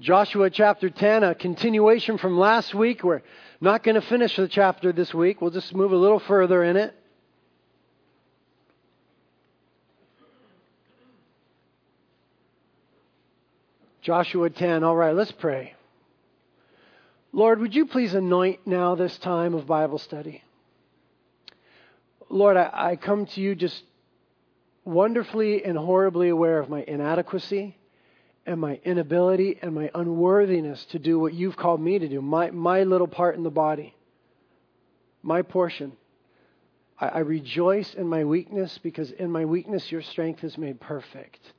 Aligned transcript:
Joshua 0.00 0.48
chapter 0.48 0.90
10, 0.90 1.24
a 1.24 1.34
continuation 1.34 2.18
from 2.18 2.38
last 2.38 2.72
week. 2.72 3.02
We're 3.02 3.22
not 3.60 3.82
going 3.82 3.96
to 3.96 4.00
finish 4.00 4.36
the 4.36 4.46
chapter 4.46 4.92
this 4.92 5.12
week. 5.12 5.40
We'll 5.40 5.50
just 5.50 5.74
move 5.74 5.90
a 5.90 5.96
little 5.96 6.20
further 6.20 6.62
in 6.62 6.76
it. 6.76 6.94
Joshua 14.00 14.48
10. 14.50 14.84
All 14.84 14.94
right, 14.94 15.16
let's 15.16 15.32
pray. 15.32 15.74
Lord, 17.32 17.58
would 17.58 17.74
you 17.74 17.86
please 17.86 18.14
anoint 18.14 18.68
now 18.68 18.94
this 18.94 19.18
time 19.18 19.52
of 19.54 19.66
Bible 19.66 19.98
study? 19.98 20.44
Lord, 22.30 22.56
I, 22.56 22.70
I 22.72 22.96
come 22.96 23.26
to 23.26 23.40
you 23.40 23.56
just 23.56 23.82
wonderfully 24.84 25.64
and 25.64 25.76
horribly 25.76 26.28
aware 26.28 26.60
of 26.60 26.70
my 26.70 26.84
inadequacy 26.86 27.76
and 28.48 28.58
my 28.58 28.80
inability 28.82 29.58
and 29.60 29.74
my 29.74 29.90
unworthiness 29.94 30.86
to 30.86 30.98
do 30.98 31.18
what 31.18 31.34
you've 31.34 31.56
called 31.56 31.82
me 31.82 31.98
to 31.98 32.08
do, 32.08 32.22
my, 32.22 32.50
my 32.50 32.82
little 32.82 33.06
part 33.06 33.36
in 33.36 33.42
the 33.42 33.50
body, 33.50 33.94
my 35.22 35.42
portion. 35.42 35.92
I, 36.98 37.08
I 37.08 37.18
rejoice 37.18 37.92
in 37.92 38.08
my 38.08 38.24
weakness 38.24 38.78
because 38.82 39.10
in 39.10 39.30
my 39.30 39.44
weakness 39.44 39.92
your 39.92 40.00
strength 40.00 40.42
is 40.44 40.56
made 40.56 40.80
perfect. 40.80 41.52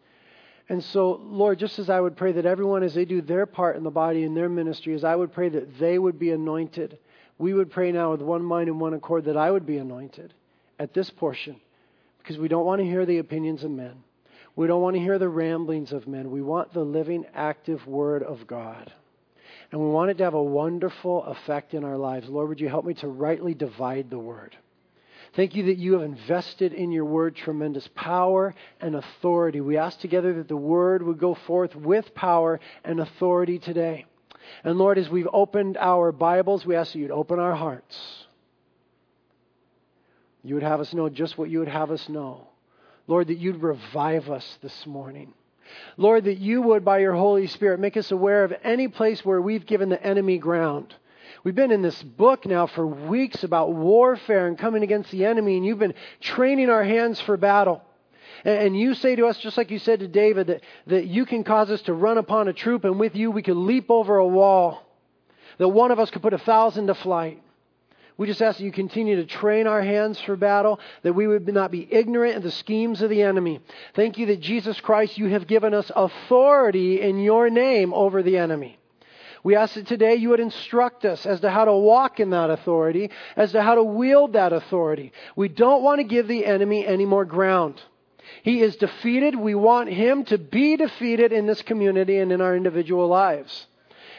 And 0.68 0.84
so, 0.84 1.22
Lord, 1.24 1.60
just 1.60 1.78
as 1.78 1.92
I 1.92 2.00
would 2.00 2.18
pray 2.18 2.32
that 2.32 2.48
everyone, 2.48 2.82
as 2.82 2.96
they 2.96 3.06
do 3.06 3.22
their 3.22 3.46
part 3.46 3.76
in 3.76 3.84
the 3.84 3.92
body 3.92 4.24
in 4.24 4.34
their 4.34 4.50
ministry, 4.50 4.96
as 4.96 5.04
I 5.04 5.16
would 5.16 5.32
pray 5.32 5.50
that 5.50 5.78
they 5.78 6.00
would 6.00 6.18
be 6.18 6.32
anointed, 6.32 6.98
we 7.38 7.54
would 7.54 7.70
pray 7.70 7.92
now 7.92 8.12
with 8.12 8.22
one 8.22 8.44
mind 8.44 8.68
and 8.68 8.80
one 8.80 8.96
accord 8.96 9.26
that 9.26 9.38
I 9.38 9.52
would 9.52 9.66
be 9.68 9.78
anointed 9.78 10.34
at 10.80 10.96
this 10.96 11.12
portion 11.12 11.58
because 12.18 12.40
we 12.40 12.48
don't 12.48 12.66
want 12.66 12.82
to 12.82 12.86
hear 12.86 13.06
the 13.06 13.20
opinions 13.20 13.64
of 13.64 13.70
men. 13.70 14.04
We 14.56 14.68
don't 14.68 14.82
want 14.82 14.96
to 14.96 15.02
hear 15.02 15.20
the 15.20 15.30
ramblings 15.30 15.94
of 15.94 16.08
men. 16.08 16.32
We 16.32 16.42
want 16.42 16.74
the 16.74 16.84
living, 16.84 17.26
active 17.34 17.86
Word 17.88 18.24
of 18.24 18.48
God. 18.48 18.92
And 19.72 19.80
we 19.80 19.88
want 19.88 20.12
it 20.12 20.18
to 20.18 20.24
have 20.24 20.34
a 20.34 20.44
wonderful 20.44 21.24
effect 21.26 21.74
in 21.74 21.84
our 21.84 21.98
lives. 21.98 22.28
Lord, 22.28 22.50
would 22.50 22.60
you 22.60 22.70
help 22.70 22.86
me 22.86 22.96
to 22.96 23.08
rightly 23.08 23.54
divide 23.54 24.10
the 24.10 24.20
Word? 24.20 24.58
Thank 25.36 25.56
you 25.56 25.66
that 25.68 25.78
you 25.78 25.94
have 25.94 26.02
invested 26.02 26.74
in 26.74 26.92
your 26.92 27.06
Word 27.06 27.36
tremendous 27.36 27.88
power 27.94 28.56
and 28.82 28.96
authority. 28.96 29.62
We 29.62 29.78
ask 29.78 30.00
together 30.00 30.34
that 30.34 30.48
the 30.48 30.58
Word 30.58 31.04
would 31.04 31.20
go 31.20 31.36
forth 31.36 31.76
with 31.76 32.16
power 32.16 32.60
and 32.84 33.00
authority 33.00 33.60
today. 33.60 34.06
And 34.64 34.78
Lord, 34.80 34.98
as 34.98 35.08
we've 35.08 35.28
opened 35.32 35.78
our 35.78 36.12
Bibles, 36.12 36.66
we 36.66 36.76
ask 36.76 36.94
that 36.94 37.00
you'd 37.00 37.12
open 37.12 37.38
our 37.38 37.56
hearts. 37.56 38.26
You 40.44 40.56
would 40.56 40.64
have 40.64 40.80
us 40.80 40.94
know 40.94 41.10
just 41.10 41.38
what 41.38 41.50
you 41.50 41.60
would 41.60 41.68
have 41.68 41.92
us 41.92 42.10
know. 42.10 42.49
Lord, 43.10 43.30
that 43.30 43.40
you'd 43.40 43.64
revive 43.64 44.30
us 44.30 44.60
this 44.62 44.86
morning. 44.86 45.34
Lord, 45.98 46.26
that 46.26 46.38
you 46.38 46.62
would, 46.62 46.86
by 46.86 47.00
your 47.00 47.16
Holy 47.16 47.48
Spirit, 47.48 47.80
make 47.80 47.98
us 47.98 48.12
aware 48.12 48.44
of 48.44 48.54
any 48.64 48.88
place 48.88 49.26
where 49.26 49.42
we've 49.42 49.66
given 49.66 49.90
the 49.90 50.02
enemy 50.06 50.38
ground. 50.38 50.94
We've 51.44 51.56
been 51.56 51.72
in 51.72 51.82
this 51.82 52.04
book 52.04 52.46
now 52.46 52.68
for 52.68 52.86
weeks 52.86 53.44
about 53.44 53.74
warfare 53.74 54.46
and 54.46 54.60
coming 54.60 54.84
against 54.84 55.10
the 55.10 55.26
enemy, 55.26 55.58
and 55.58 55.66
you've 55.66 55.80
been 55.80 55.96
training 56.22 56.70
our 56.70 56.84
hands 56.84 57.20
for 57.20 57.36
battle. 57.36 57.82
And 58.46 58.80
you 58.80 58.94
say 58.94 59.16
to 59.16 59.26
us, 59.26 59.40
just 59.40 59.58
like 59.58 59.72
you 59.72 59.80
said 59.80 60.02
to 60.02 60.08
David, 60.08 60.46
that, 60.46 60.62
that 60.86 61.08
you 61.08 61.26
can 61.26 61.44
cause 61.44 61.72
us 61.72 61.82
to 61.84 61.94
run 61.96 62.20
upon 62.20 62.48
a 62.48 62.54
troop, 62.54 62.84
and 62.84 63.00
with 63.00 63.16
you 63.16 63.32
we 63.32 63.42
could 63.42 63.58
leap 63.58 63.90
over 63.90 64.18
a 64.18 64.28
wall. 64.28 64.84
That 65.58 65.70
one 65.70 65.90
of 65.90 65.98
us 65.98 66.12
could 66.12 66.22
put 66.22 66.36
a 66.36 66.38
thousand 66.38 66.86
to 66.88 66.94
flight. 66.94 67.42
We 68.20 68.28
just 68.28 68.42
ask 68.42 68.58
that 68.58 68.66
you 68.66 68.74
continue 68.74 69.16
to 69.16 69.26
train 69.26 69.66
our 69.66 69.82
hands 69.82 70.20
for 70.20 70.36
battle, 70.36 70.82
that 71.04 71.14
we 71.14 71.26
would 71.26 71.48
not 71.48 71.72
be 71.72 71.88
ignorant 71.90 72.36
of 72.36 72.44
the 72.44 72.52
schemes 72.52 73.02
of 73.02 73.10
the 73.10 73.22
enemy. 73.22 73.62
Thank 73.94 74.18
you 74.18 74.26
that 74.26 74.42
Jesus 74.42 74.78
Christ, 74.82 75.18
you 75.18 75.28
have 75.28 75.48
given 75.48 75.74
us 75.74 75.90
authority 75.96 77.00
in 77.00 77.20
your 77.20 77.50
name 77.50 77.94
over 77.94 78.22
the 78.22 78.36
enemy. 78.36 78.78
We 79.42 79.56
ask 79.56 79.76
that 79.76 79.88
today 79.88 80.16
you 80.16 80.32
would 80.32 80.42
instruct 80.42 81.06
us 81.06 81.26
as 81.26 81.40
to 81.40 81.50
how 81.50 81.64
to 81.64 81.74
walk 81.74 82.20
in 82.20 82.32
that 82.32 82.50
authority, 82.50 83.10
as 83.38 83.54
to 83.54 83.62
how 83.62 83.76
to 83.76 83.84
wield 83.86 84.34
that 84.34 84.52
authority. 84.52 85.14
We 85.38 85.48
don't 85.48 85.82
want 85.82 86.00
to 86.00 86.04
give 86.04 86.28
the 86.28 86.46
enemy 86.46 86.86
any 86.86 87.06
more 87.06 87.24
ground. 87.24 87.82
He 88.44 88.62
is 88.62 88.76
defeated. 88.76 89.34
We 89.34 89.56
want 89.56 89.88
him 89.88 90.26
to 90.26 90.38
be 90.38 90.76
defeated 90.76 91.32
in 91.32 91.46
this 91.46 91.62
community 91.62 92.18
and 92.18 92.34
in 92.34 92.42
our 92.42 92.54
individual 92.54 93.08
lives. 93.08 93.66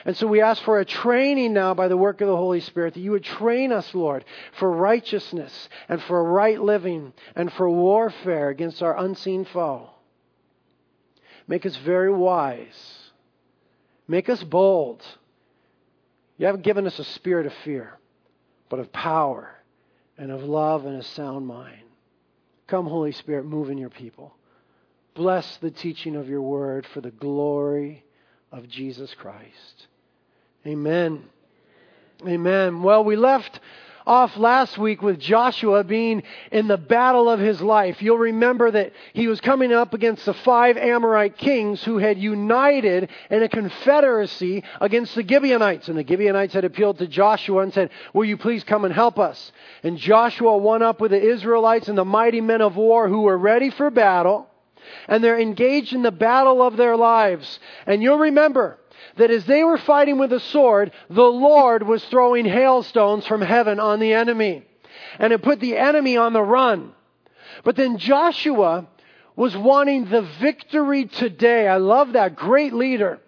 And 0.04 0.16
so 0.16 0.26
we 0.26 0.40
ask 0.40 0.62
for 0.62 0.80
a 0.80 0.84
training 0.84 1.52
now 1.52 1.74
by 1.74 1.88
the 1.88 1.96
work 1.96 2.20
of 2.20 2.28
the 2.28 2.36
Holy 2.36 2.60
Spirit 2.60 2.94
that 2.94 3.00
you 3.00 3.10
would 3.10 3.24
train 3.24 3.72
us, 3.72 3.94
Lord, 3.94 4.24
for 4.58 4.70
righteousness 4.70 5.68
and 5.88 6.02
for 6.02 6.24
right 6.24 6.60
living 6.60 7.12
and 7.36 7.52
for 7.52 7.68
warfare 7.68 8.48
against 8.48 8.82
our 8.82 8.98
unseen 8.98 9.44
foe. 9.44 9.90
Make 11.46 11.66
us 11.66 11.76
very 11.76 12.12
wise. 12.12 13.10
Make 14.08 14.28
us 14.28 14.42
bold. 14.42 15.02
You 16.38 16.46
haven't 16.46 16.62
given 16.62 16.86
us 16.86 16.98
a 16.98 17.04
spirit 17.04 17.46
of 17.46 17.52
fear, 17.64 17.98
but 18.70 18.80
of 18.80 18.92
power 18.92 19.54
and 20.16 20.30
of 20.30 20.42
love 20.42 20.86
and 20.86 20.96
a 20.96 21.02
sound 21.02 21.46
mind. 21.46 21.82
Come, 22.66 22.86
Holy 22.86 23.12
Spirit, 23.12 23.44
move 23.44 23.68
in 23.68 23.78
your 23.78 23.90
people. 23.90 24.34
Bless 25.14 25.56
the 25.58 25.70
teaching 25.70 26.16
of 26.16 26.28
your 26.28 26.40
word 26.40 26.86
for 26.86 27.00
the 27.00 27.10
glory 27.10 28.04
of 28.52 28.68
Jesus 28.68 29.12
Christ. 29.14 29.88
Amen. 30.66 31.24
Amen. 32.26 32.82
Well, 32.82 33.02
we 33.02 33.16
left 33.16 33.60
off 34.06 34.36
last 34.36 34.76
week 34.76 35.00
with 35.00 35.18
Joshua 35.18 35.84
being 35.84 36.22
in 36.52 36.68
the 36.68 36.76
battle 36.76 37.30
of 37.30 37.40
his 37.40 37.62
life. 37.62 38.02
You'll 38.02 38.18
remember 38.18 38.70
that 38.70 38.92
he 39.14 39.26
was 39.26 39.40
coming 39.40 39.72
up 39.72 39.94
against 39.94 40.26
the 40.26 40.34
five 40.34 40.76
Amorite 40.76 41.38
kings 41.38 41.82
who 41.82 41.96
had 41.96 42.18
united 42.18 43.08
in 43.30 43.42
a 43.42 43.48
confederacy 43.48 44.64
against 44.80 45.14
the 45.14 45.26
Gibeonites. 45.26 45.88
And 45.88 45.96
the 45.96 46.06
Gibeonites 46.06 46.52
had 46.52 46.64
appealed 46.64 46.98
to 46.98 47.06
Joshua 47.06 47.62
and 47.62 47.72
said, 47.72 47.90
Will 48.12 48.24
you 48.24 48.36
please 48.36 48.64
come 48.64 48.84
and 48.84 48.92
help 48.92 49.18
us? 49.18 49.52
And 49.82 49.96
Joshua 49.96 50.58
went 50.58 50.82
up 50.82 51.00
with 51.00 51.12
the 51.12 51.22
Israelites 51.22 51.88
and 51.88 51.96
the 51.96 52.04
mighty 52.04 52.40
men 52.42 52.60
of 52.60 52.76
war 52.76 53.08
who 53.08 53.22
were 53.22 53.38
ready 53.38 53.70
for 53.70 53.90
battle. 53.90 54.46
And 55.08 55.22
they're 55.22 55.38
engaged 55.38 55.92
in 55.92 56.02
the 56.02 56.10
battle 56.10 56.62
of 56.62 56.76
their 56.76 56.96
lives. 56.96 57.60
And 57.86 58.02
you'll 58.02 58.18
remember 58.18 58.79
that 59.20 59.30
as 59.30 59.44
they 59.44 59.62
were 59.64 59.78
fighting 59.78 60.18
with 60.18 60.32
a 60.32 60.40
sword, 60.40 60.92
the 61.08 61.22
Lord 61.22 61.82
was 61.86 62.04
throwing 62.06 62.44
hailstones 62.44 63.26
from 63.26 63.42
heaven 63.42 63.78
on 63.78 64.00
the 64.00 64.14
enemy. 64.14 64.64
And 65.18 65.32
it 65.32 65.42
put 65.42 65.60
the 65.60 65.76
enemy 65.76 66.16
on 66.16 66.32
the 66.32 66.42
run. 66.42 66.92
But 67.64 67.76
then 67.76 67.98
Joshua 67.98 68.86
was 69.36 69.56
wanting 69.56 70.06
the 70.06 70.22
victory 70.40 71.06
today. 71.06 71.68
I 71.68 71.76
love 71.76 72.14
that. 72.14 72.36
Great 72.36 72.72
leader. 72.72 73.20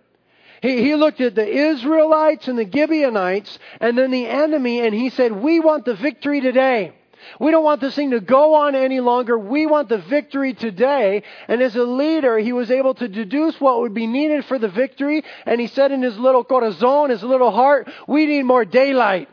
He, 0.63 0.83
he 0.83 0.95
looked 0.95 1.21
at 1.21 1.35
the 1.35 1.47
Israelites 1.47 2.49
and 2.49 2.59
the 2.59 2.71
Gibeonites 2.71 3.59
and 3.81 3.99
then 3.99 4.11
the 4.11 4.27
enemy 4.27 4.81
and 4.81 4.95
he 4.95 5.11
said, 5.11 5.33
We 5.33 5.61
want 5.61 5.85
the 5.85 5.95
victory 5.95 6.41
today. 6.41 6.95
We 7.39 7.51
don't 7.51 7.65
want 7.65 7.81
this 7.81 7.95
thing 7.95 8.11
to 8.11 8.21
go 8.21 8.55
on 8.55 8.75
any 8.75 9.01
longer. 9.01 9.39
We 9.39 9.67
want 9.67 9.89
the 9.89 9.99
victory 9.99 10.55
today. 10.55 11.23
And 11.49 11.63
as 11.63 11.77
a 11.77 11.85
leader, 11.85 12.39
he 12.39 12.53
was 12.53 12.71
able 12.71 12.95
to 12.95 13.09
deduce 13.09 13.61
what 13.61 13.81
would 13.81 13.95
be 13.95 14.07
needed 14.07 14.45
for 14.45 14.59
the 14.59 14.69
victory. 14.69 15.25
And 15.47 15.61
he 15.61 15.67
said 15.67 15.93
in 15.93 16.03
his 16.03 16.19
little 16.19 16.45
corazon, 16.45 17.11
his 17.11 17.23
little 17.23 17.51
heart, 17.51 17.91
we 18.07 18.27
need 18.27 18.45
more 18.45 18.65
daylight. 18.65 19.29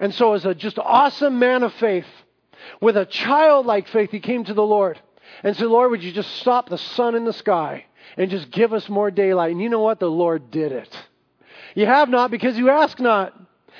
And 0.00 0.14
so 0.14 0.34
as 0.34 0.44
a 0.44 0.54
just 0.54 0.78
awesome 0.78 1.38
man 1.38 1.62
of 1.62 1.74
faith, 1.74 2.06
with 2.80 2.96
a 2.96 3.06
childlike 3.06 3.88
faith, 3.88 4.10
he 4.10 4.20
came 4.20 4.44
to 4.44 4.54
the 4.54 4.62
Lord 4.62 5.00
and 5.42 5.56
said, 5.56 5.66
Lord, 5.66 5.90
would 5.90 6.02
you 6.02 6.12
just 6.12 6.36
stop 6.36 6.68
the 6.68 6.78
sun 6.78 7.14
in 7.14 7.24
the 7.24 7.32
sky 7.32 7.86
and 8.16 8.30
just 8.30 8.50
give 8.50 8.72
us 8.72 8.88
more 8.88 9.10
daylight? 9.10 9.52
And 9.52 9.62
you 9.62 9.68
know 9.68 9.80
what? 9.80 10.00
The 10.00 10.10
Lord 10.10 10.50
did 10.50 10.72
it. 10.72 10.96
You 11.74 11.86
have 11.86 12.08
not 12.08 12.30
because 12.30 12.56
you 12.56 12.70
ask 12.70 12.98
not. 12.98 13.34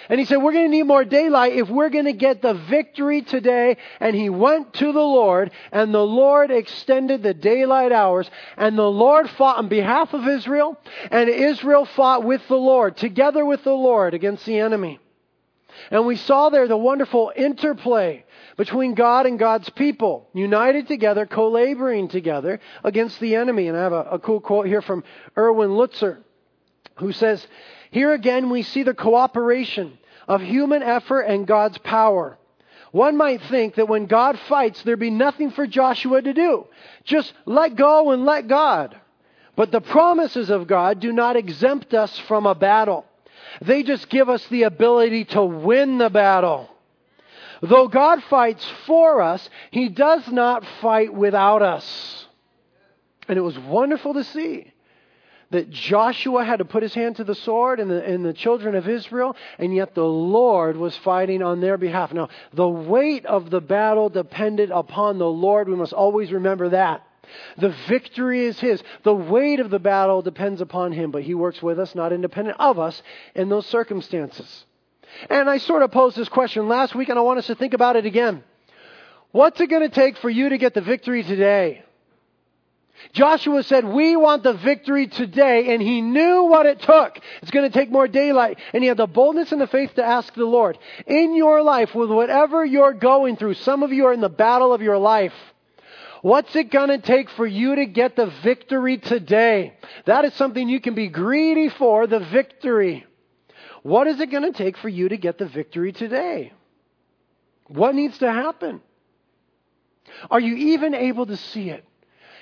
And 0.09 0.19
he 0.19 0.26
said, 0.26 0.36
We're 0.36 0.53
going 0.53 0.66
to 0.66 0.76
need 0.76 0.84
more 0.84 1.04
daylight 1.04 1.54
if 1.54 1.69
we're 1.69 1.91
going 1.91 2.06
to 2.06 2.12
get 2.12 2.42
the 2.42 2.54
victory 2.54 3.22
today. 3.22 3.76
And 4.00 4.15
he 4.15 4.30
went 4.30 4.74
to 4.74 4.92
the 4.92 4.98
Lord, 4.98 5.50
and 5.72 5.92
the 5.92 6.04
Lord 6.04 6.50
extended 6.50 7.22
the 7.22 7.34
daylight 7.34 7.92
hours. 7.92 8.30
And 8.56 8.78
the 8.78 8.91
Lord 8.91 9.28
fought 9.30 9.59
on 9.59 9.68
behalf 9.68 10.15
of 10.15 10.27
Israel, 10.27 10.78
and 11.10 11.28
Israel 11.28 11.84
fought 11.84 12.24
with 12.24 12.47
the 12.48 12.56
Lord, 12.56 12.97
together 12.97 13.45
with 13.45 13.65
the 13.65 13.72
Lord 13.72 14.15
against 14.15 14.47
the 14.47 14.59
enemy. 14.59 15.00
And 15.91 16.06
we 16.06 16.16
saw 16.16 16.50
there 16.50 16.68
the 16.68 16.77
wonderful 16.77 17.33
interplay 17.34 18.24
between 18.56 18.95
God 18.95 19.27
and 19.27 19.39
God's 19.39 19.71
people, 19.71 20.28
united 20.34 20.89
together, 20.89 21.27
co 21.27 21.48
laboring 21.48 22.09
together 22.09 22.60
against 22.83 23.21
the 23.21 23.36
enemy. 23.36 23.68
And 23.68 23.77
I 23.77 23.83
have 23.83 23.92
a, 23.92 24.03
a 24.12 24.18
cool 24.18 24.41
quote 24.41 24.66
here 24.66 24.83
from 24.83 25.04
Erwin 25.36 25.71
Lutzer, 25.71 26.18
who 26.97 27.12
says, 27.12 27.47
here 27.90 28.12
again, 28.12 28.50
we 28.50 28.62
see 28.62 28.82
the 28.82 28.94
cooperation 28.94 29.98
of 30.26 30.40
human 30.40 30.82
effort 30.82 31.22
and 31.22 31.46
God's 31.46 31.78
power. 31.78 32.38
One 32.92 33.16
might 33.16 33.42
think 33.42 33.74
that 33.74 33.88
when 33.88 34.06
God 34.06 34.38
fights, 34.48 34.82
there'd 34.82 34.98
be 34.98 35.10
nothing 35.10 35.50
for 35.50 35.66
Joshua 35.66 36.22
to 36.22 36.32
do. 36.32 36.66
Just 37.04 37.32
let 37.44 37.76
go 37.76 38.10
and 38.10 38.24
let 38.24 38.48
God. 38.48 38.98
But 39.56 39.72
the 39.72 39.80
promises 39.80 40.50
of 40.50 40.66
God 40.66 41.00
do 41.00 41.12
not 41.12 41.36
exempt 41.36 41.92
us 41.92 42.16
from 42.20 42.46
a 42.46 42.54
battle. 42.54 43.04
They 43.60 43.82
just 43.82 44.08
give 44.08 44.28
us 44.28 44.46
the 44.48 44.64
ability 44.64 45.26
to 45.26 45.44
win 45.44 45.98
the 45.98 46.10
battle. 46.10 46.68
Though 47.60 47.88
God 47.88 48.22
fights 48.24 48.64
for 48.86 49.20
us, 49.20 49.48
He 49.70 49.88
does 49.88 50.28
not 50.28 50.64
fight 50.80 51.12
without 51.12 51.62
us. 51.62 52.26
And 53.26 53.36
it 53.36 53.42
was 53.42 53.58
wonderful 53.58 54.14
to 54.14 54.24
see 54.24 54.72
that 55.50 55.71
Joshua 55.71 56.45
had 56.45 56.59
to 56.59 56.65
put 56.65 56.83
his 56.83 56.95
hand 56.95 57.16
to 57.16 57.24
the 57.24 57.34
sword 57.34 57.80
and 57.80 57.91
the, 57.91 58.04
and 58.04 58.24
the 58.24 58.33
children 58.33 58.74
of 58.74 58.89
Israel, 58.89 59.36
and 59.59 59.74
yet 59.74 59.95
the 59.95 60.04
Lord 60.04 60.77
was 60.77 60.97
fighting 60.98 61.42
on 61.42 61.60
their 61.60 61.78
behalf. 61.78 62.12
Now, 62.12 62.28
the 62.53 62.68
weight 62.68 63.24
of 63.24 63.50
the 63.50 63.60
battle 63.60 64.09
depended 64.09 64.71
upon 64.71 65.18
the 65.18 65.30
Lord. 65.30 65.68
We 65.68 65.77
must 65.77 65.92
always 65.95 66.33
remember 66.33 66.71
that. 66.71 67.04
The 67.59 67.74
victory 67.89 68.47
is 68.47 68.59
His. 68.60 68.83
The 69.03 69.15
weight 69.15 69.60
of 69.60 69.71
the 69.71 69.78
battle 69.78 70.22
depends 70.22 70.60
upon 70.60 70.92
Him, 70.92 71.10
but 71.10 71.22
He 71.22 71.34
works 71.34 71.62
with 71.62 71.78
us, 71.78 71.95
not 71.95 72.12
independent 72.12 72.59
of 72.60 72.78
us, 72.78 73.03
in 73.34 73.48
those 73.48 73.66
circumstances. 73.66 74.65
And 75.30 75.48
I 75.48 75.59
sort 75.59 75.83
of 75.83 75.91
posed 75.91 76.16
this 76.16 76.28
question 76.28 76.68
last 76.68 76.95
week, 76.95 77.09
and 77.09 77.18
I 77.18 77.22
want 77.22 77.39
us 77.39 77.47
to 77.47 77.54
think 77.54 77.74
about 77.74 77.97
it 77.97 78.06
again. 78.06 78.45
What's 79.30 79.60
it 79.60 79.68
going 79.68 79.83
to 79.83 79.95
take 79.95 80.16
for 80.18 80.30
you 80.30 80.50
to 80.50 80.59
get 80.59 80.74
the 80.74 80.80
victory 80.80 81.22
today? 81.22 81.84
Joshua 83.12 83.62
said, 83.62 83.84
We 83.84 84.16
want 84.16 84.42
the 84.42 84.54
victory 84.54 85.06
today, 85.06 85.72
and 85.74 85.83
he 85.83 86.00
knew 86.00 86.45
what 86.45 86.66
it 86.66 86.80
took. 86.80 87.18
It's 87.42 87.50
going 87.50 87.71
to 87.71 87.77
take 87.77 87.91
more 87.91 88.09
daylight. 88.09 88.59
And 88.72 88.83
he 88.83 88.89
had 88.89 88.97
the 88.97 89.06
boldness 89.06 89.53
and 89.53 89.60
the 89.60 89.66
faith 89.66 89.95
to 89.95 90.04
ask 90.04 90.34
the 90.34 90.45
Lord, 90.45 90.78
in 91.06 91.34
your 91.34 91.62
life, 91.62 91.95
with 91.95 92.10
whatever 92.10 92.65
you're 92.65 92.92
going 92.92 93.36
through, 93.36 93.54
some 93.54 93.83
of 93.83 93.92
you 93.92 94.06
are 94.06 94.12
in 94.12 94.21
the 94.21 94.28
battle 94.28 94.72
of 94.72 94.83
your 94.83 94.98
life. 94.98 95.33
What's 96.22 96.54
it 96.56 96.71
going 96.71 96.89
to 96.89 96.98
take 96.98 97.30
for 97.30 97.47
you 97.47 97.77
to 97.77 97.86
get 97.86 98.16
the 98.16 98.33
victory 98.42 98.98
today? 98.98 99.74
That 100.06 100.24
is 100.24 100.34
something 100.34 100.68
you 100.68 100.80
can 100.80 100.95
be 100.95 101.09
greedy 101.09 101.68
for, 101.68 102.06
the 102.06 102.21
victory. 102.21 103.06
What 103.83 104.09
is 104.09 104.21
it 104.21 104.30
going 104.30 104.50
to 104.50 104.56
take 104.56 104.77
for 104.77 104.89
you 104.89 105.09
to 105.09 105.16
get 105.16 105.39
the 105.39 105.47
victory 105.47 105.92
today? 105.92 106.53
What 107.68 107.95
needs 107.95 108.18
to 108.18 108.33
happen? 108.33 108.80
Are 110.30 110.41
you 110.41 110.56
even 110.72 110.95
able 110.95 111.27
to 111.27 111.36
see 111.36 111.71
it? 111.71 111.84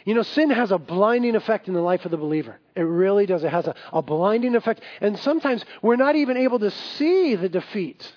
You 0.06 0.14
know, 0.14 0.22
sin 0.22 0.50
has 0.50 0.70
a 0.70 0.78
blinding 0.78 1.34
effect 1.34 1.66
in 1.66 1.74
the 1.74 1.80
life 1.80 2.04
of 2.04 2.12
the 2.12 2.16
believer. 2.16 2.60
It 2.76 2.82
really 2.82 3.26
does. 3.26 3.42
It 3.42 3.50
has 3.50 3.66
a, 3.66 3.74
a 3.92 4.02
blinding 4.02 4.54
effect. 4.54 4.80
And 5.00 5.18
sometimes 5.18 5.64
we're 5.82 5.96
not 5.96 6.14
even 6.14 6.36
able 6.36 6.60
to 6.60 6.70
see 6.70 7.34
the 7.34 7.48
defeat. 7.48 8.10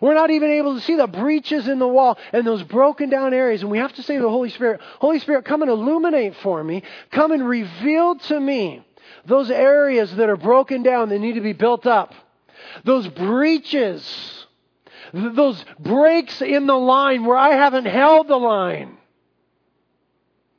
We're 0.00 0.14
not 0.14 0.30
even 0.30 0.48
able 0.52 0.76
to 0.76 0.80
see 0.80 0.94
the 0.94 1.08
breaches 1.08 1.66
in 1.66 1.80
the 1.80 1.88
wall 1.88 2.18
and 2.32 2.46
those 2.46 2.62
broken 2.62 3.10
down 3.10 3.34
areas. 3.34 3.62
And 3.62 3.70
we 3.70 3.78
have 3.78 3.92
to 3.94 4.02
say 4.04 4.14
to 4.14 4.22
the 4.22 4.30
Holy 4.30 4.50
Spirit, 4.50 4.80
Holy 5.00 5.18
Spirit, 5.18 5.44
come 5.44 5.62
and 5.62 5.70
illuminate 5.72 6.36
for 6.36 6.62
me. 6.62 6.84
Come 7.10 7.32
and 7.32 7.48
reveal 7.48 8.14
to 8.14 8.38
me 8.38 8.86
those 9.26 9.50
areas 9.50 10.14
that 10.14 10.28
are 10.28 10.36
broken 10.36 10.84
down 10.84 11.08
that 11.08 11.18
need 11.18 11.34
to 11.34 11.40
be 11.40 11.52
built 11.52 11.84
up. 11.84 12.14
Those 12.84 13.08
breaches. 13.08 14.46
Those 15.12 15.64
breaks 15.80 16.40
in 16.42 16.66
the 16.66 16.78
line 16.78 17.24
where 17.24 17.36
I 17.36 17.54
haven't 17.54 17.86
held 17.86 18.28
the 18.28 18.36
line 18.36 18.98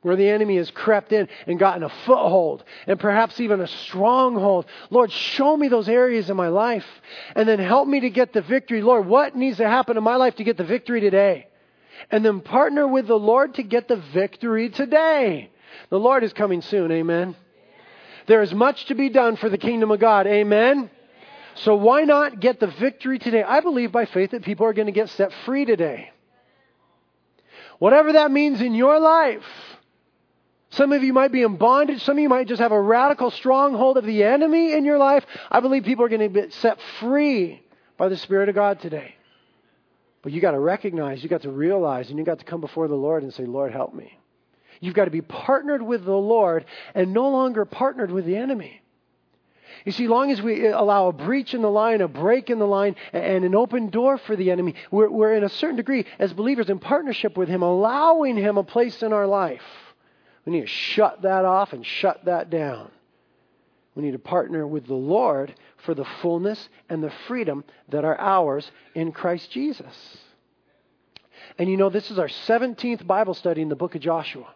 where 0.02 0.16
the 0.16 0.28
enemy 0.28 0.56
has 0.56 0.70
crept 0.70 1.12
in 1.12 1.28
and 1.46 1.58
gotten 1.58 1.82
a 1.82 1.88
foothold 2.06 2.64
and 2.86 2.98
perhaps 2.98 3.38
even 3.40 3.60
a 3.60 3.66
stronghold. 3.66 4.66
Lord, 4.88 5.12
show 5.12 5.56
me 5.56 5.68
those 5.68 5.88
areas 5.88 6.30
in 6.30 6.36
my 6.36 6.48
life 6.48 6.86
and 7.34 7.48
then 7.48 7.58
help 7.58 7.86
me 7.86 8.00
to 8.00 8.10
get 8.10 8.32
the 8.32 8.42
victory. 8.42 8.80
Lord, 8.82 9.06
what 9.06 9.36
needs 9.36 9.58
to 9.58 9.68
happen 9.68 9.96
in 9.96 10.02
my 10.02 10.16
life 10.16 10.36
to 10.36 10.44
get 10.44 10.56
the 10.56 10.64
victory 10.64 11.00
today? 11.00 11.48
And 12.10 12.24
then 12.24 12.40
partner 12.40 12.88
with 12.88 13.06
the 13.06 13.18
Lord 13.18 13.54
to 13.54 13.62
get 13.62 13.88
the 13.88 13.96
victory 13.96 14.70
today. 14.70 15.50
The 15.90 15.98
Lord 15.98 16.24
is 16.24 16.32
coming 16.32 16.62
soon. 16.62 16.90
Amen. 16.90 17.36
There 18.26 18.42
is 18.42 18.54
much 18.54 18.86
to 18.86 18.94
be 18.94 19.10
done 19.10 19.36
for 19.36 19.48
the 19.48 19.58
kingdom 19.58 19.90
of 19.90 20.00
God. 20.00 20.26
Amen. 20.26 20.90
So 21.56 21.74
why 21.74 22.04
not 22.04 22.40
get 22.40 22.58
the 22.58 22.68
victory 22.68 23.18
today? 23.18 23.42
I 23.42 23.60
believe 23.60 23.92
by 23.92 24.06
faith 24.06 24.30
that 24.30 24.44
people 24.44 24.66
are 24.66 24.72
going 24.72 24.86
to 24.86 24.92
get 24.92 25.10
set 25.10 25.32
free 25.44 25.64
today. 25.64 26.10
Whatever 27.78 28.12
that 28.14 28.30
means 28.30 28.60
in 28.60 28.74
your 28.74 28.98
life. 28.98 29.42
Some 30.70 30.92
of 30.92 31.02
you 31.02 31.12
might 31.12 31.32
be 31.32 31.42
in 31.42 31.56
bondage. 31.56 32.02
Some 32.04 32.16
of 32.16 32.22
you 32.22 32.28
might 32.28 32.46
just 32.46 32.60
have 32.60 32.72
a 32.72 32.80
radical 32.80 33.30
stronghold 33.30 33.96
of 33.96 34.04
the 34.04 34.22
enemy 34.22 34.72
in 34.72 34.84
your 34.84 34.98
life. 34.98 35.24
I 35.50 35.60
believe 35.60 35.84
people 35.84 36.04
are 36.04 36.08
going 36.08 36.20
to 36.20 36.28
be 36.28 36.50
set 36.50 36.78
free 37.00 37.60
by 37.96 38.08
the 38.08 38.16
Spirit 38.16 38.48
of 38.48 38.54
God 38.54 38.80
today. 38.80 39.16
But 40.22 40.32
you 40.32 40.40
got 40.40 40.52
to 40.52 40.60
recognize, 40.60 41.22
you 41.22 41.28
got 41.28 41.42
to 41.42 41.50
realize, 41.50 42.10
and 42.10 42.18
you 42.18 42.24
got 42.24 42.38
to 42.38 42.44
come 42.44 42.60
before 42.60 42.88
the 42.88 42.94
Lord 42.94 43.22
and 43.22 43.34
say, 43.34 43.46
Lord, 43.46 43.72
help 43.72 43.94
me. 43.94 44.18
You've 44.80 44.94
got 44.94 45.06
to 45.06 45.10
be 45.10 45.22
partnered 45.22 45.82
with 45.82 46.04
the 46.04 46.12
Lord 46.12 46.64
and 46.94 47.12
no 47.12 47.30
longer 47.30 47.64
partnered 47.64 48.10
with 48.10 48.24
the 48.24 48.36
enemy. 48.36 48.80
You 49.84 49.92
see, 49.92 50.08
long 50.08 50.30
as 50.30 50.42
we 50.42 50.66
allow 50.68 51.08
a 51.08 51.12
breach 51.12 51.54
in 51.54 51.62
the 51.62 51.70
line, 51.70 52.00
a 52.00 52.08
break 52.08 52.50
in 52.50 52.58
the 52.58 52.66
line, 52.66 52.96
and 53.12 53.44
an 53.44 53.54
open 53.54 53.88
door 53.88 54.18
for 54.18 54.36
the 54.36 54.50
enemy, 54.50 54.74
we're, 54.90 55.10
we're 55.10 55.34
in 55.34 55.44
a 55.44 55.48
certain 55.48 55.76
degree, 55.76 56.06
as 56.18 56.32
believers, 56.32 56.68
in 56.68 56.78
partnership 56.78 57.36
with 57.36 57.48
him, 57.48 57.62
allowing 57.62 58.36
him 58.36 58.58
a 58.58 58.64
place 58.64 59.02
in 59.02 59.12
our 59.12 59.26
life. 59.26 59.62
We 60.44 60.52
need 60.52 60.62
to 60.62 60.66
shut 60.66 61.22
that 61.22 61.44
off 61.44 61.72
and 61.72 61.84
shut 61.84 62.24
that 62.24 62.50
down. 62.50 62.90
We 63.94 64.02
need 64.02 64.12
to 64.12 64.18
partner 64.18 64.66
with 64.66 64.86
the 64.86 64.94
Lord 64.94 65.54
for 65.84 65.94
the 65.94 66.04
fullness 66.22 66.68
and 66.88 67.02
the 67.02 67.12
freedom 67.26 67.64
that 67.88 68.04
are 68.04 68.18
ours 68.18 68.70
in 68.94 69.12
Christ 69.12 69.50
Jesus. 69.50 70.16
And 71.58 71.68
you 71.68 71.76
know, 71.76 71.90
this 71.90 72.10
is 72.10 72.18
our 72.18 72.28
17th 72.28 73.06
Bible 73.06 73.34
study 73.34 73.62
in 73.62 73.68
the 73.68 73.76
book 73.76 73.94
of 73.94 74.00
Joshua. 74.00 74.46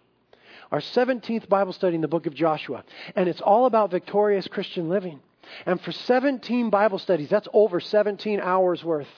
Our 0.70 0.80
17th 0.80 1.48
Bible 1.48 1.72
study 1.72 1.96
in 1.96 2.00
the 2.00 2.08
book 2.08 2.26
of 2.26 2.34
Joshua. 2.34 2.84
And 3.16 3.28
it's 3.28 3.40
all 3.40 3.66
about 3.66 3.90
victorious 3.90 4.48
Christian 4.48 4.88
living. 4.88 5.20
And 5.66 5.80
for 5.80 5.92
17 5.92 6.70
Bible 6.70 6.98
studies, 6.98 7.28
that's 7.28 7.48
over 7.52 7.80
17 7.80 8.40
hours 8.40 8.82
worth. 8.82 9.08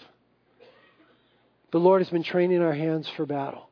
The 1.71 1.79
Lord 1.79 2.01
has 2.01 2.11
been 2.11 2.23
training 2.23 2.62
our 2.62 2.73
hands 2.73 3.09
for 3.09 3.27
battle. 3.27 3.66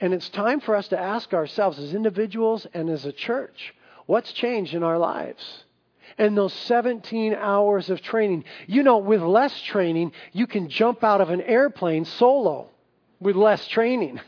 And 0.00 0.14
it's 0.14 0.28
time 0.28 0.60
for 0.60 0.76
us 0.76 0.88
to 0.88 0.98
ask 0.98 1.32
ourselves 1.34 1.78
as 1.78 1.94
individuals 1.94 2.66
and 2.74 2.88
as 2.90 3.04
a 3.04 3.12
church 3.12 3.74
what's 4.10 4.32
changed 4.32 4.74
in 4.74 4.82
our 4.82 4.98
lives? 4.98 5.64
And 6.18 6.36
those 6.36 6.52
17 6.52 7.32
hours 7.34 7.88
of 7.88 8.02
training. 8.02 8.44
You 8.66 8.82
know, 8.82 8.98
with 8.98 9.22
less 9.22 9.58
training, 9.62 10.12
you 10.32 10.48
can 10.48 10.68
jump 10.68 11.04
out 11.04 11.20
of 11.20 11.30
an 11.30 11.40
airplane 11.40 12.04
solo 12.04 12.68
with 13.20 13.36
less 13.36 13.66
training. 13.68 14.20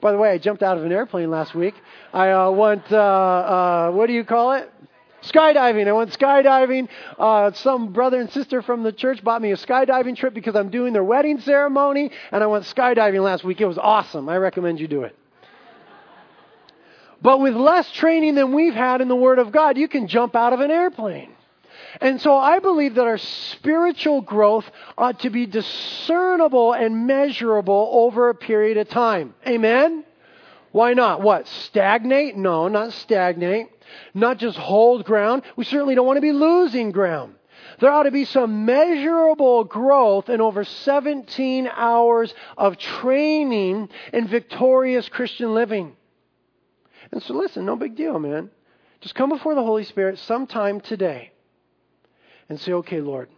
By 0.00 0.12
the 0.12 0.18
way, 0.18 0.30
I 0.30 0.38
jumped 0.38 0.62
out 0.62 0.78
of 0.78 0.84
an 0.84 0.92
airplane 0.92 1.30
last 1.30 1.54
week. 1.54 1.74
I 2.12 2.30
uh, 2.30 2.50
went, 2.50 2.90
uh, 2.90 2.96
uh, 2.96 3.90
what 3.90 4.06
do 4.06 4.14
you 4.14 4.24
call 4.24 4.52
it? 4.52 4.72
Skydiving. 5.30 5.88
I 5.88 5.92
went 5.92 6.10
skydiving. 6.10 6.88
Uh, 7.18 7.52
some 7.52 7.92
brother 7.92 8.20
and 8.20 8.30
sister 8.30 8.62
from 8.62 8.82
the 8.82 8.92
church 8.92 9.22
bought 9.22 9.42
me 9.42 9.52
a 9.52 9.56
skydiving 9.56 10.16
trip 10.16 10.34
because 10.34 10.56
I'm 10.56 10.70
doing 10.70 10.92
their 10.92 11.04
wedding 11.04 11.40
ceremony, 11.40 12.10
and 12.32 12.42
I 12.42 12.46
went 12.46 12.64
skydiving 12.64 13.22
last 13.22 13.44
week. 13.44 13.60
It 13.60 13.66
was 13.66 13.78
awesome. 13.78 14.28
I 14.28 14.36
recommend 14.36 14.80
you 14.80 14.88
do 14.88 15.02
it. 15.02 15.16
But 17.20 17.40
with 17.40 17.54
less 17.54 17.90
training 17.92 18.36
than 18.36 18.52
we've 18.52 18.74
had 18.74 19.00
in 19.00 19.08
the 19.08 19.16
Word 19.16 19.38
of 19.38 19.50
God, 19.50 19.76
you 19.76 19.88
can 19.88 20.06
jump 20.06 20.36
out 20.36 20.52
of 20.52 20.60
an 20.60 20.70
airplane. 20.70 21.32
And 22.00 22.20
so 22.20 22.36
I 22.36 22.60
believe 22.60 22.94
that 22.94 23.06
our 23.06 23.18
spiritual 23.18 24.20
growth 24.20 24.64
ought 24.96 25.20
to 25.20 25.30
be 25.30 25.46
discernible 25.46 26.72
and 26.74 27.06
measurable 27.06 27.88
over 27.92 28.28
a 28.28 28.34
period 28.34 28.76
of 28.76 28.88
time. 28.88 29.34
Amen? 29.46 30.04
Why 30.70 30.92
not? 30.94 31.22
What? 31.22 31.48
Stagnate? 31.48 32.36
No, 32.36 32.68
not 32.68 32.92
stagnate 32.92 33.77
not 34.14 34.38
just 34.38 34.56
hold 34.56 35.04
ground. 35.04 35.42
We 35.56 35.64
certainly 35.64 35.94
don't 35.94 36.06
want 36.06 36.16
to 36.16 36.22
be 36.22 36.32
losing 36.32 36.90
ground. 36.90 37.34
There 37.80 37.90
ought 37.90 38.04
to 38.04 38.10
be 38.10 38.24
some 38.24 38.64
measurable 38.64 39.64
growth 39.64 40.28
in 40.28 40.40
over 40.40 40.64
17 40.64 41.68
hours 41.68 42.34
of 42.56 42.76
training 42.78 43.88
in 44.12 44.26
victorious 44.26 45.08
Christian 45.08 45.54
living. 45.54 45.96
And 47.12 47.22
so, 47.22 47.34
listen, 47.34 47.64
no 47.64 47.76
big 47.76 47.96
deal, 47.96 48.18
man. 48.18 48.50
Just 49.00 49.14
come 49.14 49.30
before 49.30 49.54
the 49.54 49.62
Holy 49.62 49.84
Spirit 49.84 50.18
sometime 50.18 50.80
today 50.80 51.32
and 52.48 52.58
say, 52.60 52.72
okay, 52.72 53.00
Lord, 53.00 53.28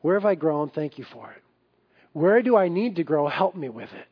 where 0.00 0.14
have 0.14 0.26
I 0.26 0.34
grown? 0.34 0.70
Thank 0.70 0.98
you 0.98 1.04
for 1.04 1.30
it. 1.30 1.42
Where 2.12 2.42
do 2.42 2.56
I 2.56 2.68
need 2.68 2.96
to 2.96 3.04
grow? 3.04 3.28
Help 3.28 3.54
me 3.54 3.68
with 3.68 3.92
it. 3.92 4.06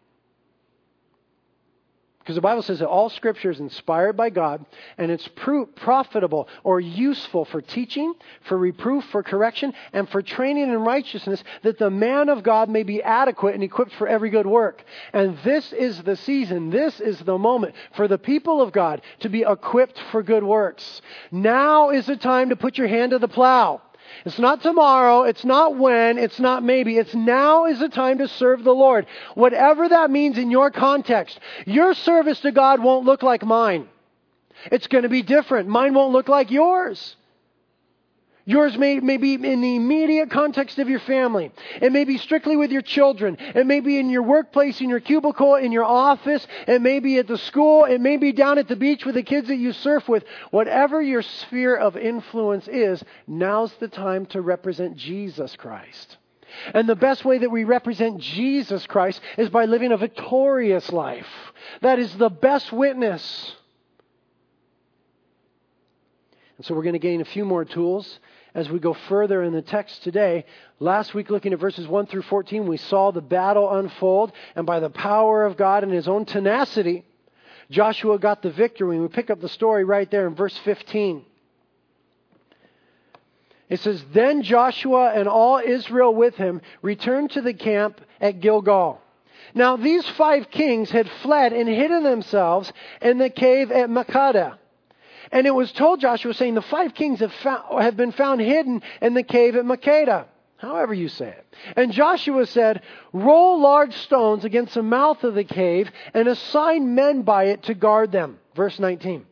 Because 2.28 2.36
the 2.36 2.42
Bible 2.42 2.60
says 2.60 2.80
that 2.80 2.88
all 2.88 3.08
Scripture 3.08 3.50
is 3.50 3.58
inspired 3.58 4.14
by 4.14 4.28
God 4.28 4.66
and 4.98 5.10
it's 5.10 5.26
profitable 5.76 6.46
or 6.62 6.78
useful 6.78 7.46
for 7.46 7.62
teaching, 7.62 8.12
for 8.42 8.58
reproof, 8.58 9.02
for 9.06 9.22
correction, 9.22 9.72
and 9.94 10.06
for 10.10 10.20
training 10.20 10.64
in 10.64 10.78
righteousness, 10.78 11.42
that 11.62 11.78
the 11.78 11.88
man 11.88 12.28
of 12.28 12.42
God 12.42 12.68
may 12.68 12.82
be 12.82 13.02
adequate 13.02 13.54
and 13.54 13.64
equipped 13.64 13.94
for 13.94 14.06
every 14.06 14.28
good 14.28 14.46
work. 14.46 14.84
And 15.14 15.38
this 15.42 15.72
is 15.72 16.02
the 16.02 16.16
season, 16.16 16.68
this 16.68 17.00
is 17.00 17.18
the 17.20 17.38
moment 17.38 17.74
for 17.96 18.06
the 18.06 18.18
people 18.18 18.60
of 18.60 18.72
God 18.72 19.00
to 19.20 19.30
be 19.30 19.40
equipped 19.40 19.98
for 20.12 20.22
good 20.22 20.44
works. 20.44 21.00
Now 21.32 21.88
is 21.88 22.04
the 22.04 22.18
time 22.18 22.50
to 22.50 22.56
put 22.56 22.76
your 22.76 22.88
hand 22.88 23.12
to 23.12 23.18
the 23.18 23.28
plow. 23.28 23.80
It's 24.24 24.38
not 24.38 24.62
tomorrow. 24.62 25.22
It's 25.22 25.44
not 25.44 25.76
when. 25.76 26.18
It's 26.18 26.40
not 26.40 26.62
maybe. 26.62 26.98
It's 26.98 27.14
now 27.14 27.66
is 27.66 27.78
the 27.78 27.88
time 27.88 28.18
to 28.18 28.28
serve 28.28 28.64
the 28.64 28.74
Lord. 28.74 29.06
Whatever 29.34 29.88
that 29.88 30.10
means 30.10 30.38
in 30.38 30.50
your 30.50 30.70
context, 30.70 31.38
your 31.66 31.94
service 31.94 32.40
to 32.40 32.52
God 32.52 32.82
won't 32.82 33.06
look 33.06 33.22
like 33.22 33.44
mine. 33.44 33.88
It's 34.72 34.86
going 34.86 35.04
to 35.04 35.08
be 35.08 35.22
different. 35.22 35.68
Mine 35.68 35.94
won't 35.94 36.12
look 36.12 36.28
like 36.28 36.50
yours. 36.50 37.16
Yours 38.48 38.78
may, 38.78 38.98
may 38.98 39.18
be 39.18 39.34
in 39.34 39.60
the 39.60 39.76
immediate 39.76 40.30
context 40.30 40.78
of 40.78 40.88
your 40.88 41.00
family. 41.00 41.52
It 41.82 41.92
may 41.92 42.04
be 42.04 42.16
strictly 42.16 42.56
with 42.56 42.70
your 42.70 42.80
children. 42.80 43.36
It 43.38 43.66
may 43.66 43.80
be 43.80 43.98
in 43.98 44.08
your 44.08 44.22
workplace, 44.22 44.80
in 44.80 44.88
your 44.88 45.00
cubicle, 45.00 45.56
in 45.56 45.70
your 45.70 45.84
office. 45.84 46.46
It 46.66 46.80
may 46.80 46.98
be 47.00 47.18
at 47.18 47.26
the 47.26 47.36
school. 47.36 47.84
It 47.84 48.00
may 48.00 48.16
be 48.16 48.32
down 48.32 48.56
at 48.56 48.66
the 48.66 48.74
beach 48.74 49.04
with 49.04 49.16
the 49.16 49.22
kids 49.22 49.48
that 49.48 49.56
you 49.56 49.74
surf 49.74 50.08
with. 50.08 50.24
Whatever 50.50 51.02
your 51.02 51.20
sphere 51.20 51.76
of 51.76 51.98
influence 51.98 52.66
is, 52.68 53.04
now's 53.26 53.74
the 53.80 53.88
time 53.88 54.24
to 54.28 54.40
represent 54.40 54.96
Jesus 54.96 55.54
Christ. 55.54 56.16
And 56.72 56.88
the 56.88 56.96
best 56.96 57.26
way 57.26 57.36
that 57.36 57.50
we 57.50 57.64
represent 57.64 58.18
Jesus 58.18 58.86
Christ 58.86 59.20
is 59.36 59.50
by 59.50 59.66
living 59.66 59.92
a 59.92 59.98
victorious 59.98 60.90
life. 60.90 61.28
That 61.82 61.98
is 61.98 62.16
the 62.16 62.30
best 62.30 62.72
witness. 62.72 63.54
And 66.56 66.64
so 66.64 66.74
we're 66.74 66.82
going 66.82 66.94
to 66.94 66.98
gain 66.98 67.20
a 67.20 67.26
few 67.26 67.44
more 67.44 67.66
tools 67.66 68.18
as 68.58 68.68
we 68.68 68.80
go 68.80 68.92
further 68.92 69.44
in 69.44 69.52
the 69.52 69.62
text 69.62 70.02
today. 70.02 70.44
Last 70.80 71.14
week, 71.14 71.30
looking 71.30 71.52
at 71.52 71.60
verses 71.60 71.86
1 71.86 72.06
through 72.06 72.22
14, 72.22 72.66
we 72.66 72.76
saw 72.76 73.12
the 73.12 73.20
battle 73.20 73.72
unfold, 73.72 74.32
and 74.56 74.66
by 74.66 74.80
the 74.80 74.90
power 74.90 75.46
of 75.46 75.56
God 75.56 75.84
and 75.84 75.92
his 75.92 76.08
own 76.08 76.24
tenacity, 76.24 77.04
Joshua 77.70 78.18
got 78.18 78.42
the 78.42 78.50
victory. 78.50 78.98
We 78.98 79.06
pick 79.06 79.30
up 79.30 79.40
the 79.40 79.48
story 79.48 79.84
right 79.84 80.10
there 80.10 80.26
in 80.26 80.34
verse 80.34 80.58
15. 80.64 81.24
It 83.68 83.78
says, 83.78 84.04
Then 84.12 84.42
Joshua 84.42 85.12
and 85.14 85.28
all 85.28 85.58
Israel 85.64 86.12
with 86.12 86.34
him 86.34 86.60
returned 86.82 87.30
to 87.32 87.42
the 87.42 87.54
camp 87.54 88.00
at 88.20 88.40
Gilgal. 88.40 89.00
Now, 89.54 89.76
these 89.76 90.06
five 90.10 90.50
kings 90.50 90.90
had 90.90 91.08
fled 91.22 91.52
and 91.52 91.68
hidden 91.68 92.02
themselves 92.02 92.72
in 93.00 93.18
the 93.18 93.30
cave 93.30 93.70
at 93.70 93.88
Makkedah. 93.88 94.58
And 95.32 95.46
it 95.46 95.54
was 95.54 95.72
told 95.72 96.00
Joshua, 96.00 96.34
saying, 96.34 96.54
The 96.54 96.62
five 96.62 96.94
kings 96.94 97.20
have, 97.20 97.32
found, 97.32 97.82
have 97.82 97.96
been 97.96 98.12
found 98.12 98.40
hidden 98.40 98.82
in 99.00 99.14
the 99.14 99.22
cave 99.22 99.56
at 99.56 99.64
Makkedah. 99.64 100.26
However 100.58 100.92
you 100.92 101.08
say 101.08 101.28
it. 101.28 101.46
And 101.76 101.92
Joshua 101.92 102.44
said, 102.46 102.82
Roll 103.12 103.60
large 103.60 103.94
stones 103.94 104.44
against 104.44 104.74
the 104.74 104.82
mouth 104.82 105.22
of 105.22 105.34
the 105.34 105.44
cave 105.44 105.90
and 106.14 106.26
assign 106.26 106.96
men 106.96 107.22
by 107.22 107.44
it 107.44 107.64
to 107.64 107.74
guard 107.74 108.10
them. 108.10 108.38
Verse 108.54 108.78
19. 108.78 109.24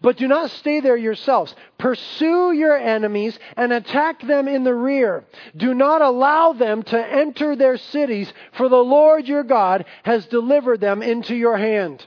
But 0.00 0.16
do 0.16 0.26
not 0.26 0.50
stay 0.50 0.80
there 0.80 0.96
yourselves. 0.96 1.54
Pursue 1.78 2.52
your 2.52 2.76
enemies 2.76 3.38
and 3.56 3.72
attack 3.72 4.22
them 4.22 4.48
in 4.48 4.64
the 4.64 4.74
rear. 4.74 5.24
Do 5.56 5.74
not 5.74 6.00
allow 6.00 6.54
them 6.54 6.82
to 6.84 6.98
enter 6.98 7.54
their 7.54 7.76
cities, 7.76 8.32
for 8.52 8.68
the 8.68 8.76
Lord 8.76 9.28
your 9.28 9.44
God 9.44 9.84
has 10.04 10.26
delivered 10.26 10.80
them 10.80 11.02
into 11.02 11.36
your 11.36 11.58
hand. 11.58 12.06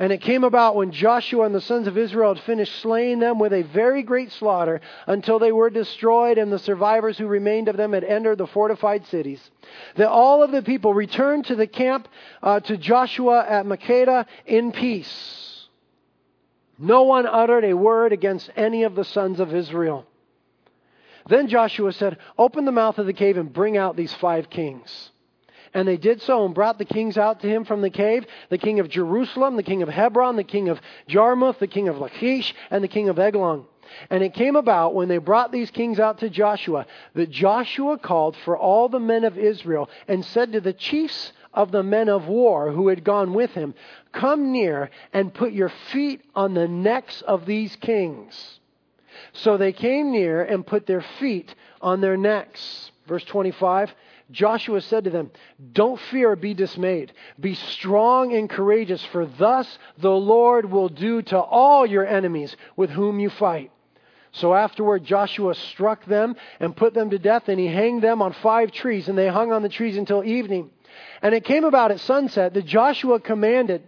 And 0.00 0.12
it 0.12 0.22
came 0.22 0.44
about 0.44 0.76
when 0.76 0.92
Joshua 0.92 1.44
and 1.44 1.54
the 1.54 1.60
sons 1.60 1.86
of 1.86 1.98
Israel 1.98 2.34
had 2.34 2.42
finished 2.44 2.80
slaying 2.80 3.18
them 3.18 3.38
with 3.38 3.52
a 3.52 3.64
very 3.64 4.02
great 4.02 4.32
slaughter 4.32 4.80
until 5.06 5.38
they 5.38 5.52
were 5.52 5.68
destroyed 5.68 6.38
and 6.38 6.50
the 6.50 6.58
survivors 6.58 7.18
who 7.18 7.26
remained 7.26 7.68
of 7.68 7.76
them 7.76 7.92
had 7.92 8.02
entered 8.02 8.38
the 8.38 8.46
fortified 8.46 9.06
cities, 9.08 9.50
that 9.96 10.08
all 10.08 10.42
of 10.42 10.52
the 10.52 10.62
people 10.62 10.94
returned 10.94 11.44
to 11.44 11.54
the 11.54 11.66
camp 11.66 12.08
uh, 12.42 12.60
to 12.60 12.78
Joshua 12.78 13.44
at 13.46 13.66
Makkedah 13.66 14.24
in 14.46 14.72
peace. 14.72 15.68
No 16.78 17.02
one 17.02 17.26
uttered 17.26 17.66
a 17.66 17.76
word 17.76 18.14
against 18.14 18.48
any 18.56 18.84
of 18.84 18.94
the 18.94 19.04
sons 19.04 19.38
of 19.38 19.54
Israel. 19.54 20.06
Then 21.28 21.46
Joshua 21.46 21.92
said, 21.92 22.16
Open 22.38 22.64
the 22.64 22.72
mouth 22.72 22.98
of 22.98 23.04
the 23.04 23.12
cave 23.12 23.36
and 23.36 23.52
bring 23.52 23.76
out 23.76 23.96
these 23.96 24.14
five 24.14 24.48
kings. 24.48 25.09
And 25.72 25.86
they 25.86 25.96
did 25.96 26.20
so 26.22 26.44
and 26.44 26.54
brought 26.54 26.78
the 26.78 26.84
kings 26.84 27.16
out 27.16 27.40
to 27.40 27.48
him 27.48 27.64
from 27.64 27.80
the 27.80 27.90
cave 27.90 28.26
the 28.48 28.58
king 28.58 28.80
of 28.80 28.88
Jerusalem, 28.88 29.56
the 29.56 29.62
king 29.62 29.82
of 29.82 29.88
Hebron, 29.88 30.36
the 30.36 30.44
king 30.44 30.68
of 30.68 30.80
Jarmuth, 31.08 31.58
the 31.58 31.66
king 31.66 31.88
of 31.88 31.98
Lachish, 31.98 32.54
and 32.70 32.82
the 32.82 32.88
king 32.88 33.08
of 33.08 33.18
Eglon. 33.18 33.64
And 34.08 34.22
it 34.22 34.34
came 34.34 34.56
about 34.56 34.94
when 34.94 35.08
they 35.08 35.18
brought 35.18 35.52
these 35.52 35.70
kings 35.70 35.98
out 35.98 36.18
to 36.18 36.30
Joshua 36.30 36.86
that 37.14 37.30
Joshua 37.30 37.98
called 37.98 38.36
for 38.44 38.56
all 38.56 38.88
the 38.88 39.00
men 39.00 39.24
of 39.24 39.38
Israel 39.38 39.88
and 40.08 40.24
said 40.24 40.52
to 40.52 40.60
the 40.60 40.72
chiefs 40.72 41.32
of 41.52 41.72
the 41.72 41.82
men 41.82 42.08
of 42.08 42.28
war 42.28 42.70
who 42.70 42.88
had 42.88 43.02
gone 43.04 43.34
with 43.34 43.50
him, 43.50 43.74
Come 44.12 44.52
near 44.52 44.90
and 45.12 45.34
put 45.34 45.52
your 45.52 45.72
feet 45.92 46.22
on 46.34 46.54
the 46.54 46.68
necks 46.68 47.22
of 47.22 47.46
these 47.46 47.74
kings. 47.76 48.60
So 49.32 49.56
they 49.56 49.72
came 49.72 50.12
near 50.12 50.42
and 50.42 50.66
put 50.66 50.86
their 50.86 51.04
feet 51.18 51.54
on 51.80 52.00
their 52.00 52.16
necks. 52.16 52.90
Verse 53.06 53.24
25. 53.24 53.92
Joshua 54.30 54.80
said 54.80 55.04
to 55.04 55.10
them, 55.10 55.30
Don't 55.72 56.00
fear 56.00 56.36
be 56.36 56.54
dismayed. 56.54 57.12
Be 57.38 57.54
strong 57.54 58.32
and 58.32 58.48
courageous, 58.48 59.04
for 59.04 59.26
thus 59.26 59.78
the 59.98 60.10
Lord 60.10 60.70
will 60.70 60.88
do 60.88 61.22
to 61.22 61.38
all 61.38 61.84
your 61.86 62.06
enemies 62.06 62.56
with 62.76 62.90
whom 62.90 63.18
you 63.18 63.30
fight. 63.30 63.70
So 64.32 64.54
afterward, 64.54 65.04
Joshua 65.04 65.54
struck 65.54 66.04
them 66.04 66.36
and 66.60 66.76
put 66.76 66.94
them 66.94 67.10
to 67.10 67.18
death, 67.18 67.48
and 67.48 67.58
he 67.58 67.66
hanged 67.66 68.02
them 68.02 68.22
on 68.22 68.32
five 68.32 68.70
trees, 68.70 69.08
and 69.08 69.18
they 69.18 69.28
hung 69.28 69.52
on 69.52 69.62
the 69.62 69.68
trees 69.68 69.96
until 69.96 70.22
evening. 70.22 70.70
And 71.20 71.34
it 71.34 71.44
came 71.44 71.64
about 71.64 71.90
at 71.90 72.00
sunset 72.00 72.54
that 72.54 72.64
Joshua 72.64 73.18
commanded 73.20 73.82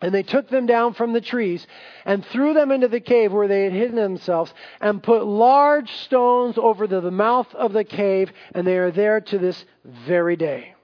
and 0.00 0.14
they 0.14 0.22
took 0.22 0.48
them 0.48 0.66
down 0.66 0.94
from 0.94 1.12
the 1.12 1.20
trees 1.20 1.66
and 2.04 2.24
threw 2.26 2.54
them 2.54 2.70
into 2.70 2.88
the 2.88 3.00
cave 3.00 3.32
where 3.32 3.48
they 3.48 3.64
had 3.64 3.72
hidden 3.72 3.96
themselves 3.96 4.52
and 4.80 5.02
put 5.02 5.24
large 5.24 5.92
stones 5.92 6.56
over 6.58 6.86
the, 6.86 7.10
mouth 7.10 7.52
of 7.54 7.72
the 7.72 7.84
cave, 7.84 8.32
and 8.54 8.66
they 8.66 8.78
are 8.78 8.90
there 8.90 9.20
to 9.20 9.38
this 9.38 9.64
very 9.84 10.36
day. 10.36 10.74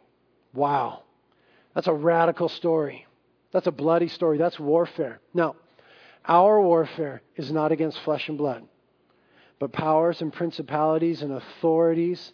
Wow. 0.52 1.02
That's 1.74 1.86
a 1.86 1.92
radical 1.92 2.48
story. 2.48 3.06
That's 3.52 3.66
a 3.66 3.72
bloody 3.72 4.08
story. 4.08 4.38
That's 4.38 4.58
warfare. 4.58 5.20
Now, 5.32 5.56
our 6.24 6.60
warfare 6.60 7.22
is 7.36 7.50
not 7.50 7.72
against 7.72 8.00
flesh 8.00 8.28
and 8.28 8.36
blood, 8.36 8.64
but 9.58 9.72
powers 9.72 10.20
and 10.20 10.32
principalities 10.32 11.22
and 11.22 11.32
authorities 11.32 12.32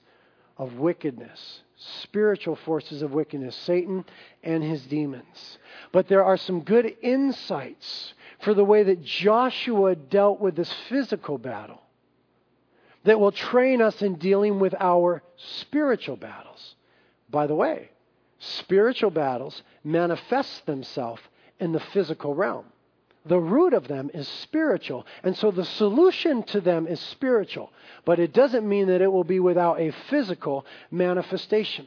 of 0.56 0.74
wickedness, 0.74 1.62
spiritual 1.76 2.56
forces 2.56 3.02
of 3.02 3.12
wickedness, 3.12 3.56
Satan 3.56 4.04
and 4.42 4.62
his 4.62 4.84
demons. 4.86 5.58
But 5.92 6.08
there 6.08 6.24
are 6.24 6.36
some 6.36 6.60
good 6.60 6.96
insights 7.02 8.14
for 8.40 8.54
the 8.54 8.64
way 8.64 8.82
that 8.84 9.02
Joshua 9.02 9.96
dealt 9.96 10.40
with 10.40 10.54
this 10.56 10.72
physical 10.88 11.38
battle 11.38 11.82
that 13.04 13.20
will 13.20 13.32
train 13.32 13.82
us 13.82 14.00
in 14.02 14.14
dealing 14.16 14.58
with 14.58 14.74
our 14.78 15.22
spiritual 15.36 16.16
battles. 16.16 16.74
By 17.30 17.46
the 17.46 17.54
way, 17.54 17.90
spiritual 18.38 19.10
battles 19.10 19.62
manifest 19.82 20.66
themselves 20.66 21.22
in 21.58 21.72
the 21.72 21.80
physical 21.80 22.34
realm. 22.34 22.64
The 23.26 23.38
root 23.38 23.72
of 23.72 23.88
them 23.88 24.10
is 24.12 24.28
spiritual. 24.28 25.06
And 25.22 25.36
so 25.36 25.50
the 25.50 25.64
solution 25.64 26.42
to 26.44 26.60
them 26.60 26.86
is 26.86 27.00
spiritual. 27.00 27.72
But 28.04 28.18
it 28.18 28.32
doesn't 28.32 28.68
mean 28.68 28.88
that 28.88 29.00
it 29.00 29.10
will 29.10 29.24
be 29.24 29.40
without 29.40 29.80
a 29.80 29.92
physical 30.10 30.66
manifestation. 30.90 31.86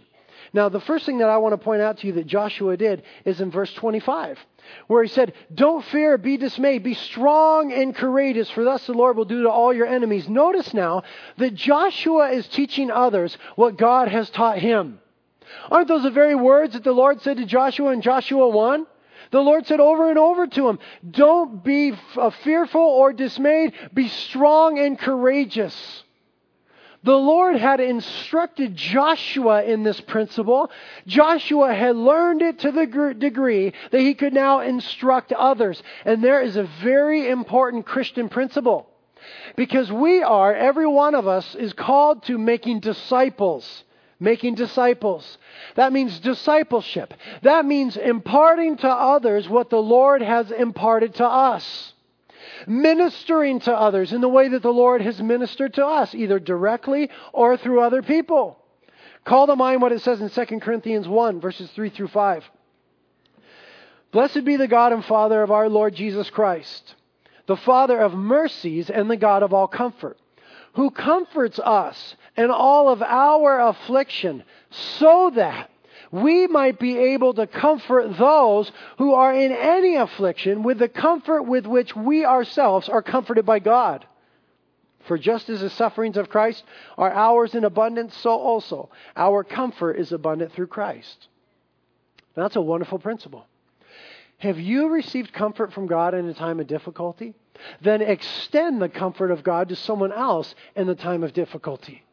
Now, 0.53 0.69
the 0.69 0.79
first 0.79 1.05
thing 1.05 1.17
that 1.19 1.29
I 1.29 1.37
want 1.37 1.53
to 1.53 1.57
point 1.57 1.81
out 1.81 1.99
to 1.99 2.07
you 2.07 2.13
that 2.13 2.27
Joshua 2.27 2.77
did 2.77 3.03
is 3.25 3.41
in 3.41 3.51
verse 3.51 3.73
25, 3.73 4.39
where 4.87 5.03
he 5.03 5.09
said, 5.09 5.33
Don't 5.53 5.83
fear, 5.85 6.17
be 6.17 6.37
dismayed, 6.37 6.83
be 6.83 6.93
strong 6.93 7.73
and 7.73 7.93
courageous, 7.93 8.49
for 8.51 8.63
thus 8.63 8.85
the 8.87 8.93
Lord 8.93 9.17
will 9.17 9.25
do 9.25 9.43
to 9.43 9.49
all 9.49 9.73
your 9.73 9.87
enemies. 9.87 10.29
Notice 10.29 10.73
now 10.73 11.03
that 11.37 11.53
Joshua 11.53 12.29
is 12.31 12.47
teaching 12.47 12.89
others 12.89 13.37
what 13.55 13.77
God 13.77 14.07
has 14.07 14.29
taught 14.29 14.59
him. 14.59 14.99
Aren't 15.69 15.87
those 15.87 16.03
the 16.03 16.11
very 16.11 16.35
words 16.35 16.73
that 16.73 16.83
the 16.83 16.91
Lord 16.91 17.21
said 17.21 17.37
to 17.37 17.45
Joshua 17.45 17.91
in 17.91 18.01
Joshua 18.01 18.47
1? 18.47 18.85
The 19.31 19.41
Lord 19.41 19.65
said 19.67 19.79
over 19.79 20.09
and 20.09 20.17
over 20.17 20.47
to 20.47 20.69
him, 20.69 20.79
Don't 21.09 21.63
be 21.63 21.93
uh, 22.15 22.29
fearful 22.29 22.81
or 22.81 23.13
dismayed, 23.13 23.73
be 23.93 24.07
strong 24.07 24.79
and 24.79 24.97
courageous. 24.97 26.03
The 27.03 27.15
Lord 27.15 27.55
had 27.55 27.79
instructed 27.79 28.75
Joshua 28.75 29.63
in 29.63 29.83
this 29.83 30.01
principle. 30.01 30.71
Joshua 31.05 31.73
had 31.73 31.95
learned 31.95 32.41
it 32.41 32.59
to 32.59 32.71
the 32.71 32.85
degree 33.17 33.73
that 33.91 34.01
he 34.01 34.13
could 34.13 34.33
now 34.33 34.59
instruct 34.61 35.31
others. 35.31 35.81
And 36.03 36.23
there 36.23 36.41
is 36.41 36.57
a 36.57 36.69
very 36.83 37.29
important 37.29 37.85
Christian 37.85 38.29
principle. 38.29 38.89
Because 39.55 39.91
we 39.91 40.21
are, 40.21 40.53
every 40.53 40.87
one 40.87 41.15
of 41.15 41.27
us, 41.27 41.55
is 41.55 41.73
called 41.73 42.23
to 42.23 42.37
making 42.37 42.81
disciples. 42.81 43.83
Making 44.19 44.55
disciples. 44.55 45.37
That 45.75 45.93
means 45.93 46.19
discipleship. 46.19 47.13
That 47.43 47.65
means 47.65 47.97
imparting 47.97 48.77
to 48.77 48.89
others 48.89 49.47
what 49.47 49.69
the 49.69 49.81
Lord 49.81 50.21
has 50.21 50.51
imparted 50.51 51.15
to 51.15 51.25
us 51.25 51.93
ministering 52.65 53.59
to 53.61 53.73
others 53.73 54.13
in 54.13 54.21
the 54.21 54.29
way 54.29 54.47
that 54.47 54.61
the 54.61 54.73
Lord 54.73 55.01
has 55.01 55.21
ministered 55.21 55.73
to 55.75 55.85
us, 55.85 56.15
either 56.15 56.39
directly 56.39 57.09
or 57.33 57.57
through 57.57 57.81
other 57.81 58.01
people. 58.01 58.57
Call 59.25 59.47
to 59.47 59.55
mind 59.55 59.81
what 59.81 59.91
it 59.91 60.01
says 60.01 60.21
in 60.21 60.29
2 60.29 60.59
Corinthians 60.59 61.07
1, 61.07 61.41
verses 61.41 61.69
3 61.71 61.89
through 61.89 62.07
5. 62.07 62.45
Blessed 64.11 64.45
be 64.45 64.55
the 64.55 64.67
God 64.67 64.93
and 64.93 65.03
Father 65.03 65.43
of 65.43 65.51
our 65.51 65.67
Lord 65.67 65.93
Jesus 65.93 66.29
Christ, 66.29 66.95
the 67.45 67.57
Father 67.57 67.99
of 67.99 68.13
mercies 68.13 68.89
and 68.89 69.11
the 69.11 69.17
God 69.17 69.43
of 69.43 69.53
all 69.53 69.67
comfort, 69.67 70.17
who 70.75 70.89
comforts 70.91 71.59
us 71.59 72.15
in 72.37 72.51
all 72.51 72.89
of 72.89 73.01
our 73.01 73.59
affliction, 73.59 74.43
so 74.69 75.31
that 75.35 75.69
we 76.11 76.47
might 76.47 76.79
be 76.79 76.97
able 76.97 77.33
to 77.33 77.47
comfort 77.47 78.17
those 78.17 78.71
who 78.97 79.13
are 79.13 79.33
in 79.33 79.51
any 79.51 79.95
affliction 79.95 80.63
with 80.63 80.79
the 80.79 80.87
comfort 80.87 81.43
with 81.43 81.65
which 81.65 81.95
we 81.95 82.25
ourselves 82.25 82.87
are 82.87 83.01
comforted 83.01 83.45
by 83.45 83.59
God. 83.59 84.05
For 85.05 85.17
just 85.17 85.49
as 85.49 85.61
the 85.61 85.69
sufferings 85.69 86.17
of 86.17 86.29
Christ 86.29 86.63
are 86.97 87.11
ours 87.11 87.55
in 87.55 87.63
abundance, 87.63 88.15
so 88.17 88.31
also 88.31 88.89
our 89.15 89.43
comfort 89.43 89.93
is 89.93 90.11
abundant 90.11 90.51
through 90.53 90.67
Christ. 90.67 91.27
That's 92.35 92.55
a 92.55 92.61
wonderful 92.61 92.99
principle. 92.99 93.47
Have 94.37 94.59
you 94.59 94.89
received 94.89 95.33
comfort 95.33 95.73
from 95.73 95.87
God 95.87 96.13
in 96.13 96.27
a 96.27 96.33
time 96.33 96.59
of 96.59 96.67
difficulty? 96.67 97.33
Then 97.81 98.01
extend 98.01 98.81
the 98.81 98.89
comfort 98.89 99.31
of 99.31 99.43
God 99.43 99.69
to 99.69 99.75
someone 99.75 100.11
else 100.11 100.53
in 100.75 100.85
the 100.85 100.93
time 100.93 101.23
of 101.23 101.33
difficulty. 101.33 102.03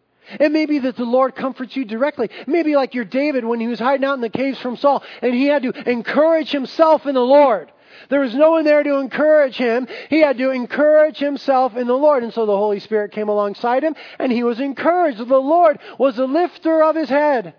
It 0.41 0.53
may 0.53 0.67
be 0.67 0.79
that 0.81 0.97
the 0.97 1.05
Lord 1.05 1.35
comforts 1.35 1.77
you 1.77 1.85
directly. 1.85 2.31
Maybe 2.47 2.77
like 2.77 2.95
your 2.95 3.05
David 3.05 3.45
when 3.45 3.61
he 3.61 3.69
was 3.69 3.79
hiding 3.79 4.05
out 4.05 4.15
in 4.15 4.21
the 4.21 4.29
caves 4.29 4.59
from 4.59 4.77
Saul 4.77 5.03
and 5.23 5.35
he 5.35 5.47
had 5.47 5.63
to 5.63 5.91
encourage 5.91 6.51
himself 6.51 7.07
in 7.07 7.15
the 7.15 7.21
Lord. 7.21 7.71
There 8.09 8.21
was 8.21 8.35
no 8.35 8.53
one 8.53 8.65
there 8.65 8.83
to 8.83 8.97
encourage 8.97 9.57
him. 9.57 9.87
He 10.11 10.21
had 10.21 10.39
to 10.39 10.51
encourage 10.51 11.19
himself 11.19 11.77
in 11.77 11.87
the 11.87 11.95
Lord. 11.95 12.23
And 12.23 12.33
so 12.33 12.47
the 12.47 12.57
Holy 12.57 12.81
Spirit 12.81 13.13
came 13.13 13.29
alongside 13.29 13.85
him 13.85 13.95
and 14.19 14.33
he 14.33 14.43
was 14.43 14.61
encouraged. 14.61 15.19
The 15.19 15.25
Lord 15.25 15.79
was 15.99 16.17
the 16.17 16.27
lifter 16.27 16.83
of 16.83 16.97
his 16.97 17.09
head. 17.09 17.55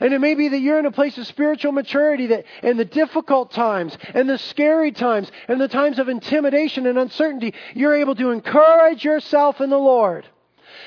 And 0.00 0.12
it 0.12 0.20
may 0.20 0.34
be 0.34 0.48
that 0.48 0.58
you're 0.58 0.80
in 0.80 0.86
a 0.86 0.92
place 0.92 1.16
of 1.16 1.28
spiritual 1.28 1.70
maturity 1.70 2.26
that 2.28 2.44
in 2.62 2.76
the 2.76 2.84
difficult 2.84 3.52
times 3.52 3.96
and 4.14 4.28
the 4.28 4.38
scary 4.38 4.90
times 4.90 5.30
and 5.46 5.60
the 5.60 5.68
times 5.68 6.00
of 6.00 6.08
intimidation 6.08 6.86
and 6.86 6.98
uncertainty, 6.98 7.54
you're 7.74 7.94
able 7.94 8.16
to 8.16 8.30
encourage 8.30 9.04
yourself 9.04 9.60
in 9.60 9.70
the 9.70 9.78
Lord. 9.78 10.26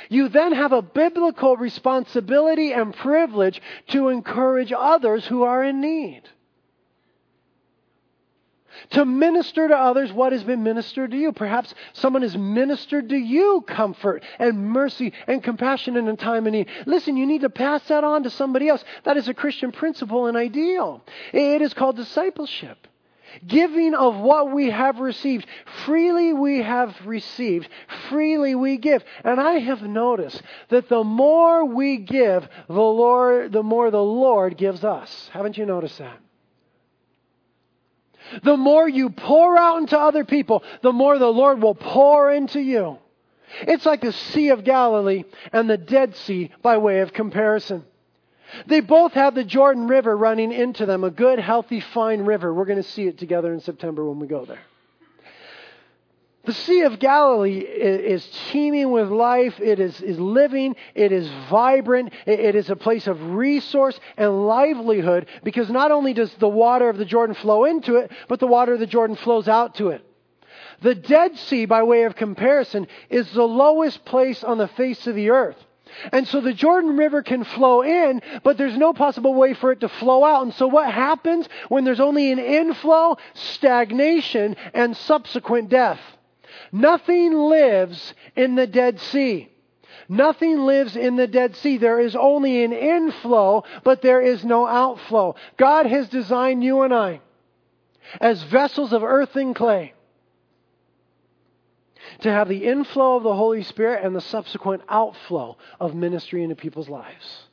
You 0.09 0.29
then 0.29 0.53
have 0.53 0.71
a 0.71 0.81
biblical 0.81 1.57
responsibility 1.57 2.73
and 2.73 2.93
privilege 2.93 3.61
to 3.89 4.09
encourage 4.09 4.73
others 4.75 5.25
who 5.25 5.43
are 5.43 5.63
in 5.63 5.81
need 5.81 6.23
to 8.91 9.05
minister 9.05 9.67
to 9.67 9.75
others 9.75 10.11
what 10.11 10.31
has 10.31 10.43
been 10.43 10.63
ministered 10.63 11.11
to 11.11 11.17
you. 11.17 11.31
Perhaps 11.31 11.73
someone 11.93 12.21
has 12.21 12.37
ministered 12.37 13.09
to 13.09 13.17
you 13.17 13.63
comfort 13.67 14.23
and 14.39 14.69
mercy 14.69 15.13
and 15.27 15.43
compassion 15.43 15.97
in 15.97 16.07
a 16.07 16.15
time 16.15 16.47
of 16.47 16.53
need. 16.53 16.67
Listen, 16.85 17.17
you 17.17 17.25
need 17.25 17.41
to 17.41 17.49
pass 17.49 17.87
that 17.87 18.03
on 18.03 18.23
to 18.23 18.29
somebody 18.29 18.67
else. 18.67 18.83
That 19.03 19.17
is 19.17 19.27
a 19.27 19.33
Christian 19.33 19.71
principle 19.71 20.27
and 20.27 20.37
ideal. 20.37 21.01
It 21.33 21.61
is 21.61 21.73
called 21.73 21.95
discipleship. 21.95 22.87
Giving 23.45 23.93
of 23.93 24.17
what 24.17 24.51
we 24.51 24.69
have 24.69 24.99
received. 24.99 25.45
Freely 25.85 26.33
we 26.33 26.61
have 26.61 26.95
received. 27.05 27.69
Freely 28.09 28.55
we 28.55 28.77
give. 28.77 29.03
And 29.23 29.39
I 29.39 29.53
have 29.59 29.81
noticed 29.81 30.41
that 30.69 30.89
the 30.89 31.03
more 31.03 31.65
we 31.65 31.97
give, 31.97 32.47
the 32.67 32.73
Lord, 32.73 33.51
the 33.51 33.63
more 33.63 33.91
the 33.91 34.03
Lord 34.03 34.57
gives 34.57 34.83
us. 34.83 35.29
Haven't 35.33 35.57
you 35.57 35.65
noticed 35.65 35.97
that? 35.99 36.19
The 38.43 38.57
more 38.57 38.87
you 38.87 39.09
pour 39.09 39.57
out 39.57 39.77
into 39.77 39.99
other 39.99 40.25
people, 40.25 40.63
the 40.81 40.91
more 40.91 41.17
the 41.19 41.27
Lord 41.27 41.61
will 41.61 41.75
pour 41.75 42.31
into 42.31 42.59
you. 42.59 42.97
It's 43.61 43.85
like 43.85 44.01
the 44.01 44.11
Sea 44.11 44.49
of 44.49 44.63
Galilee 44.63 45.23
and 45.53 45.69
the 45.69 45.77
Dead 45.77 46.15
Sea 46.15 46.51
by 46.61 46.77
way 46.77 47.01
of 47.01 47.13
comparison. 47.13 47.85
They 48.67 48.79
both 48.79 49.13
have 49.13 49.35
the 49.35 49.43
Jordan 49.43 49.87
River 49.87 50.15
running 50.15 50.51
into 50.51 50.85
them, 50.85 51.03
a 51.03 51.11
good, 51.11 51.39
healthy, 51.39 51.79
fine 51.79 52.21
river. 52.21 52.53
We're 52.53 52.65
going 52.65 52.81
to 52.81 52.89
see 52.89 53.07
it 53.07 53.17
together 53.17 53.53
in 53.53 53.59
September 53.59 54.07
when 54.07 54.19
we 54.19 54.27
go 54.27 54.45
there. 54.45 54.61
The 56.45 56.53
Sea 56.53 56.81
of 56.81 56.99
Galilee 56.99 57.57
is 57.57 58.23
teeming 58.51 58.91
with 58.91 59.09
life. 59.09 59.59
It 59.59 59.79
is, 59.79 59.99
is 60.01 60.19
living. 60.19 60.75
It 60.93 61.11
is 61.11 61.27
vibrant. 61.49 62.13
It 62.27 62.55
is 62.55 62.69
a 62.69 62.75
place 62.75 63.07
of 63.07 63.19
resource 63.31 63.99
and 64.15 64.45
livelihood 64.45 65.27
because 65.43 65.71
not 65.71 65.91
only 65.91 66.13
does 66.13 66.31
the 66.35 66.47
water 66.47 66.87
of 66.87 66.97
the 66.97 67.05
Jordan 67.05 67.35
flow 67.35 67.65
into 67.65 67.95
it, 67.95 68.11
but 68.27 68.39
the 68.39 68.47
water 68.47 68.73
of 68.73 68.79
the 68.79 68.85
Jordan 68.85 69.15
flows 69.15 69.47
out 69.47 69.75
to 69.75 69.89
it. 69.89 70.05
The 70.81 70.93
Dead 70.93 71.35
Sea, 71.37 71.65
by 71.65 71.81
way 71.81 72.03
of 72.03 72.15
comparison, 72.15 72.87
is 73.09 73.31
the 73.31 73.43
lowest 73.43 74.05
place 74.05 74.43
on 74.43 74.59
the 74.59 74.67
face 74.67 75.07
of 75.07 75.15
the 75.15 75.31
earth. 75.31 75.57
And 76.11 76.27
so 76.27 76.41
the 76.41 76.53
Jordan 76.53 76.97
River 76.97 77.21
can 77.21 77.43
flow 77.43 77.81
in, 77.83 78.21
but 78.43 78.57
there's 78.57 78.77
no 78.77 78.93
possible 78.93 79.33
way 79.33 79.53
for 79.53 79.71
it 79.71 79.81
to 79.81 79.89
flow 79.89 80.23
out. 80.23 80.43
And 80.43 80.53
so 80.53 80.67
what 80.67 80.91
happens 80.91 81.47
when 81.69 81.83
there's 81.83 81.99
only 81.99 82.31
an 82.31 82.39
inflow? 82.39 83.17
Stagnation 83.33 84.55
and 84.73 84.95
subsequent 84.95 85.69
death. 85.69 85.99
Nothing 86.71 87.33
lives 87.33 88.13
in 88.35 88.55
the 88.55 88.67
Dead 88.67 88.99
Sea. 88.99 89.49
Nothing 90.07 90.59
lives 90.65 90.95
in 90.95 91.15
the 91.15 91.27
Dead 91.27 91.55
Sea. 91.55 91.77
There 91.77 91.99
is 91.99 92.15
only 92.15 92.63
an 92.63 92.73
inflow, 92.73 93.63
but 93.83 94.01
there 94.01 94.21
is 94.21 94.45
no 94.45 94.67
outflow. 94.67 95.35
God 95.57 95.85
has 95.87 96.09
designed 96.09 96.63
you 96.63 96.81
and 96.81 96.93
I 96.93 97.21
as 98.21 98.43
vessels 98.43 98.93
of 98.93 99.03
earth 99.03 99.35
and 99.35 99.55
clay 99.55 99.94
to 102.21 102.31
have 102.31 102.47
the 102.47 102.65
inflow 102.65 103.17
of 103.17 103.23
the 103.23 103.35
Holy 103.35 103.63
Spirit 103.63 104.03
and 104.03 104.15
the 104.15 104.21
subsequent 104.21 104.83
outflow 104.89 105.57
of 105.79 105.95
ministry 105.95 106.43
into 106.43 106.55
people's 106.55 106.89
lives. 106.89 107.45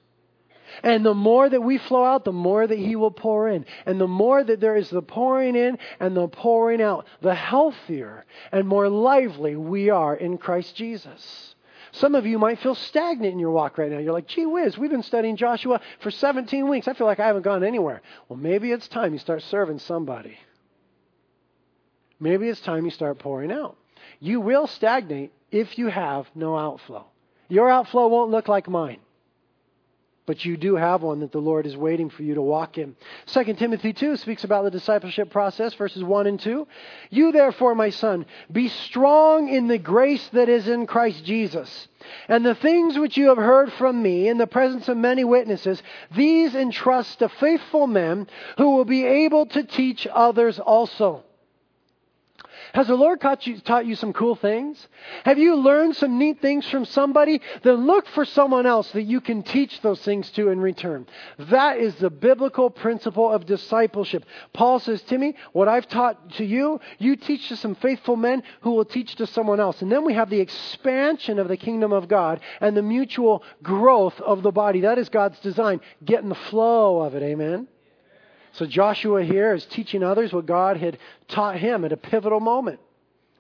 And 0.83 1.05
the 1.05 1.15
more 1.15 1.49
that 1.49 1.63
we 1.63 1.79
flow 1.79 2.05
out, 2.05 2.25
the 2.25 2.33
more 2.33 2.67
that 2.67 2.79
He 2.79 2.97
will 2.97 3.11
pour 3.11 3.49
in. 3.49 3.67
And 3.85 4.01
the 4.01 4.09
more 4.09 4.43
that 4.43 4.61
there 4.61 4.77
is 4.77 4.91
the 4.91 5.03
pouring 5.03 5.55
in 5.55 5.79
and 6.01 6.17
the 6.17 6.29
pouring 6.29 6.81
out, 6.81 7.07
the 7.21 7.35
healthier 7.35 8.25
and 8.51 8.67
more 8.67 8.89
lively 8.89 9.57
we 9.57 9.91
are 9.91 10.15
in 10.15 10.39
Christ 10.39 10.75
Jesus. 10.75 11.55
Some 11.93 12.15
of 12.15 12.25
you 12.25 12.39
might 12.39 12.59
feel 12.61 12.75
stagnant 12.75 13.35
in 13.35 13.39
your 13.39 13.51
walk 13.51 13.77
right 13.77 13.91
now. 13.91 13.99
You're 13.99 14.15
like, 14.15 14.27
gee 14.27 14.47
whiz, 14.47 14.79
we've 14.79 14.91
been 14.91 15.03
studying 15.03 15.37
Joshua 15.37 15.81
for 16.01 16.11
17 16.11 16.67
weeks. 16.69 16.89
I 16.89 16.95
feel 16.95 17.07
like 17.07 17.21
I 17.21 17.27
haven't 17.27 17.43
gone 17.43 17.63
anywhere. 17.63 18.01
Well, 18.29 18.39
maybe 18.39 18.73
it's 18.73 18.89
time 18.89 19.13
you 19.13 19.19
start 19.19 19.43
serving 19.43 19.79
somebody. 19.79 20.39
Maybe 22.19 22.49
it's 22.49 22.61
time 22.61 22.87
you 22.87 22.91
start 22.91 23.19
pouring 23.19 23.53
out. 23.53 23.77
You 24.23 24.41
will 24.41 24.67
stagnate 24.67 25.33
if 25.51 25.77
you 25.77 25.89
have 25.89 26.27
no 26.35 26.57
outflow. 26.57 27.05
Your 27.49 27.69
outflow 27.69 28.07
won't 28.07 28.31
look 28.31 28.49
like 28.49 28.69
mine 28.69 29.01
but 30.25 30.45
you 30.45 30.57
do 30.57 30.77
have 30.77 31.03
one 31.03 31.21
that 31.21 31.33
the 31.33 31.41
Lord 31.41 31.67
is 31.67 31.77
waiting 31.77 32.09
for 32.09 32.23
you 32.23 32.35
to 32.35 32.43
walk 32.43 32.79
in. 32.79 32.95
2 33.27 33.55
Timothy 33.55 33.93
2 33.93 34.17
speaks 34.17 34.45
about 34.45 34.65
the 34.65 34.71
discipleship 34.71 35.31
process, 35.31 35.75
verses 35.75 36.05
1 36.05 36.27
and 36.27 36.39
2. 36.39 36.67
You 37.11 37.33
therefore, 37.33 37.75
my 37.75 37.91
son, 37.91 38.27
be 38.51 38.69
strong 38.69 39.49
in 39.49 39.67
the 39.67 39.79
grace 39.79 40.27
that 40.29 40.49
is 40.49 40.69
in 40.69 40.87
Christ 40.87 41.25
Jesus. 41.25 41.89
And 42.29 42.47
the 42.47 42.55
things 42.55 42.99
which 42.99 43.17
you 43.17 43.29
have 43.29 43.39
heard 43.39 43.73
from 43.73 44.01
me 44.01 44.29
in 44.29 44.39
the 44.39 44.47
presence 44.47 44.89
of 44.89 44.97
many 44.97 45.25
witnesses, 45.25 45.83
these 46.15 46.55
entrust 46.55 47.19
to 47.19 47.29
faithful 47.29 47.89
men 47.89 48.29
who 48.59 48.77
will 48.77 48.85
be 48.85 49.05
able 49.05 49.47
to 49.47 49.65
teach 49.65 50.07
others 50.07 50.59
also. 50.59 51.25
Has 52.73 52.87
the 52.87 52.95
Lord 52.95 53.21
taught 53.21 53.47
you, 53.47 53.61
taught 53.61 53.85
you 53.85 53.95
some 53.95 54.15
cool 54.15 54.35
things? 54.35 54.89
Have 55.25 55.39
you 55.39 55.57
learned 55.57 55.95
some 55.97 56.19
neat 56.19 56.41
things 56.41 56.69
from 56.69 56.87
somebody? 56.87 57.43
Then 57.63 57.87
look 57.87 58.07
for 58.09 58.25
someone 58.25 58.65
else 58.65 58.91
that 58.93 59.03
you 59.03 59.21
can 59.21 59.43
teach 59.43 59.81
those 59.83 60.01
things 60.01 60.31
to 60.33 60.49
in 60.49 60.59
return. 60.59 61.07
That 61.39 61.79
is 61.79 61.95
the 61.97 62.09
biblical 62.09 62.71
principle 62.71 63.31
of 63.31 63.45
discipleship. 63.45 64.25
Paul 64.55 64.79
says, 64.81 65.03
Timmy, 65.03 65.37
what 65.53 65.69
I've 65.69 65.89
taught 65.89 66.31
to 66.35 66.45
you, 66.45 66.81
you 66.99 67.17
teach 67.17 67.49
to 67.49 67.57
some 67.57 67.75
faithful 67.75 68.17
men 68.17 68.43
who 68.63 68.71
will 68.71 68.87
teach 68.87 69.17
to 69.17 69.27
someone 69.27 69.61
else. 69.61 69.83
And 69.83 69.93
then 69.93 70.05
we 70.05 70.15
have 70.15 70.31
the 70.31 70.41
expansion 70.41 71.39
of 71.39 71.49
the 71.49 71.59
kingdom 71.59 71.93
of 71.93 72.09
God 72.09 72.41
and 72.61 72.75
the 72.75 72.83
mutual 72.83 73.43
growth 73.63 74.19
of 74.21 74.43
the 74.43 74.53
body. 74.53 74.81
That 74.81 74.99
is 74.99 75.11
God's 75.11 75.39
design. 75.41 75.81
Get 76.03 76.23
in 76.23 76.31
the 76.31 76.35
flow 76.35 77.03
of 77.03 77.15
it. 77.15 77.23
Amen. 77.23 77.69
So 78.53 78.67
Joshua 78.67 79.25
here 79.25 79.55
is 79.55 79.65
teaching 79.67 80.03
others 80.03 80.33
what 80.33 80.47
God 80.47 80.77
had 80.77 80.99
taught 81.29 81.59
him 81.59 81.85
at 81.85 81.93
a 81.93 81.97
pivotal 81.97 82.41
moment 82.41 82.81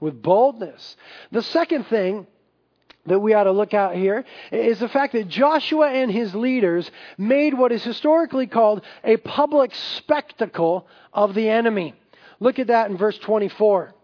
with 0.00 0.22
boldness. 0.22 0.96
The 1.30 1.42
second 1.42 1.86
thing 1.86 2.26
that 3.06 3.18
we 3.18 3.34
ought 3.34 3.44
to 3.44 3.52
look 3.52 3.74
at 3.74 3.96
here 3.96 4.24
is 4.50 4.78
the 4.78 4.88
fact 4.88 5.12
that 5.12 5.28
Joshua 5.28 5.90
and 5.90 6.10
his 6.10 6.34
leaders 6.34 6.90
made 7.18 7.54
what 7.54 7.72
is 7.72 7.82
historically 7.82 8.46
called 8.46 8.82
a 9.04 9.16
public 9.16 9.74
spectacle 9.74 10.86
of 11.12 11.34
the 11.34 11.48
enemy. 11.48 11.94
Look 12.40 12.58
at 12.58 12.68
that 12.68 12.90
in 12.90 12.96
verse 12.96 13.18
24. 13.18 13.94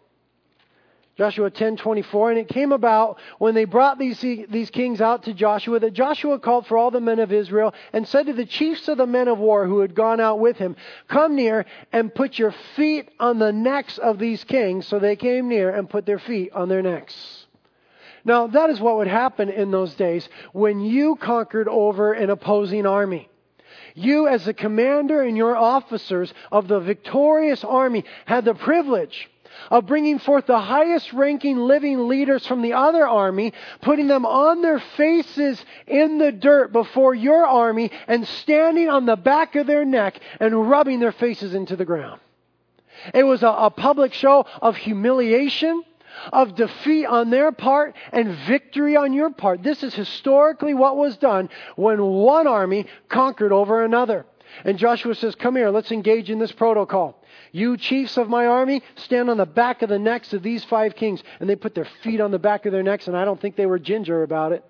Joshua 1.19 1.51
10:24 1.51 2.31
and 2.31 2.39
it 2.39 2.47
came 2.47 2.71
about 2.71 3.19
when 3.39 3.57
they 3.57 3.65
brought 3.65 3.99
these 3.99 4.21
these 4.21 4.71
kings 4.71 5.01
out 5.01 5.25
to 5.25 5.35
Joshua 5.35 5.81
that 5.81 5.93
Joshua 5.93 6.39
called 6.39 6.69
for 6.69 6.79
all 6.79 6.93
the 6.93 7.01
men 7.01 7.19
of 7.19 7.33
Israel 7.33 7.75
and 7.93 8.07
said 8.07 8.27
to 8.27 8.33
the 8.33 8.47
chiefs 8.47 8.87
of 8.87 8.99
the 8.99 9.07
men 9.07 9.27
of 9.27 9.37
war 9.37 9.67
who 9.67 9.81
had 9.81 9.97
gone 9.97 10.21
out 10.21 10.39
with 10.39 10.59
him 10.59 10.77
come 11.09 11.35
near 11.35 11.67
and 11.93 12.15
put 12.15 12.39
your 12.39 12.55
feet 12.77 13.09
on 13.19 13.41
the 13.41 13.53
necks 13.53 13.99
of 13.99 14.21
these 14.21 14.45
kings. 14.45 14.87
So 14.87 15.01
they 15.01 15.17
came 15.17 15.49
near 15.49 15.71
and 15.71 15.91
put 15.91 16.07
their 16.07 16.21
feet 16.21 16.53
on 16.53 16.69
their 16.69 16.83
necks. 16.83 17.47
Now 18.25 18.47
that 18.47 18.71
is 18.71 18.79
what 18.79 18.99
would 18.99 19.09
happen 19.09 19.49
in 19.49 19.73
those 19.73 19.95
days 19.95 20.29
when 20.53 20.79
you 20.79 21.17
conquered 21.17 21.67
over 21.67 22.13
an 22.13 22.31
opposing 22.31 22.87
army. 22.87 23.29
You 23.97 24.29
as 24.29 24.45
the 24.45 24.55
commander 24.55 25.23
and 25.23 25.37
your 25.37 25.57
officers 25.57 26.33
of 26.53 26.69
the 26.69 26.79
victorious 26.79 27.65
army 27.65 28.05
had 28.25 28.45
the 28.45 28.55
privilege 28.55 29.29
of 29.71 29.87
bringing 29.87 30.19
forth 30.19 30.47
the 30.47 30.61
highest 30.61 31.13
ranking 31.13 31.57
living 31.57 32.09
leaders 32.09 32.47
from 32.47 32.63
the 32.63 32.73
other 32.73 33.07
army, 33.07 33.53
putting 33.83 34.07
them 34.07 34.27
on 34.27 34.63
their 34.63 34.79
faces 34.79 35.65
in 35.87 36.19
the 36.19 36.33
dirt 36.33 36.73
before 36.73 37.15
your 37.15 37.47
army, 37.47 37.91
and 38.07 38.27
standing 38.27 38.89
on 38.89 39.07
the 39.07 39.17
back 39.17 39.57
of 39.57 39.67
their 39.67 39.85
neck 39.85 40.21
and 40.41 40.69
rubbing 40.69 41.01
their 41.01 41.13
faces 41.13 41.55
into 41.55 41.77
the 41.77 41.85
ground. 41.85 42.21
It 43.15 43.25
was 43.25 43.43
a, 43.43 43.49
a 43.49 43.71
public 43.71 44.13
show 44.13 44.47
of 44.61 44.77
humiliation, 44.77 45.85
of 46.33 46.55
defeat 46.55 47.07
on 47.07 47.31
their 47.31 47.53
part 47.53 47.95
and 48.13 48.37
victory 48.47 48.97
on 48.97 49.13
your 49.13 49.31
part. 49.31 49.63
This 49.63 49.83
is 49.83 49.95
historically 49.95 50.75
what 50.75 50.97
was 50.97 51.17
done 51.17 51.49
when 51.77 52.03
one 52.03 52.47
army 52.47 52.87
conquered 53.09 53.53
over 53.53 53.85
another. 53.85 54.27
And 54.65 54.79
Joshua 54.79 55.15
says, 55.15 55.35
Come 55.35 55.57
here, 55.57 55.71
let's 55.71 55.93
engage 55.93 56.31
in 56.31 56.39
this 56.39 56.53
protocol. 56.53 57.18
You 57.53 57.77
chiefs 57.77 58.17
of 58.17 58.29
my 58.29 58.47
army, 58.47 58.83
stand 58.97 59.31
on 59.31 59.37
the 59.37 59.47
back 59.47 59.83
of 59.83 59.89
the 59.89 59.99
necks 59.99 60.33
of 60.33 60.43
these 60.43 60.65
five 60.65 60.95
kings. 60.95 61.23
And 61.41 61.49
they 61.49 61.57
put 61.57 61.75
their 61.75 61.89
feet 62.03 62.21
on 62.21 62.31
the 62.31 62.39
back 62.39 62.67
of 62.67 62.73
their 62.73 62.83
necks, 62.83 63.07
and 63.07 63.17
I 63.17 63.25
don't 63.25 63.41
think 63.41 63.57
they 63.57 63.67
were 63.67 63.79
ginger 63.79 64.23
about 64.23 64.53
it. 64.53 64.65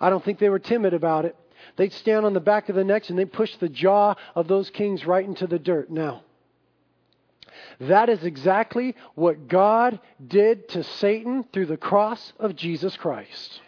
I 0.00 0.10
don't 0.10 0.24
think 0.24 0.38
they 0.38 0.48
were 0.48 0.58
timid 0.58 0.94
about 0.94 1.24
it. 1.24 1.36
They'd 1.76 1.92
stand 1.92 2.24
on 2.26 2.32
the 2.32 2.40
back 2.40 2.68
of 2.68 2.76
the 2.76 2.84
necks 2.84 3.10
and 3.10 3.18
they'd 3.18 3.32
push 3.32 3.56
the 3.56 3.68
jaw 3.68 4.14
of 4.34 4.48
those 4.48 4.70
kings 4.70 5.06
right 5.06 5.24
into 5.24 5.46
the 5.46 5.58
dirt. 5.58 5.90
Now, 5.90 6.22
that 7.80 8.08
is 8.08 8.24
exactly 8.24 8.94
what 9.14 9.48
God 9.48 10.00
did 10.26 10.68
to 10.70 10.82
Satan 10.82 11.44
through 11.52 11.66
the 11.66 11.76
cross 11.76 12.32
of 12.38 12.56
Jesus 12.56 12.96
Christ. 12.96 13.60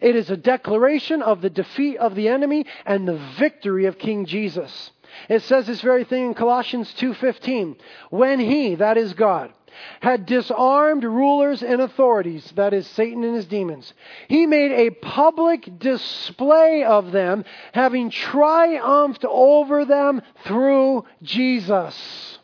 It 0.00 0.16
is 0.16 0.30
a 0.30 0.36
declaration 0.36 1.22
of 1.22 1.40
the 1.40 1.50
defeat 1.50 1.96
of 1.98 2.14
the 2.14 2.28
enemy 2.28 2.66
and 2.86 3.06
the 3.06 3.18
victory 3.38 3.86
of 3.86 3.98
King 3.98 4.26
Jesus. 4.26 4.90
It 5.28 5.42
says 5.42 5.66
this 5.66 5.80
very 5.80 6.04
thing 6.04 6.26
in 6.26 6.34
Colossians 6.34 6.92
2:15. 6.94 7.76
When 8.10 8.40
he, 8.40 8.76
that 8.76 8.96
is 8.96 9.14
God, 9.14 9.52
had 10.00 10.26
disarmed 10.26 11.04
rulers 11.04 11.62
and 11.62 11.80
authorities, 11.80 12.52
that 12.56 12.72
is 12.72 12.86
Satan 12.86 13.24
and 13.24 13.34
his 13.34 13.46
demons, 13.46 13.92
he 14.28 14.46
made 14.46 14.72
a 14.72 14.90
public 14.90 15.78
display 15.78 16.84
of 16.84 17.12
them, 17.12 17.44
having 17.72 18.10
triumphed 18.10 19.24
over 19.24 19.84
them 19.84 20.22
through 20.44 21.04
Jesus. 21.22 22.38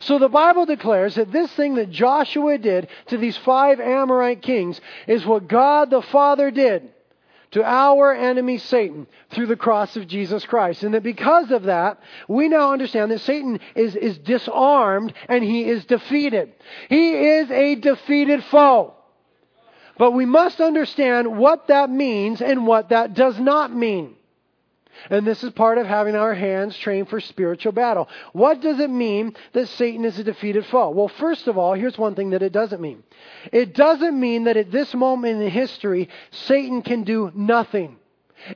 So 0.00 0.18
the 0.18 0.28
Bible 0.28 0.66
declares 0.66 1.16
that 1.16 1.32
this 1.32 1.52
thing 1.54 1.74
that 1.74 1.90
Joshua 1.90 2.58
did 2.58 2.88
to 3.06 3.16
these 3.16 3.36
five 3.38 3.80
Amorite 3.80 4.42
kings 4.42 4.80
is 5.06 5.26
what 5.26 5.48
God 5.48 5.90
the 5.90 6.02
Father 6.02 6.50
did 6.50 6.92
to 7.52 7.64
our 7.64 8.14
enemy 8.14 8.58
Satan 8.58 9.06
through 9.30 9.46
the 9.46 9.56
cross 9.56 9.96
of 9.96 10.06
Jesus 10.06 10.44
Christ. 10.44 10.82
And 10.82 10.94
that 10.94 11.02
because 11.02 11.50
of 11.50 11.64
that, 11.64 12.00
we 12.28 12.48
now 12.48 12.72
understand 12.72 13.10
that 13.10 13.20
Satan 13.20 13.60
is, 13.74 13.96
is 13.96 14.18
disarmed 14.18 15.12
and 15.28 15.42
he 15.42 15.64
is 15.64 15.84
defeated. 15.86 16.52
He 16.88 17.10
is 17.14 17.50
a 17.50 17.74
defeated 17.76 18.44
foe. 18.44 18.94
But 19.96 20.12
we 20.12 20.26
must 20.26 20.60
understand 20.60 21.38
what 21.38 21.68
that 21.68 21.90
means 21.90 22.40
and 22.40 22.66
what 22.66 22.90
that 22.90 23.14
does 23.14 23.38
not 23.38 23.74
mean. 23.74 24.14
And 25.10 25.26
this 25.26 25.42
is 25.44 25.50
part 25.52 25.78
of 25.78 25.86
having 25.86 26.14
our 26.14 26.34
hands 26.34 26.76
trained 26.76 27.08
for 27.08 27.20
spiritual 27.20 27.72
battle. 27.72 28.08
What 28.32 28.60
does 28.60 28.80
it 28.80 28.90
mean 28.90 29.34
that 29.52 29.68
Satan 29.68 30.04
is 30.04 30.18
a 30.18 30.24
defeated 30.24 30.66
foe? 30.66 30.90
Well, 30.90 31.08
first 31.08 31.48
of 31.48 31.58
all, 31.58 31.74
here's 31.74 31.98
one 31.98 32.14
thing 32.14 32.30
that 32.30 32.42
it 32.42 32.52
doesn't 32.52 32.80
mean. 32.80 33.02
It 33.52 33.74
doesn't 33.74 34.18
mean 34.18 34.44
that 34.44 34.56
at 34.56 34.70
this 34.70 34.94
moment 34.94 35.40
in 35.40 35.50
history, 35.50 36.08
Satan 36.30 36.82
can 36.82 37.04
do 37.04 37.30
nothing. 37.34 37.96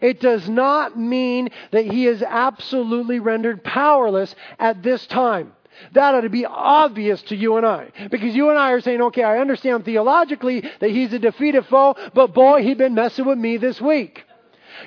It 0.00 0.20
does 0.20 0.48
not 0.48 0.98
mean 0.98 1.50
that 1.72 1.86
he 1.86 2.06
is 2.06 2.22
absolutely 2.22 3.18
rendered 3.18 3.64
powerless 3.64 4.34
at 4.58 4.82
this 4.82 5.06
time. 5.06 5.52
That 5.92 6.14
ought 6.14 6.20
to 6.20 6.28
be 6.28 6.46
obvious 6.46 7.22
to 7.22 7.36
you 7.36 7.56
and 7.56 7.66
I. 7.66 7.90
Because 8.10 8.34
you 8.34 8.50
and 8.50 8.58
I 8.58 8.72
are 8.72 8.80
saying, 8.80 9.00
okay, 9.02 9.24
I 9.24 9.38
understand 9.38 9.84
theologically 9.84 10.60
that 10.80 10.90
he's 10.90 11.12
a 11.12 11.18
defeated 11.18 11.66
foe, 11.66 11.96
but 12.14 12.34
boy, 12.34 12.62
he's 12.62 12.76
been 12.76 12.94
messing 12.94 13.24
with 13.24 13.38
me 13.38 13.56
this 13.56 13.80
week. 13.80 14.24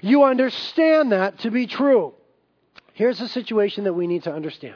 You 0.01 0.23
understand 0.23 1.11
that 1.11 1.39
to 1.39 1.51
be 1.51 1.67
true. 1.67 2.13
Here's 2.93 3.19
the 3.19 3.27
situation 3.27 3.83
that 3.83 3.93
we 3.93 4.07
need 4.07 4.23
to 4.23 4.33
understand 4.33 4.75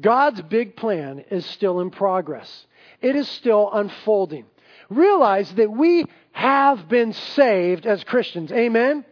God's 0.00 0.40
big 0.42 0.76
plan 0.76 1.24
is 1.30 1.44
still 1.46 1.80
in 1.80 1.90
progress, 1.90 2.66
it 3.00 3.16
is 3.16 3.28
still 3.28 3.70
unfolding. 3.72 4.46
Realize 4.88 5.52
that 5.54 5.70
we 5.70 6.04
have 6.32 6.88
been 6.88 7.12
saved 7.12 7.86
as 7.86 8.02
Christians. 8.02 8.50
Amen? 8.50 9.04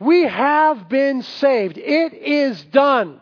We 0.00 0.22
have 0.22 0.88
been 0.88 1.22
saved. 1.22 1.76
It 1.76 2.14
is 2.14 2.62
done. 2.64 3.20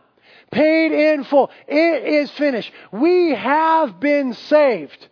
Paid 0.51 0.93
in 0.93 1.25
full. 1.25 1.51
It 1.69 2.05
is 2.05 2.31
finished. 2.33 2.73
We 2.93 3.35
have 3.35 4.01
been 4.01 4.35
saved. 4.35 5.09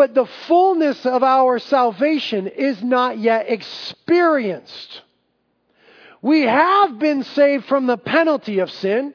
But 0.00 0.14
the 0.14 0.24
fullness 0.24 1.04
of 1.04 1.22
our 1.22 1.58
salvation 1.58 2.46
is 2.46 2.82
not 2.82 3.18
yet 3.18 3.50
experienced. 3.50 5.02
We 6.22 6.44
have 6.44 6.98
been 6.98 7.22
saved 7.22 7.66
from 7.66 7.86
the 7.86 7.98
penalty 7.98 8.60
of 8.60 8.70
sin. 8.70 9.12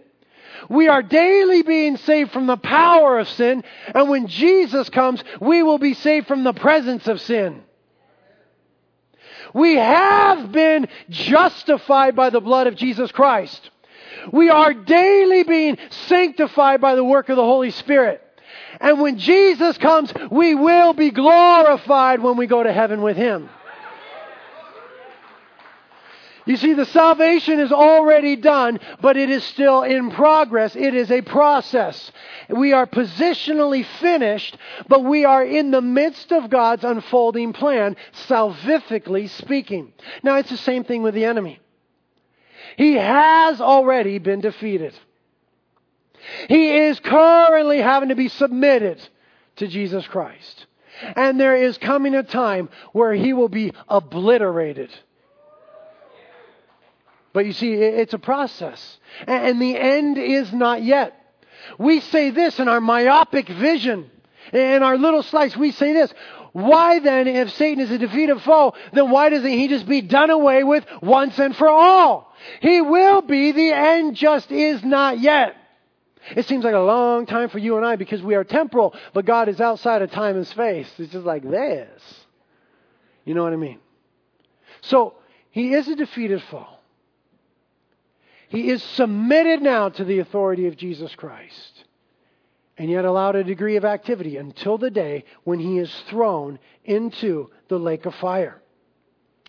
We 0.69 0.87
are 0.87 1.01
daily 1.01 1.63
being 1.63 1.97
saved 1.97 2.31
from 2.31 2.45
the 2.45 2.57
power 2.57 3.17
of 3.17 3.27
sin. 3.29 3.63
And 3.95 4.11
when 4.11 4.27
Jesus 4.27 4.87
comes, 4.89 5.23
we 5.41 5.63
will 5.63 5.79
be 5.79 5.95
saved 5.95 6.27
from 6.27 6.43
the 6.43 6.53
presence 6.53 7.07
of 7.07 7.19
sin. 7.19 7.63
We 9.55 9.77
have 9.77 10.51
been 10.51 10.87
justified 11.09 12.15
by 12.15 12.29
the 12.29 12.41
blood 12.41 12.67
of 12.67 12.75
Jesus 12.75 13.11
Christ. 13.11 13.71
We 14.31 14.51
are 14.51 14.75
daily 14.75 15.41
being 15.41 15.79
sanctified 16.05 16.79
by 16.79 16.93
the 16.93 17.03
work 17.03 17.29
of 17.29 17.37
the 17.37 17.43
Holy 17.43 17.71
Spirit. 17.71 18.21
And 18.85 19.01
when 19.01 19.17
Jesus 19.17 19.79
comes, 19.79 20.13
we 20.29 20.53
will 20.53 20.93
be 20.93 21.09
glorified 21.09 22.21
when 22.21 22.37
we 22.37 22.45
go 22.45 22.61
to 22.61 22.71
heaven 22.71 23.01
with 23.01 23.17
Him. 23.17 23.49
You 26.45 26.55
see, 26.55 26.73
the 26.73 26.85
salvation 26.85 27.59
is 27.59 27.71
already 27.71 28.35
done, 28.35 28.79
but 29.01 29.17
it 29.17 29.31
is 29.31 29.43
still 29.43 29.81
in 29.81 30.11
progress. 30.11 30.75
It 30.75 30.93
is 30.93 31.09
a 31.09 31.23
process. 31.23 32.11
We 32.47 32.73
are 32.73 32.85
positionally 32.85 33.87
finished, 33.99 34.55
but 34.87 35.03
we 35.03 35.25
are 35.25 35.43
in 35.43 35.71
the 35.71 35.81
midst 35.81 36.31
of 36.31 36.51
God's 36.51 36.83
unfolding 36.83 37.53
plan, 37.53 37.95
salvifically 38.27 39.31
speaking. 39.31 39.93
Now, 40.21 40.35
it's 40.35 40.51
the 40.51 40.57
same 40.57 40.83
thing 40.83 41.01
with 41.01 41.15
the 41.15 41.25
enemy. 41.25 41.59
He 42.77 42.93
has 42.93 43.59
already 43.59 44.19
been 44.19 44.41
defeated. 44.41 44.93
He 46.47 46.71
is 46.77 46.99
currently 46.99 47.79
having 47.79 48.09
to 48.09 48.15
be 48.15 48.29
submitted 48.29 49.01
to 49.57 49.67
Jesus 49.67 50.05
Christ. 50.07 50.65
And 51.15 51.39
there 51.39 51.55
is 51.55 51.77
coming 51.77 52.15
a 52.15 52.23
time 52.23 52.69
where 52.93 53.13
he 53.13 53.33
will 53.33 53.49
be 53.49 53.73
obliterated. 53.87 54.91
But 57.33 57.45
you 57.45 57.51
see, 57.51 57.73
it's 57.73 58.13
a 58.13 58.19
process. 58.19 58.97
And 59.27 59.61
the 59.61 59.77
end 59.77 60.17
is 60.17 60.53
not 60.53 60.83
yet. 60.83 61.13
We 61.77 61.99
say 61.99 62.29
this 62.29 62.59
in 62.59 62.67
our 62.69 62.79
myopic 62.79 63.49
vision. 63.49 64.09
In 64.53 64.83
our 64.83 64.97
little 64.97 65.23
slice, 65.23 65.55
we 65.57 65.71
say 65.71 65.91
this. 65.91 66.13
Why 66.53 66.99
then, 66.99 67.27
if 67.27 67.51
Satan 67.51 67.83
is 67.83 67.91
a 67.91 67.97
defeated 67.97 68.41
foe, 68.41 68.75
then 68.93 69.09
why 69.09 69.27
doesn't 69.27 69.51
he 69.51 69.67
just 69.67 69.85
be 69.85 70.01
done 70.01 70.29
away 70.29 70.63
with 70.63 70.85
once 71.01 71.37
and 71.37 71.53
for 71.53 71.67
all? 71.67 72.33
He 72.61 72.79
will 72.79 73.21
be. 73.21 73.51
The 73.51 73.73
end 73.73 74.15
just 74.15 74.49
is 74.51 74.81
not 74.81 75.19
yet. 75.19 75.57
It 76.35 76.45
seems 76.47 76.63
like 76.63 76.73
a 76.73 76.79
long 76.79 77.25
time 77.25 77.49
for 77.49 77.59
you 77.59 77.77
and 77.77 77.85
I 77.85 77.95
because 77.95 78.21
we 78.21 78.35
are 78.35 78.43
temporal, 78.43 78.95
but 79.13 79.25
God 79.25 79.49
is 79.49 79.61
outside 79.61 80.01
of 80.01 80.11
time 80.11 80.35
and 80.35 80.47
space. 80.47 80.87
It's 80.97 81.11
just 81.11 81.25
like 81.25 81.43
this. 81.43 82.25
You 83.25 83.33
know 83.33 83.43
what 83.43 83.53
I 83.53 83.57
mean? 83.57 83.79
So, 84.81 85.15
he 85.51 85.73
is 85.73 85.87
a 85.87 85.95
defeated 85.95 86.41
foe. 86.43 86.67
He 88.49 88.69
is 88.69 88.83
submitted 88.83 89.61
now 89.61 89.89
to 89.89 90.03
the 90.03 90.19
authority 90.19 90.67
of 90.67 90.77
Jesus 90.77 91.13
Christ, 91.15 91.85
and 92.77 92.89
yet 92.89 93.05
allowed 93.05 93.35
a 93.35 93.43
degree 93.43 93.75
of 93.75 93.85
activity 93.85 94.37
until 94.37 94.77
the 94.77 94.91
day 94.91 95.25
when 95.43 95.59
he 95.59 95.79
is 95.79 95.93
thrown 96.07 96.59
into 96.83 97.49
the 97.67 97.79
lake 97.79 98.05
of 98.05 98.13
fire. 98.15 98.61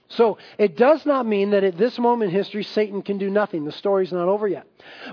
So 0.08 0.38
it 0.56 0.76
does 0.76 1.04
not 1.04 1.26
mean 1.26 1.50
that 1.50 1.64
at 1.64 1.76
this 1.76 1.98
moment 1.98 2.30
in 2.30 2.36
history 2.36 2.62
Satan 2.62 3.02
can 3.02 3.18
do 3.18 3.28
nothing. 3.28 3.64
The 3.64 3.72
story's 3.72 4.12
not 4.12 4.28
over 4.28 4.46
yet. 4.46 4.66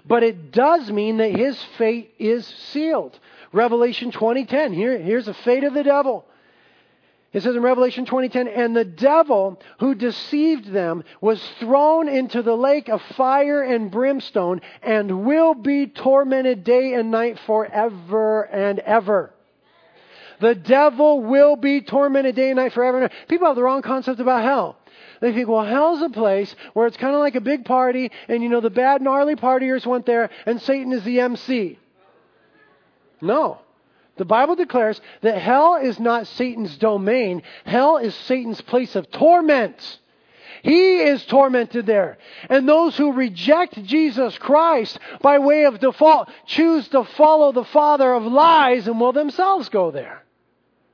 But 0.05 0.23
it 0.23 0.51
does 0.51 0.91
mean 0.91 1.17
that 1.17 1.31
his 1.31 1.61
fate 1.77 2.13
is 2.19 2.45
sealed. 2.45 3.19
Revelation 3.51 4.11
20:10. 4.11 4.73
Here, 4.73 4.97
here's 4.97 5.25
the 5.25 5.33
fate 5.33 5.63
of 5.63 5.73
the 5.73 5.83
devil. 5.83 6.25
It 7.33 7.41
says 7.41 7.55
in 7.55 7.63
Revelation 7.63 8.05
20:10, 8.05 8.47
and 8.47 8.75
the 8.75 8.85
devil 8.85 9.59
who 9.79 9.95
deceived 9.95 10.71
them 10.71 11.03
was 11.19 11.43
thrown 11.59 12.07
into 12.07 12.43
the 12.43 12.55
lake 12.55 12.89
of 12.89 13.01
fire 13.01 13.63
and 13.63 13.89
brimstone 13.89 14.61
and 14.83 15.25
will 15.25 15.55
be 15.55 15.87
tormented 15.87 16.63
day 16.63 16.93
and 16.93 17.09
night 17.09 17.39
forever 17.39 18.43
and 18.43 18.77
ever. 18.79 19.33
The 20.39 20.53
devil 20.53 21.21
will 21.21 21.55
be 21.55 21.81
tormented 21.81 22.35
day 22.35 22.49
and 22.49 22.57
night 22.57 22.73
forever 22.73 22.97
and 22.97 23.05
ever. 23.05 23.25
People 23.27 23.47
have 23.47 23.55
the 23.55 23.63
wrong 23.63 23.81
concept 23.81 24.19
about 24.19 24.43
hell. 24.43 24.77
They 25.23 25.31
think, 25.31 25.47
well, 25.47 25.63
hell's 25.63 26.01
a 26.01 26.09
place 26.09 26.53
where 26.73 26.85
it's 26.85 26.97
kind 26.97 27.15
of 27.15 27.21
like 27.21 27.35
a 27.35 27.39
big 27.39 27.63
party, 27.63 28.11
and 28.27 28.43
you 28.43 28.49
know, 28.49 28.59
the 28.59 28.69
bad, 28.69 29.01
gnarly 29.01 29.37
partiers 29.37 29.85
went 29.85 30.05
there, 30.05 30.29
and 30.45 30.61
Satan 30.61 30.91
is 30.91 31.05
the 31.05 31.21
MC. 31.21 31.79
No. 33.21 33.59
The 34.17 34.25
Bible 34.25 34.57
declares 34.57 34.99
that 35.21 35.37
hell 35.37 35.77
is 35.77 35.97
not 35.97 36.27
Satan's 36.27 36.75
domain, 36.75 37.41
hell 37.63 37.95
is 37.95 38.13
Satan's 38.13 38.59
place 38.59 38.97
of 38.97 39.09
torment. 39.11 39.99
He 40.61 40.97
is 40.97 41.25
tormented 41.25 41.85
there. 41.85 42.17
And 42.49 42.67
those 42.67 42.97
who 42.97 43.13
reject 43.13 43.81
Jesus 43.81 44.37
Christ 44.37 44.99
by 45.21 45.39
way 45.39 45.63
of 45.63 45.79
default 45.79 46.27
choose 46.47 46.89
to 46.89 47.05
follow 47.05 47.53
the 47.53 47.63
father 47.63 48.13
of 48.13 48.23
lies 48.25 48.89
and 48.89 48.99
will 48.99 49.13
themselves 49.13 49.69
go 49.69 49.89
there. 49.89 50.21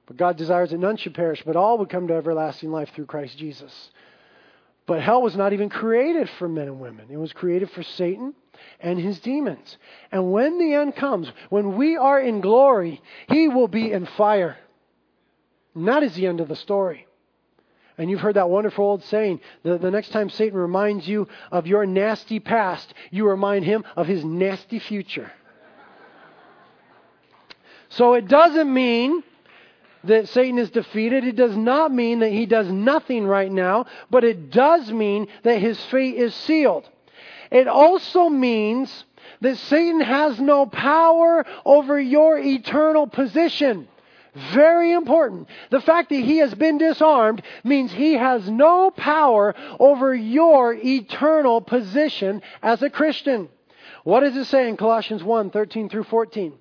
But 0.05 0.17
God 0.17 0.37
desires 0.37 0.69
that 0.69 0.79
none 0.79 0.97
should 0.97 1.15
perish, 1.15 1.41
but 1.43 1.55
all 1.55 1.79
would 1.79 1.89
come 1.89 2.07
to 2.09 2.13
everlasting 2.13 2.69
life 2.71 2.91
through 2.93 3.07
Christ 3.07 3.35
Jesus. 3.35 3.89
But 4.89 5.04
hell 5.04 5.21
was 5.21 5.36
not 5.36 5.54
even 5.54 5.69
created 5.69 6.28
for 6.39 6.49
men 6.49 6.65
and 6.67 6.80
women, 6.80 7.10
it 7.12 7.17
was 7.17 7.32
created 7.32 7.69
for 7.69 7.84
Satan 7.84 8.34
and 8.80 8.99
his 8.99 9.19
demons. 9.19 9.78
And 10.12 10.32
when 10.32 10.58
the 10.58 10.73
end 10.73 10.95
comes, 10.95 11.32
when 11.52 11.78
we 11.78 11.95
are 11.95 12.19
in 12.19 12.41
glory, 12.41 12.99
he 13.28 13.49
will 13.49 13.67
be 13.67 13.91
in 13.91 14.08
fire. 14.08 14.58
And 15.75 15.88
that 15.88 16.02
is 16.02 16.15
the 16.15 16.25
end 16.25 16.41
of 16.41 16.47
the 16.47 16.56
story. 16.56 17.06
And 17.99 18.10
you've 18.10 18.21
heard 18.21 18.34
that 18.38 18.49
wonderful 18.49 18.84
old 18.84 19.04
saying 19.04 19.41
the, 19.62 19.78
the 19.78 19.91
next 19.91 20.10
time 20.10 20.28
Satan 20.32 20.58
reminds 20.58 21.08
you 21.08 21.28
of 21.52 21.67
your 21.67 21.86
nasty 21.86 22.39
past, 22.39 22.91
you 23.12 23.30
remind 23.30 23.65
him 23.65 23.84
of 23.95 24.08
his 24.08 24.25
nasty 24.25 24.80
future. 24.80 25.32
So 27.89 28.15
it 28.15 28.28
doesn't 28.28 28.73
mean 28.73 29.21
that 30.05 30.29
Satan 30.29 30.57
is 30.57 30.69
defeated. 30.69 31.23
It 31.23 31.35
does 31.35 31.55
not 31.55 31.91
mean 31.91 32.19
that 32.19 32.31
he 32.31 32.45
does 32.45 32.67
nothing 32.67 33.25
right 33.25 33.51
now, 33.51 33.85
but 34.09 34.23
it 34.23 34.51
does 34.51 34.91
mean 34.91 35.27
that 35.43 35.59
his 35.59 35.79
fate 35.85 36.15
is 36.15 36.33
sealed. 36.33 36.89
It 37.51 37.67
also 37.67 38.29
means 38.29 39.05
that 39.41 39.57
Satan 39.57 40.01
has 40.01 40.39
no 40.39 40.65
power 40.65 41.45
over 41.65 41.99
your 41.99 42.38
eternal 42.38 43.07
position. 43.07 43.88
Very 44.53 44.91
important. 44.91 45.47
The 45.71 45.81
fact 45.81 46.09
that 46.09 46.15
he 46.15 46.38
has 46.38 46.53
been 46.53 46.77
disarmed 46.77 47.41
means 47.63 47.91
he 47.91 48.13
has 48.13 48.47
no 48.49 48.91
power 48.91 49.55
over 49.79 50.13
your 50.13 50.73
eternal 50.73 51.62
position 51.62 52.41
as 52.62 52.81
a 52.83 52.89
Christian. 52.89 53.49
What 54.03 54.21
does 54.21 54.35
it 54.35 54.45
say 54.45 54.69
in 54.69 54.77
Colossians 54.77 55.23
1 55.23 55.49
13 55.49 55.89
through 55.89 56.03
14? 56.03 56.53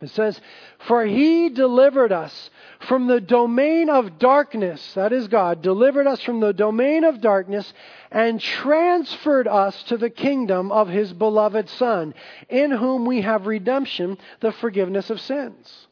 It 0.00 0.10
says, 0.10 0.40
For 0.78 1.04
he 1.04 1.48
delivered 1.48 2.12
us 2.12 2.50
from 2.80 3.08
the 3.08 3.20
domain 3.20 3.90
of 3.90 4.18
darkness, 4.18 4.94
that 4.94 5.12
is 5.12 5.26
God, 5.26 5.60
delivered 5.60 6.06
us 6.06 6.22
from 6.22 6.38
the 6.38 6.52
domain 6.52 7.02
of 7.02 7.20
darkness 7.20 7.72
and 8.12 8.40
transferred 8.40 9.48
us 9.48 9.82
to 9.84 9.96
the 9.96 10.10
kingdom 10.10 10.70
of 10.70 10.88
his 10.88 11.12
beloved 11.12 11.68
Son, 11.68 12.14
in 12.48 12.70
whom 12.70 13.06
we 13.06 13.22
have 13.22 13.48
redemption, 13.48 14.18
the 14.38 14.52
forgiveness 14.52 15.10
of 15.10 15.20
sins. 15.20 15.88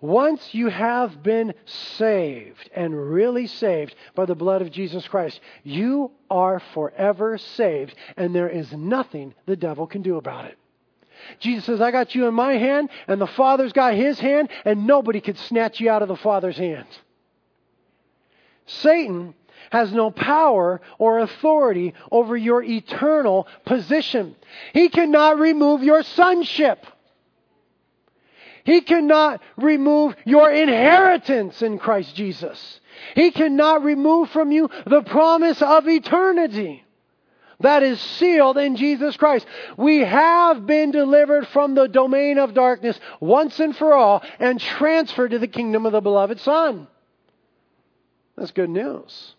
Once 0.00 0.54
you 0.54 0.68
have 0.68 1.22
been 1.22 1.52
saved 1.66 2.70
and 2.74 3.10
really 3.10 3.46
saved 3.46 3.94
by 4.14 4.24
the 4.24 4.34
blood 4.34 4.62
of 4.62 4.70
Jesus 4.70 5.06
Christ, 5.08 5.40
you 5.64 6.12
are 6.30 6.60
forever 6.72 7.36
saved, 7.36 7.94
and 8.16 8.34
there 8.34 8.48
is 8.48 8.72
nothing 8.72 9.34
the 9.46 9.56
devil 9.56 9.86
can 9.86 10.02
do 10.02 10.16
about 10.16 10.46
it. 10.46 10.56
Jesus 11.38 11.64
says, 11.64 11.80
I 11.80 11.90
got 11.90 12.14
you 12.14 12.26
in 12.26 12.34
my 12.34 12.54
hand, 12.54 12.90
and 13.08 13.20
the 13.20 13.26
Father's 13.26 13.72
got 13.72 13.94
his 13.94 14.18
hand, 14.18 14.50
and 14.64 14.86
nobody 14.86 15.20
could 15.20 15.38
snatch 15.38 15.80
you 15.80 15.90
out 15.90 16.02
of 16.02 16.08
the 16.08 16.16
Father's 16.16 16.56
hand. 16.56 16.86
Satan 18.66 19.34
has 19.70 19.92
no 19.92 20.10
power 20.10 20.80
or 20.98 21.20
authority 21.20 21.94
over 22.10 22.36
your 22.36 22.62
eternal 22.62 23.46
position. 23.64 24.36
He 24.72 24.88
cannot 24.88 25.38
remove 25.38 25.82
your 25.82 26.02
sonship. 26.02 26.86
He 28.64 28.82
cannot 28.82 29.40
remove 29.56 30.14
your 30.24 30.50
inheritance 30.50 31.62
in 31.62 31.78
Christ 31.78 32.14
Jesus. 32.14 32.80
He 33.14 33.30
cannot 33.30 33.82
remove 33.82 34.30
from 34.30 34.52
you 34.52 34.68
the 34.86 35.02
promise 35.02 35.62
of 35.62 35.88
eternity 35.88 36.84
that 37.60 37.82
is 37.82 38.00
sealed 38.00 38.58
in 38.58 38.76
Jesus 38.76 39.16
Christ. 39.16 39.46
We 39.76 39.98
have 40.00 40.66
been 40.66 40.90
delivered 40.90 41.46
from 41.48 41.74
the 41.74 41.88
domain 41.88 42.38
of 42.38 42.54
darkness 42.54 42.98
once 43.20 43.60
and 43.60 43.76
for 43.76 43.94
all 43.94 44.22
and 44.38 44.58
transferred 44.60 45.32
to 45.32 45.38
the 45.38 45.48
kingdom 45.48 45.86
of 45.86 45.92
the 45.92 46.00
beloved 46.00 46.40
Son. 46.40 46.88
That's 48.36 48.52
good 48.52 48.70
news. 48.70 49.34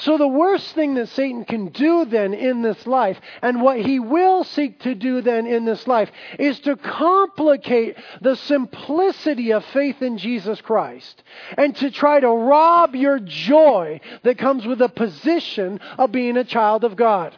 So, 0.00 0.16
the 0.16 0.28
worst 0.28 0.74
thing 0.74 0.94
that 0.94 1.10
Satan 1.10 1.44
can 1.44 1.68
do 1.68 2.06
then 2.06 2.32
in 2.32 2.62
this 2.62 2.86
life, 2.86 3.20
and 3.42 3.60
what 3.60 3.80
he 3.80 4.00
will 4.00 4.44
seek 4.44 4.80
to 4.80 4.94
do 4.94 5.20
then 5.20 5.46
in 5.46 5.66
this 5.66 5.86
life, 5.86 6.10
is 6.38 6.58
to 6.60 6.76
complicate 6.76 7.96
the 8.22 8.34
simplicity 8.34 9.52
of 9.52 9.64
faith 9.66 10.00
in 10.00 10.16
Jesus 10.16 10.60
Christ 10.62 11.22
and 11.56 11.76
to 11.76 11.90
try 11.90 12.18
to 12.18 12.28
rob 12.28 12.94
your 12.94 13.18
joy 13.18 14.00
that 14.22 14.38
comes 14.38 14.66
with 14.66 14.78
the 14.78 14.88
position 14.88 15.80
of 15.98 16.12
being 16.12 16.38
a 16.38 16.44
child 16.44 16.84
of 16.84 16.96
God. 16.96 17.36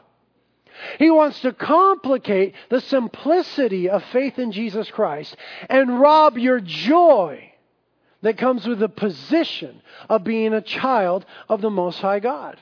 He 0.99 1.11
wants 1.11 1.41
to 1.41 1.53
complicate 1.53 2.55
the 2.69 2.81
simplicity 2.81 3.91
of 3.91 4.05
faith 4.05 4.39
in 4.39 4.53
Jesus 4.53 4.91
Christ 4.91 5.37
and 5.69 6.01
rob 6.01 6.39
your 6.39 6.61
joy 6.61 7.52
that 8.23 8.39
comes 8.39 8.67
with 8.67 8.79
the 8.79 8.89
position 8.89 9.83
of 10.09 10.25
being 10.25 10.55
a 10.55 10.61
child 10.61 11.27
of 11.49 11.61
the 11.61 11.71
Most 11.71 11.99
High 11.99 12.21
God. 12.21 12.59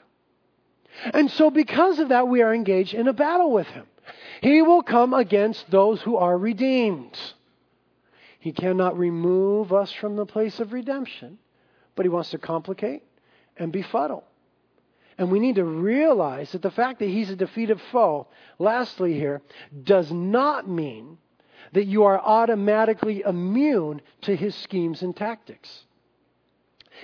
And 1.15 1.31
so, 1.31 1.51
because 1.51 1.99
of 1.99 2.09
that, 2.09 2.29
we 2.29 2.43
are 2.43 2.53
engaged 2.53 2.95
in 2.95 3.09
a 3.09 3.13
battle 3.13 3.53
with 3.53 3.67
Him. 3.69 3.87
He 4.43 4.63
will 4.63 4.83
come 4.83 5.15
against 5.15 5.71
those 5.71 6.03
who 6.03 6.17
are 6.17 6.37
redeemed. 6.37 7.17
He 8.41 8.53
cannot 8.53 8.99
remove 8.99 9.73
us 9.73 9.93
from 9.93 10.17
the 10.17 10.27
place 10.27 10.61
of 10.61 10.73
redemption, 10.73 11.39
but 11.95 12.05
He 12.05 12.11
wants 12.11 12.31
to 12.31 12.39
complicate 12.39 13.03
and 13.57 13.71
befuddle. 13.71 14.25
And 15.19 15.31
we 15.31 15.39
need 15.39 15.57
to 15.57 15.65
realize 15.65 16.53
that 16.53 16.63
the 16.63 16.71
fact 16.71 16.99
that 17.01 17.09
He's 17.09 17.31
a 17.31 17.37
defeated 17.37 17.81
foe, 17.93 18.27
lastly, 18.59 19.13
here, 19.13 19.43
does 19.85 20.11
not 20.11 20.69
mean 20.69 21.19
that 21.73 21.87
you 21.87 22.05
are 22.05 22.19
automatically 22.19 23.23
immune 23.27 24.01
to 24.23 24.35
his 24.35 24.55
schemes 24.55 25.03
and 25.03 25.17
tactics. 25.17 25.85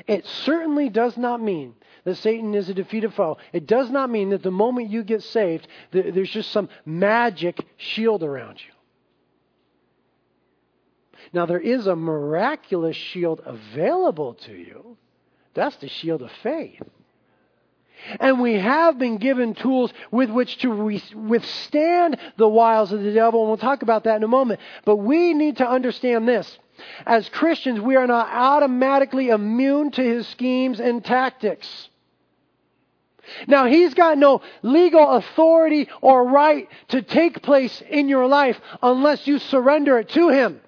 It 0.07 0.26
certainly 0.26 0.88
does 0.88 1.16
not 1.16 1.40
mean 1.40 1.74
that 2.05 2.16
Satan 2.16 2.55
is 2.55 2.68
a 2.68 2.74
defeated 2.74 3.14
foe. 3.14 3.38
It 3.52 3.66
does 3.66 3.90
not 3.90 4.11
mean 4.11 4.31
that 4.31 4.42
the 4.42 4.50
moment 4.50 4.90
you 4.90 5.02
get 5.02 5.22
saved, 5.22 5.66
there's 5.90 6.31
just 6.31 6.50
some 6.50 6.68
magic 6.85 7.64
shield 7.76 8.22
around 8.22 8.61
you. 8.61 8.72
Now, 11.33 11.46
there 11.46 11.61
is 11.61 11.87
a 11.87 11.96
miraculous 11.96 12.96
shield 12.96 13.40
available 13.44 14.35
to 14.35 14.52
you. 14.52 14.96
That's 15.55 15.76
the 15.76 15.88
shield 15.88 16.22
of 16.22 16.31
faith. 16.42 16.83
And 18.20 18.40
we 18.40 18.54
have 18.54 18.98
been 18.98 19.16
given 19.18 19.54
tools 19.54 19.92
with 20.11 20.30
which 20.30 20.59
to 20.59 20.70
withstand 21.14 22.18
the 22.37 22.48
wiles 22.48 22.92
of 22.92 23.02
the 23.02 23.12
devil, 23.12 23.40
and 23.40 23.48
we'll 23.48 23.59
talk 23.59 23.82
about 23.82 24.04
that 24.04 24.16
in 24.16 24.22
a 24.22 24.28
moment. 24.28 24.61
But 24.85 24.96
we 24.96 25.35
need 25.35 25.59
to 25.59 25.68
understand 25.68 26.28
this. 26.28 26.59
As 27.06 27.28
Christians, 27.28 27.80
we 27.80 27.96
are 27.96 28.06
not 28.06 28.28
automatically 28.30 29.30
immune 29.30 29.90
to 29.92 30.02
his 30.02 30.26
schemes 30.28 30.78
and 30.78 31.04
tactics. 31.04 31.88
Now, 33.48 33.66
he's 33.66 33.94
got 33.94 34.18
no 34.18 34.42
legal 34.62 35.12
authority 35.12 35.88
or 36.00 36.24
right 36.28 36.68
to 36.88 37.02
take 37.02 37.42
place 37.42 37.82
in 37.88 38.09
your 38.09 38.26
life 38.26 38.61
unless 38.82 39.26
you 39.26 39.38
surrender 39.38 39.98
it 39.98 40.11
to 40.11 40.28
him. 40.28 40.61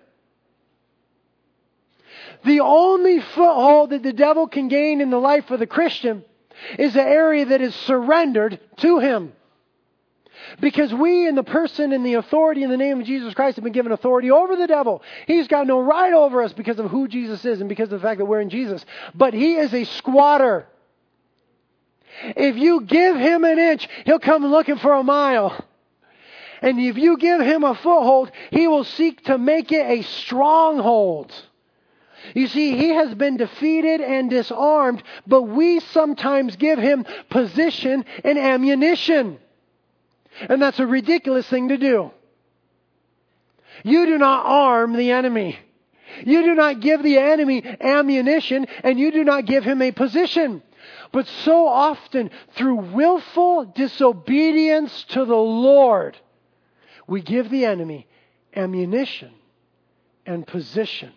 The 2.45 2.61
only 2.61 3.21
foothold 3.21 3.91
that 3.91 4.03
the 4.03 4.13
devil 4.13 4.49
can 4.49 4.69
gain 4.69 5.01
in 5.01 5.11
the 5.11 5.19
life 5.19 5.51
of 5.51 5.61
the 5.61 5.67
Christian 5.67 6.25
is 6.79 6.95
the 6.95 7.03
area 7.03 7.47
that 7.47 7.61
is 7.61 7.75
surrendered 7.75 8.61
to 8.79 8.99
Him. 8.99 9.33
Because 10.61 10.93
we, 10.95 11.27
in 11.27 11.35
the 11.35 11.43
person 11.43 11.93
and 11.93 12.05
the 12.05 12.15
authority 12.15 12.63
in 12.63 12.71
the 12.71 12.77
name 12.77 13.01
of 13.01 13.07
Jesus 13.07 13.35
Christ, 13.35 13.57
have 13.57 13.65
been 13.65 13.73
given 13.73 13.93
authority 13.93 14.31
over 14.31 14.57
the 14.57 14.67
devil. 14.67 15.03
He's 15.27 15.49
got 15.49 15.67
no 15.67 15.81
right 15.81 16.13
over 16.13 16.43
us 16.43 16.53
because 16.53 16.79
of 16.79 16.91
who 16.91 17.09
Jesus 17.09 17.45
is 17.45 17.61
and 17.61 17.69
because 17.69 17.93
of 17.93 18.01
the 18.01 18.07
fact 18.07 18.19
that 18.19 18.25
we're 18.25 18.41
in 18.41 18.51
Jesus. 18.51 18.85
But 19.15 19.35
he 19.35 19.57
is 19.57 19.75
a 19.75 19.85
squatter. 19.85 20.67
If 22.23 22.57
you 22.57 22.83
give 22.83 23.17
him 23.17 23.45
an 23.45 23.59
inch, 23.59 23.89
he'll 24.05 24.19
come 24.19 24.47
looking 24.47 24.79
for 24.79 24.95
a 24.95 25.03
mile. 25.03 25.65
And 26.61 26.81
if 26.81 26.97
you 26.97 27.17
give 27.19 27.41
him 27.41 27.63
a 27.63 27.75
foothold, 27.75 28.33
he 28.51 28.67
will 28.67 28.85
seek 28.85 29.25
to 29.25 29.39
make 29.39 29.71
it 29.71 29.87
a 29.87 30.03
stronghold. 30.03 31.33
You 32.35 32.49
see, 32.49 32.77
he 32.77 32.91
has 32.91 33.15
been 33.15 33.37
defeated 33.37 34.01
and 34.01 34.29
disarmed, 34.29 35.03
but 35.27 35.43
we 35.43 35.81
sometimes 35.81 36.57
give 36.57 36.79
him 36.79 37.07
position 37.31 38.05
and 38.25 38.39
ammunition. 38.39 39.39
And 40.49 40.61
that's 40.61 40.79
a 40.79 40.87
ridiculous 40.87 41.49
thing 41.49 41.69
to 41.69 41.77
do. 41.77 42.11
You 43.85 44.07
do 44.07 44.19
not 44.19 44.45
arm 44.47 44.95
the 44.95 45.13
enemy. 45.13 45.59
You 46.25 46.43
do 46.43 46.55
not 46.55 46.81
give 46.81 47.03
the 47.03 47.19
enemy 47.19 47.63
ammunition 47.81 48.67
and 48.83 48.99
you 48.99 49.13
do 49.13 49.25
not 49.25 49.47
give 49.47 49.65
him 49.65 49.83
a 49.83 49.93
position. 49.93 50.63
But 51.13 51.27
so 51.27 51.67
often, 51.67 52.31
through 52.55 52.93
willful 52.93 53.67
disobedience 53.67 55.05
to 55.11 55.25
the 55.25 55.37
Lord, 55.37 56.17
we 57.07 57.23
give 57.23 57.51
the 57.51 57.65
enemy 57.65 58.07
ammunition 58.55 59.33
and 60.27 60.47
position. 60.47 61.13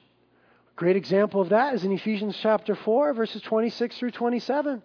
Great 0.81 0.95
example 0.95 1.41
of 1.41 1.49
that 1.49 1.75
is 1.75 1.83
in 1.83 1.91
Ephesians 1.91 2.35
chapter 2.41 2.73
4, 2.73 3.13
verses 3.13 3.43
26 3.43 3.99
through 3.99 4.09
27. 4.09 4.81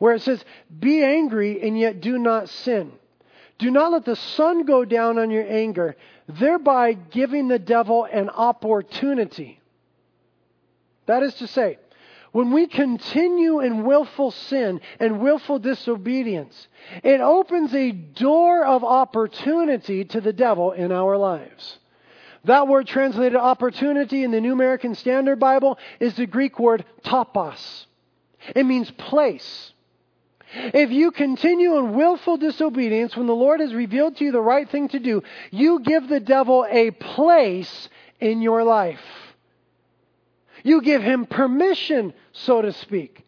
where 0.00 0.12
it 0.12 0.22
says, 0.22 0.44
Be 0.76 1.04
angry 1.04 1.62
and 1.62 1.78
yet 1.78 2.00
do 2.00 2.18
not 2.18 2.48
sin. 2.48 2.90
Do 3.58 3.70
not 3.70 3.92
let 3.92 4.04
the 4.04 4.16
sun 4.16 4.64
go 4.64 4.84
down 4.84 5.18
on 5.18 5.30
your 5.30 5.48
anger, 5.48 5.94
thereby 6.26 6.94
giving 6.94 7.46
the 7.46 7.60
devil 7.60 8.02
an 8.12 8.28
opportunity. 8.28 9.60
That 11.06 11.22
is 11.22 11.34
to 11.34 11.46
say, 11.46 11.78
when 12.32 12.50
we 12.50 12.66
continue 12.66 13.60
in 13.60 13.84
willful 13.84 14.32
sin 14.32 14.80
and 14.98 15.20
willful 15.20 15.60
disobedience, 15.60 16.66
it 17.04 17.20
opens 17.20 17.72
a 17.72 17.92
door 17.92 18.64
of 18.64 18.82
opportunity 18.82 20.06
to 20.06 20.20
the 20.20 20.32
devil 20.32 20.72
in 20.72 20.90
our 20.90 21.16
lives. 21.16 21.78
That 22.44 22.66
word 22.66 22.86
translated 22.86 23.36
opportunity 23.36 24.24
in 24.24 24.32
the 24.32 24.40
New 24.40 24.52
American 24.52 24.94
Standard 24.94 25.38
Bible 25.38 25.78
is 26.00 26.14
the 26.14 26.26
Greek 26.26 26.58
word 26.58 26.84
topos. 27.04 27.86
It 28.56 28.64
means 28.64 28.90
place. 28.90 29.72
If 30.54 30.90
you 30.90 31.12
continue 31.12 31.78
in 31.78 31.94
willful 31.94 32.36
disobedience 32.36 33.16
when 33.16 33.26
the 33.26 33.34
Lord 33.34 33.60
has 33.60 33.72
revealed 33.72 34.16
to 34.16 34.24
you 34.24 34.32
the 34.32 34.40
right 34.40 34.68
thing 34.68 34.88
to 34.88 34.98
do, 34.98 35.22
you 35.50 35.80
give 35.80 36.08
the 36.08 36.20
devil 36.20 36.66
a 36.68 36.90
place 36.90 37.88
in 38.20 38.42
your 38.42 38.64
life. 38.64 39.00
You 40.62 40.82
give 40.82 41.02
him 41.02 41.26
permission, 41.26 42.12
so 42.32 42.62
to 42.62 42.72
speak, 42.72 43.24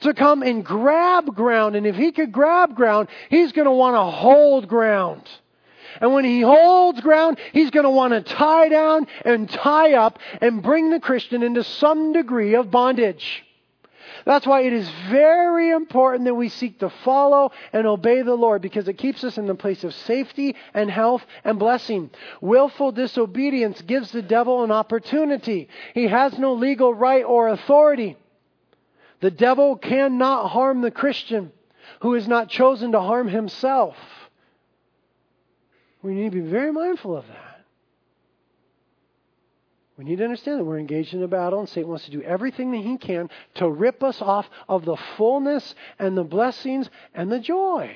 to 0.00 0.14
come 0.14 0.42
and 0.42 0.64
grab 0.64 1.34
ground. 1.34 1.76
And 1.76 1.86
if 1.86 1.96
he 1.96 2.12
could 2.12 2.30
grab 2.30 2.76
ground, 2.76 3.08
he's 3.28 3.52
going 3.52 3.66
to 3.66 3.72
want 3.72 3.96
to 3.96 4.04
hold 4.04 4.68
ground. 4.68 5.28
And 6.02 6.12
when 6.12 6.24
he 6.24 6.40
holds 6.40 7.00
ground, 7.00 7.38
he's 7.52 7.70
going 7.70 7.84
to 7.84 7.90
want 7.90 8.12
to 8.12 8.20
tie 8.20 8.68
down 8.68 9.06
and 9.24 9.48
tie 9.48 9.94
up 9.94 10.18
and 10.40 10.60
bring 10.60 10.90
the 10.90 10.98
Christian 10.98 11.44
into 11.44 11.62
some 11.62 12.12
degree 12.12 12.56
of 12.56 12.72
bondage. 12.72 13.44
That's 14.24 14.44
why 14.44 14.62
it 14.62 14.72
is 14.72 14.88
very 15.08 15.70
important 15.70 16.24
that 16.24 16.34
we 16.34 16.48
seek 16.48 16.80
to 16.80 16.90
follow 16.90 17.52
and 17.72 17.86
obey 17.86 18.22
the 18.22 18.34
Lord 18.34 18.62
because 18.62 18.88
it 18.88 18.98
keeps 18.98 19.22
us 19.22 19.38
in 19.38 19.46
the 19.46 19.54
place 19.54 19.84
of 19.84 19.94
safety 19.94 20.56
and 20.74 20.90
health 20.90 21.24
and 21.44 21.56
blessing. 21.56 22.10
Willful 22.40 22.90
disobedience 22.90 23.80
gives 23.82 24.10
the 24.10 24.22
devil 24.22 24.64
an 24.64 24.72
opportunity. 24.72 25.68
He 25.94 26.08
has 26.08 26.36
no 26.36 26.54
legal 26.54 26.92
right 26.92 27.24
or 27.24 27.46
authority. 27.46 28.16
The 29.20 29.30
devil 29.30 29.76
cannot 29.76 30.48
harm 30.48 30.80
the 30.80 30.90
Christian 30.90 31.52
who 32.00 32.14
is 32.14 32.26
not 32.26 32.48
chosen 32.48 32.90
to 32.92 33.00
harm 33.00 33.28
himself. 33.28 33.96
We 36.02 36.14
need 36.14 36.32
to 36.32 36.42
be 36.42 36.48
very 36.48 36.72
mindful 36.72 37.16
of 37.16 37.26
that. 37.28 37.64
We 39.96 40.04
need 40.04 40.18
to 40.18 40.24
understand 40.24 40.58
that 40.58 40.64
we're 40.64 40.78
engaged 40.78 41.14
in 41.14 41.22
a 41.22 41.28
battle, 41.28 41.60
and 41.60 41.68
Satan 41.68 41.88
wants 41.88 42.06
to 42.06 42.10
do 42.10 42.22
everything 42.22 42.72
that 42.72 42.78
he 42.80 42.96
can 42.96 43.28
to 43.56 43.70
rip 43.70 44.02
us 44.02 44.20
off 44.20 44.48
of 44.68 44.84
the 44.84 44.96
fullness 45.16 45.74
and 45.98 46.16
the 46.16 46.24
blessings 46.24 46.90
and 47.14 47.30
the 47.30 47.38
joy. 47.38 47.94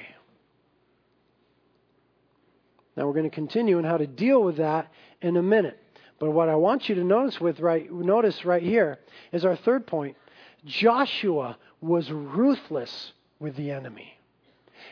Now, 2.97 3.07
we're 3.07 3.13
going 3.13 3.29
to 3.29 3.35
continue 3.35 3.79
on 3.79 3.85
how 3.85 3.97
to 3.97 4.07
deal 4.07 4.43
with 4.43 4.59
that 4.59 4.93
in 5.21 5.37
a 5.37 5.43
minute. 5.43 5.79
But 6.19 6.31
what 6.31 6.49
I 6.49 6.55
want 6.55 6.89
you 6.89 6.95
to 6.95 7.05
notice 7.05 7.41
with 7.41 7.61
right 7.61 7.91
notice 7.93 8.45
right 8.45 8.63
here 8.63 8.99
is 9.33 9.45
our 9.45 9.57
third 9.57 9.87
point. 9.87 10.17
Joshua 10.65 11.59
was 11.81 12.11
ruthless 12.11 13.13
with 13.39 13.57
the 13.57 13.71
enemy. 13.71 14.16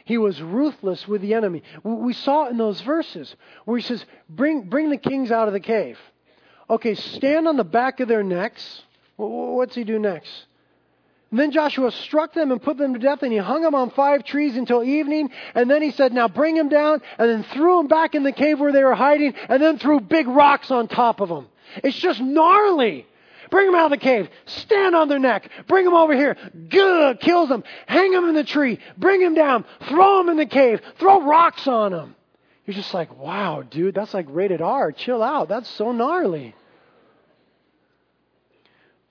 He 0.04 0.18
was 0.18 0.40
ruthless 0.40 1.07
with 1.07 1.22
the 1.22 1.35
enemy. 1.35 1.62
We 1.83 2.12
saw 2.12 2.48
in 2.48 2.57
those 2.57 2.80
verses 2.80 3.35
where 3.64 3.78
he 3.78 3.83
says, 3.83 4.04
"Bring 4.28 4.62
bring 4.62 4.90
the 4.90 4.96
kings 4.96 5.30
out 5.30 5.48
of 5.48 5.54
the 5.54 5.61
cave." 5.61 5.98
Okay, 6.68 6.94
stand 6.94 7.46
on 7.46 7.57
the 7.57 7.64
back 7.64 8.00
of 8.00 8.09
their 8.09 8.22
necks. 8.22 8.83
What's 9.16 9.74
he 9.74 9.85
do 9.85 9.98
next? 9.98 10.46
And 11.30 11.40
then 11.40 11.50
Joshua 11.50 11.90
struck 11.90 12.33
them 12.33 12.52
and 12.52 12.62
put 12.62 12.76
them 12.76 12.94
to 12.94 13.00
death, 13.00 13.24
and 13.24 13.33
he 13.33 13.38
hung 13.38 13.62
them 13.62 13.74
on 13.74 13.90
five 13.90 14.24
trees 14.24 14.57
until 14.57 14.85
evening. 14.85 15.30
And 15.57 15.68
then 15.68 15.83
he 15.83 15.90
said, 15.90 16.12
Now 16.12 16.28
bring 16.28 16.54
them 16.54 16.68
down, 16.68 17.02
and 17.18 17.28
then 17.28 17.42
threw 17.42 17.78
them 17.78 17.88
back 17.88 18.14
in 18.14 18.22
the 18.22 18.30
cave 18.30 18.61
where 18.61 18.70
they 18.70 18.85
were 18.85 18.94
hiding, 18.94 19.35
and 19.48 19.61
then 19.61 19.78
threw 19.78 19.98
big 19.98 20.28
rocks 20.28 20.70
on 20.70 20.87
top 20.87 21.20
of 21.20 21.28
them. 21.28 21.48
It's 21.83 21.96
just 21.96 22.20
gnarly. 22.20 23.07
Bring 23.50 23.66
them 23.66 23.74
out 23.74 23.87
of 23.87 23.90
the 23.90 24.04
cave. 24.04 24.28
Stand 24.46 24.94
on 24.94 25.09
their 25.09 25.18
neck. 25.18 25.50
Bring 25.66 25.85
them 25.85 25.94
over 25.94 26.14
here. 26.14 26.37
Good. 26.68 27.20
Kills 27.20 27.48
them. 27.48 27.64
Hang 27.87 28.11
them 28.12 28.28
in 28.28 28.35
the 28.35 28.44
tree. 28.44 28.78
Bring 28.96 29.20
them 29.20 29.35
down. 29.35 29.64
Throw 29.88 30.18
them 30.18 30.28
in 30.28 30.37
the 30.37 30.46
cave. 30.46 30.80
Throw 30.98 31.22
rocks 31.22 31.66
on 31.66 31.92
them. 31.92 32.16
You're 32.66 32.74
just 32.74 32.94
like, 32.94 33.16
wow, 33.18 33.62
dude, 33.62 33.94
that's 33.94 34.14
like 34.14 34.26
rated 34.30 34.62
R. 34.62 34.90
Chill 34.90 35.22
out. 35.22 35.48
That's 35.48 35.68
so 35.68 35.92
gnarly. 35.92 36.54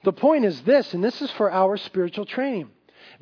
The 0.04 0.14
point 0.14 0.46
is 0.46 0.62
this, 0.62 0.94
and 0.94 1.04
this 1.04 1.22
is 1.22 1.32
for 1.32 1.52
our 1.52 1.78
spiritual 1.78 2.26
training 2.26 2.70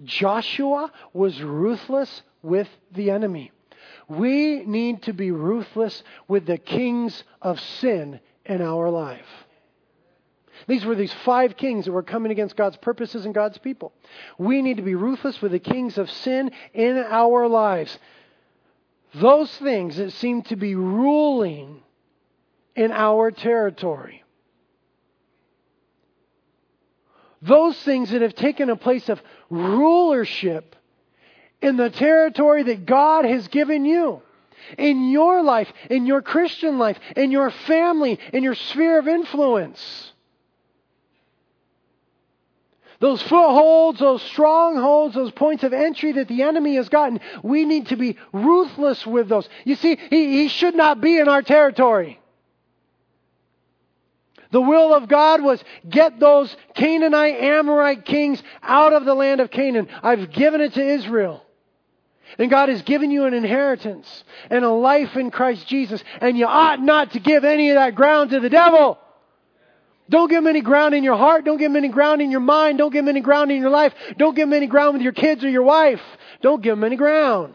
Joshua 0.03 0.91
was 1.13 1.41
ruthless 1.41 2.23
with 2.41 2.67
the 2.91 3.11
enemy. 3.11 3.51
We 4.07 4.63
need 4.65 5.03
to 5.03 5.13
be 5.13 5.31
ruthless 5.31 6.03
with 6.27 6.45
the 6.45 6.57
kings 6.57 7.23
of 7.41 7.59
sin 7.59 8.19
in 8.45 8.61
our 8.61 8.89
life. 8.89 9.40
These 10.67 10.85
were 10.85 10.95
these 10.95 11.13
five 11.25 11.57
kings 11.57 11.85
that 11.85 11.91
were 11.91 12.03
coming 12.03 12.31
against 12.31 12.55
God's 12.55 12.77
purposes 12.77 13.25
and 13.25 13.33
God's 13.33 13.57
people. 13.57 13.93
We 14.37 14.61
need 14.61 14.77
to 14.77 14.83
be 14.83 14.95
ruthless 14.95 15.41
with 15.41 15.51
the 15.51 15.59
kings 15.59 15.97
of 15.97 16.09
sin 16.09 16.51
in 16.73 16.97
our 16.97 17.47
lives 17.47 17.97
those 19.13 19.51
things 19.57 19.97
that 19.97 20.13
seem 20.13 20.43
to 20.43 20.55
be 20.55 20.75
ruling 20.75 21.81
in 22.75 22.91
our 22.91 23.31
territory. 23.31 24.23
Those 27.41 27.77
things 27.83 28.11
that 28.11 28.21
have 28.21 28.35
taken 28.35 28.69
a 28.69 28.75
place 28.75 29.09
of 29.09 29.21
rulership 29.49 30.75
in 31.61 31.75
the 31.75 31.89
territory 31.89 32.63
that 32.63 32.85
God 32.85 33.25
has 33.25 33.47
given 33.47 33.83
you. 33.83 34.21
In 34.77 35.09
your 35.09 35.41
life, 35.41 35.71
in 35.89 36.05
your 36.05 36.21
Christian 36.21 36.77
life, 36.77 36.97
in 37.17 37.31
your 37.31 37.49
family, 37.49 38.19
in 38.31 38.43
your 38.43 38.53
sphere 38.53 38.99
of 38.99 39.07
influence 39.07 40.10
those 43.01 43.21
footholds, 43.23 43.99
those 43.99 44.21
strongholds, 44.21 45.15
those 45.15 45.31
points 45.31 45.63
of 45.63 45.73
entry 45.73 46.13
that 46.13 46.27
the 46.27 46.43
enemy 46.43 46.75
has 46.75 46.87
gotten, 46.87 47.19
we 47.43 47.65
need 47.65 47.87
to 47.87 47.97
be 47.97 48.15
ruthless 48.31 49.05
with 49.07 49.27
those. 49.27 49.49
You 49.65 49.75
see, 49.75 49.97
he, 50.11 50.43
he 50.43 50.47
should 50.47 50.75
not 50.75 51.01
be 51.01 51.17
in 51.17 51.27
our 51.27 51.41
territory. 51.41 52.19
The 54.51 54.61
will 54.61 54.93
of 54.93 55.07
God 55.07 55.41
was 55.41 55.63
get 55.89 56.19
those 56.19 56.55
Canaanite, 56.75 57.41
Amorite 57.41 58.05
kings 58.05 58.41
out 58.61 58.93
of 58.93 59.03
the 59.03 59.15
land 59.15 59.41
of 59.41 59.49
Canaan. 59.49 59.87
I've 60.03 60.31
given 60.31 60.61
it 60.61 60.75
to 60.75 60.85
Israel. 60.85 61.43
And 62.37 62.51
God 62.51 62.69
has 62.69 62.83
given 62.83 63.09
you 63.09 63.25
an 63.25 63.33
inheritance 63.33 64.23
and 64.51 64.63
a 64.63 64.69
life 64.69 65.15
in 65.15 65.31
Christ 65.31 65.67
Jesus. 65.67 66.03
And 66.21 66.37
you 66.37 66.45
ought 66.45 66.79
not 66.79 67.13
to 67.13 67.19
give 67.19 67.45
any 67.45 67.71
of 67.71 67.75
that 67.75 67.95
ground 67.95 68.29
to 68.29 68.39
the 68.39 68.49
devil. 68.49 68.99
Don't 70.11 70.27
give 70.29 70.43
them 70.43 70.47
any 70.47 70.59
ground 70.59 70.93
in 70.93 71.05
your 71.05 71.15
heart. 71.15 71.45
Don't 71.45 71.57
give 71.57 71.71
them 71.71 71.77
any 71.77 71.87
ground 71.87 72.21
in 72.21 72.31
your 72.31 72.41
mind. 72.41 72.77
Don't 72.77 72.91
give 72.91 73.05
them 73.05 73.09
any 73.09 73.21
ground 73.21 73.49
in 73.49 73.61
your 73.61 73.69
life. 73.69 73.93
Don't 74.17 74.35
give 74.35 74.47
them 74.49 74.53
any 74.53 74.67
ground 74.67 74.93
with 74.93 75.01
your 75.01 75.13
kids 75.13 75.41
or 75.41 75.49
your 75.49 75.63
wife. 75.63 76.01
Don't 76.41 76.61
give 76.61 76.73
them 76.75 76.83
any 76.83 76.97
ground. 76.97 77.53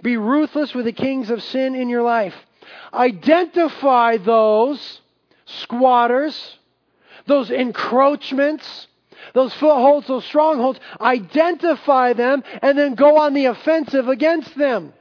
Be 0.00 0.16
ruthless 0.16 0.72
with 0.72 0.84
the 0.84 0.92
kings 0.92 1.30
of 1.30 1.42
sin 1.42 1.74
in 1.74 1.88
your 1.88 2.02
life. 2.02 2.34
Identify 2.92 4.18
those 4.18 5.00
squatters, 5.46 6.58
those 7.26 7.50
encroachments, 7.50 8.86
those 9.34 9.52
footholds, 9.54 10.06
those 10.06 10.24
strongholds. 10.24 10.78
Identify 11.00 12.12
them 12.12 12.44
and 12.62 12.78
then 12.78 12.94
go 12.94 13.18
on 13.18 13.34
the 13.34 13.46
offensive 13.46 14.06
against 14.06 14.56
them. 14.56 14.92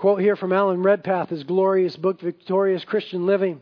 Quote 0.00 0.22
here 0.22 0.34
from 0.34 0.54
Alan 0.54 0.82
Redpath, 0.82 1.28
his 1.28 1.44
glorious 1.44 1.94
book, 1.94 2.22
Victorious 2.22 2.86
Christian 2.86 3.26
Living. 3.26 3.60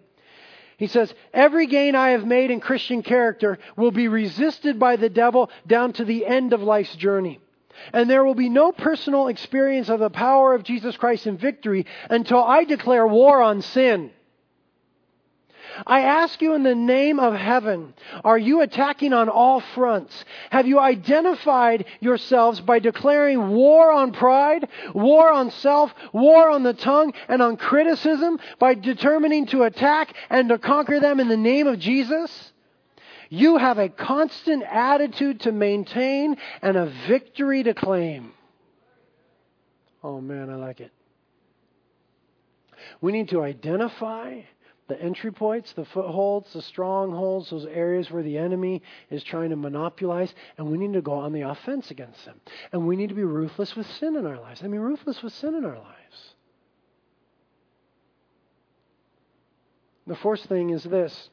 He 0.76 0.86
says, 0.86 1.12
Every 1.34 1.66
gain 1.66 1.96
I 1.96 2.10
have 2.10 2.24
made 2.24 2.52
in 2.52 2.60
Christian 2.60 3.02
character 3.02 3.58
will 3.76 3.90
be 3.90 4.06
resisted 4.06 4.78
by 4.78 4.94
the 4.94 5.08
devil 5.08 5.50
down 5.66 5.94
to 5.94 6.04
the 6.04 6.24
end 6.24 6.52
of 6.52 6.62
life's 6.62 6.94
journey. 6.94 7.40
And 7.92 8.08
there 8.08 8.24
will 8.24 8.36
be 8.36 8.48
no 8.48 8.70
personal 8.70 9.26
experience 9.26 9.88
of 9.88 9.98
the 9.98 10.10
power 10.10 10.54
of 10.54 10.62
Jesus 10.62 10.96
Christ 10.96 11.26
in 11.26 11.38
victory 11.38 11.86
until 12.08 12.44
I 12.44 12.62
declare 12.62 13.04
war 13.04 13.42
on 13.42 13.60
sin. 13.60 14.12
I 15.86 16.00
ask 16.00 16.40
you 16.42 16.54
in 16.54 16.62
the 16.62 16.74
name 16.74 17.18
of 17.20 17.34
heaven, 17.34 17.94
are 18.24 18.38
you 18.38 18.60
attacking 18.60 19.12
on 19.12 19.28
all 19.28 19.60
fronts? 19.74 20.24
Have 20.50 20.66
you 20.66 20.78
identified 20.78 21.84
yourselves 22.00 22.60
by 22.60 22.78
declaring 22.78 23.48
war 23.48 23.92
on 23.92 24.12
pride, 24.12 24.68
war 24.94 25.30
on 25.30 25.50
self, 25.50 25.92
war 26.12 26.50
on 26.50 26.62
the 26.62 26.74
tongue, 26.74 27.12
and 27.28 27.42
on 27.42 27.56
criticism 27.56 28.38
by 28.58 28.74
determining 28.74 29.46
to 29.46 29.62
attack 29.62 30.14
and 30.30 30.48
to 30.48 30.58
conquer 30.58 31.00
them 31.00 31.20
in 31.20 31.28
the 31.28 31.36
name 31.36 31.66
of 31.66 31.78
Jesus? 31.78 32.52
You 33.30 33.58
have 33.58 33.78
a 33.78 33.88
constant 33.88 34.62
attitude 34.62 35.40
to 35.40 35.52
maintain 35.52 36.36
and 36.62 36.76
a 36.76 36.92
victory 37.06 37.62
to 37.62 37.74
claim. 37.74 38.32
Oh 40.02 40.20
man, 40.20 40.48
I 40.48 40.56
like 40.56 40.80
it. 40.80 40.92
We 43.00 43.12
need 43.12 43.28
to 43.30 43.42
identify 43.42 44.40
the 44.88 45.00
entry 45.00 45.30
points, 45.30 45.72
the 45.74 45.84
footholds, 45.84 46.52
the 46.52 46.62
strongholds, 46.62 47.50
those 47.50 47.66
areas 47.66 48.10
where 48.10 48.22
the 48.22 48.38
enemy 48.38 48.82
is 49.10 49.22
trying 49.22 49.50
to 49.50 49.56
monopolize, 49.56 50.34
and 50.56 50.66
we 50.66 50.78
need 50.78 50.94
to 50.94 51.02
go 51.02 51.12
on 51.12 51.32
the 51.32 51.42
offense 51.42 51.90
against 51.90 52.24
them. 52.24 52.40
And 52.72 52.86
we 52.86 52.96
need 52.96 53.10
to 53.10 53.14
be 53.14 53.22
ruthless 53.22 53.76
with 53.76 53.86
sin 53.86 54.16
in 54.16 54.26
our 54.26 54.40
lives. 54.40 54.62
I 54.64 54.66
mean, 54.66 54.80
ruthless 54.80 55.22
with 55.22 55.34
sin 55.34 55.54
in 55.54 55.64
our 55.64 55.76
lives. 55.76 56.34
The 60.06 60.16
fourth 60.16 60.42
thing 60.46 60.70
is 60.70 60.82
this 60.84 61.28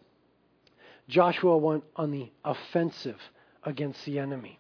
Joshua 1.07 1.57
went 1.57 1.85
on 1.95 2.11
the 2.11 2.29
offensive 2.43 3.19
against 3.63 4.03
the 4.03 4.19
enemy. 4.19 4.59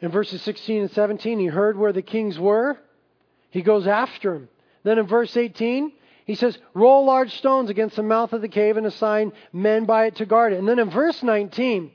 In 0.00 0.10
verses 0.10 0.40
16 0.42 0.82
and 0.82 0.90
17, 0.90 1.38
he 1.38 1.46
heard 1.46 1.76
where 1.76 1.92
the 1.92 2.02
kings 2.02 2.38
were. 2.38 2.78
He 3.50 3.60
goes 3.60 3.86
after 3.86 4.32
them. 4.32 4.48
Then 4.82 4.98
in 4.98 5.06
verse 5.06 5.36
18, 5.36 5.92
he 6.24 6.34
says, 6.34 6.58
Roll 6.74 7.04
large 7.04 7.36
stones 7.36 7.70
against 7.70 7.96
the 7.96 8.02
mouth 8.02 8.32
of 8.32 8.40
the 8.40 8.48
cave 8.48 8.76
and 8.76 8.86
assign 8.86 9.32
men 9.52 9.84
by 9.84 10.06
it 10.06 10.16
to 10.16 10.26
guard 10.26 10.52
it. 10.52 10.58
And 10.58 10.68
then 10.68 10.78
in 10.78 10.90
verse 10.90 11.22
19, 11.22 11.90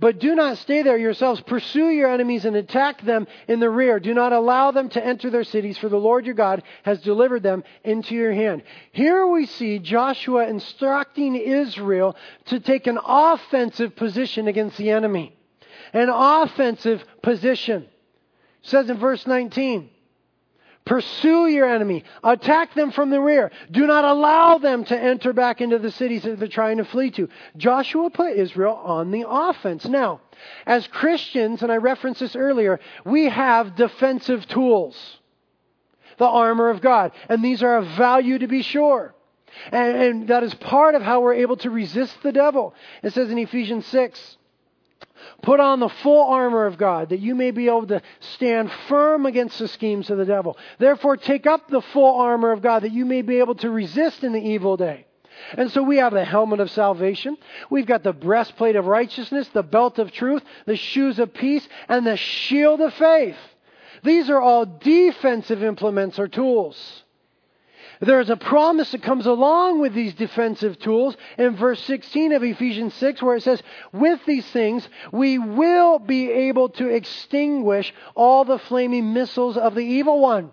but 0.00 0.18
do 0.18 0.34
not 0.34 0.56
stay 0.56 0.82
there 0.82 0.96
yourselves. 0.96 1.42
Pursue 1.42 1.90
your 1.90 2.10
enemies 2.10 2.46
and 2.46 2.56
attack 2.56 3.02
them 3.02 3.26
in 3.46 3.60
the 3.60 3.68
rear. 3.68 4.00
Do 4.00 4.14
not 4.14 4.32
allow 4.32 4.70
them 4.70 4.88
to 4.90 5.04
enter 5.04 5.28
their 5.28 5.44
cities, 5.44 5.76
for 5.76 5.90
the 5.90 5.98
Lord 5.98 6.24
your 6.24 6.34
God 6.34 6.62
has 6.84 7.02
delivered 7.02 7.42
them 7.42 7.64
into 7.84 8.14
your 8.14 8.32
hand. 8.32 8.62
Here 8.92 9.26
we 9.26 9.44
see 9.44 9.78
Joshua 9.78 10.48
instructing 10.48 11.36
Israel 11.36 12.16
to 12.46 12.60
take 12.60 12.86
an 12.86 12.98
offensive 13.04 13.94
position 13.94 14.48
against 14.48 14.78
the 14.78 14.88
enemy. 14.88 15.36
An 15.92 16.08
offensive 16.08 17.04
position. 17.22 17.82
It 17.82 17.90
says 18.62 18.88
in 18.88 18.96
verse 18.96 19.26
19, 19.26 19.90
Pursue 20.84 21.46
your 21.46 21.66
enemy. 21.72 22.04
Attack 22.24 22.74
them 22.74 22.90
from 22.90 23.10
the 23.10 23.20
rear. 23.20 23.52
Do 23.70 23.86
not 23.86 24.04
allow 24.04 24.58
them 24.58 24.84
to 24.86 24.98
enter 24.98 25.32
back 25.32 25.60
into 25.60 25.78
the 25.78 25.90
cities 25.90 26.22
that 26.22 26.38
they're 26.38 26.48
trying 26.48 26.78
to 26.78 26.84
flee 26.84 27.10
to. 27.12 27.28
Joshua 27.56 28.10
put 28.10 28.32
Israel 28.32 28.74
on 28.74 29.10
the 29.10 29.24
offense. 29.28 29.84
Now, 29.86 30.20
as 30.66 30.86
Christians, 30.88 31.62
and 31.62 31.70
I 31.70 31.76
referenced 31.76 32.20
this 32.20 32.34
earlier, 32.34 32.80
we 33.04 33.26
have 33.28 33.76
defensive 33.76 34.46
tools. 34.46 35.18
The 36.18 36.26
armor 36.26 36.70
of 36.70 36.80
God. 36.80 37.12
And 37.28 37.44
these 37.44 37.62
are 37.62 37.76
of 37.76 37.86
value 37.88 38.38
to 38.38 38.48
be 38.48 38.62
sure. 38.62 39.14
And, 39.70 39.96
and 39.96 40.28
that 40.28 40.42
is 40.42 40.54
part 40.54 40.94
of 40.94 41.02
how 41.02 41.20
we're 41.20 41.34
able 41.34 41.56
to 41.58 41.70
resist 41.70 42.16
the 42.22 42.32
devil. 42.32 42.74
It 43.02 43.12
says 43.12 43.30
in 43.30 43.38
Ephesians 43.38 43.86
6, 43.86 44.38
Put 45.42 45.60
on 45.60 45.80
the 45.80 45.88
full 45.88 46.24
armor 46.24 46.66
of 46.66 46.78
God 46.78 47.10
that 47.10 47.20
you 47.20 47.34
may 47.34 47.50
be 47.50 47.66
able 47.66 47.86
to 47.88 48.02
stand 48.20 48.70
firm 48.88 49.26
against 49.26 49.58
the 49.58 49.68
schemes 49.68 50.10
of 50.10 50.18
the 50.18 50.24
devil. 50.24 50.56
Therefore, 50.78 51.16
take 51.16 51.46
up 51.46 51.68
the 51.68 51.82
full 51.82 52.20
armor 52.20 52.52
of 52.52 52.62
God 52.62 52.82
that 52.82 52.92
you 52.92 53.04
may 53.04 53.22
be 53.22 53.38
able 53.38 53.54
to 53.56 53.70
resist 53.70 54.24
in 54.24 54.32
the 54.32 54.40
evil 54.40 54.76
day. 54.76 55.06
And 55.56 55.70
so 55.70 55.82
we 55.82 55.96
have 55.96 56.12
the 56.12 56.24
helmet 56.24 56.60
of 56.60 56.70
salvation. 56.70 57.36
We've 57.70 57.86
got 57.86 58.02
the 58.02 58.12
breastplate 58.12 58.76
of 58.76 58.86
righteousness, 58.86 59.48
the 59.48 59.62
belt 59.62 59.98
of 59.98 60.12
truth, 60.12 60.42
the 60.66 60.76
shoes 60.76 61.18
of 61.18 61.32
peace, 61.32 61.66
and 61.88 62.06
the 62.06 62.16
shield 62.16 62.80
of 62.80 62.92
faith. 62.94 63.36
These 64.02 64.30
are 64.30 64.40
all 64.40 64.66
defensive 64.66 65.62
implements 65.62 66.18
or 66.18 66.28
tools. 66.28 67.04
There 68.00 68.20
is 68.20 68.30
a 68.30 68.36
promise 68.36 68.92
that 68.92 69.02
comes 69.02 69.26
along 69.26 69.80
with 69.80 69.92
these 69.92 70.14
defensive 70.14 70.78
tools 70.78 71.16
in 71.36 71.54
verse 71.54 71.82
16 71.84 72.32
of 72.32 72.42
Ephesians 72.42 72.94
6 72.94 73.22
where 73.22 73.36
it 73.36 73.42
says, 73.42 73.62
With 73.92 74.24
these 74.24 74.46
things 74.46 74.88
we 75.12 75.38
will 75.38 75.98
be 75.98 76.30
able 76.30 76.70
to 76.70 76.88
extinguish 76.88 77.92
all 78.14 78.46
the 78.46 78.58
flaming 78.58 79.12
missiles 79.12 79.58
of 79.58 79.74
the 79.74 79.84
evil 79.84 80.18
one. 80.20 80.50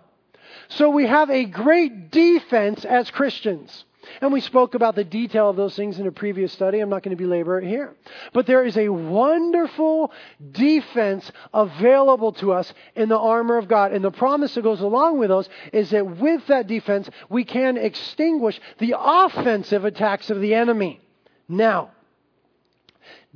So 0.68 0.90
we 0.90 1.06
have 1.06 1.30
a 1.30 1.46
great 1.46 2.10
defense 2.10 2.84
as 2.84 3.10
Christians. 3.10 3.84
And 4.20 4.32
we 4.32 4.40
spoke 4.40 4.74
about 4.74 4.94
the 4.94 5.04
detail 5.04 5.50
of 5.50 5.56
those 5.56 5.76
things 5.76 5.98
in 5.98 6.06
a 6.06 6.12
previous 6.12 6.52
study. 6.52 6.80
I'm 6.80 6.88
not 6.88 7.02
going 7.02 7.16
to 7.16 7.22
belabor 7.22 7.58
it 7.58 7.66
here. 7.66 7.94
But 8.32 8.46
there 8.46 8.64
is 8.64 8.76
a 8.76 8.88
wonderful 8.88 10.12
defense 10.52 11.30
available 11.52 12.32
to 12.34 12.52
us 12.52 12.72
in 12.96 13.08
the 13.08 13.18
armor 13.18 13.58
of 13.58 13.68
God. 13.68 13.92
And 13.92 14.04
the 14.04 14.10
promise 14.10 14.54
that 14.54 14.62
goes 14.62 14.80
along 14.80 15.18
with 15.18 15.28
those 15.28 15.48
is 15.72 15.90
that 15.90 16.18
with 16.18 16.46
that 16.46 16.66
defense, 16.66 17.08
we 17.28 17.44
can 17.44 17.76
extinguish 17.76 18.60
the 18.78 18.94
offensive 18.98 19.84
attacks 19.84 20.30
of 20.30 20.40
the 20.40 20.54
enemy. 20.54 21.00
Now, 21.48 21.92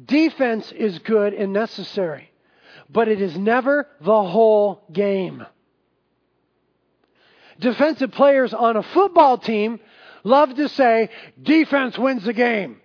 defense 0.02 0.70
is 0.72 0.98
good 0.98 1.32
and 1.34 1.52
necessary, 1.52 2.30
but 2.90 3.08
it 3.08 3.20
is 3.20 3.38
never 3.38 3.86
the 4.00 4.22
whole 4.22 4.82
game. 4.92 5.46
Defensive 7.58 8.10
players 8.12 8.52
on 8.52 8.76
a 8.76 8.82
football 8.82 9.38
team 9.38 9.78
love 10.24 10.54
to 10.54 10.68
say 10.68 11.10
defense 11.42 11.98
wins 11.98 12.24
the 12.24 12.32
game. 12.32 12.78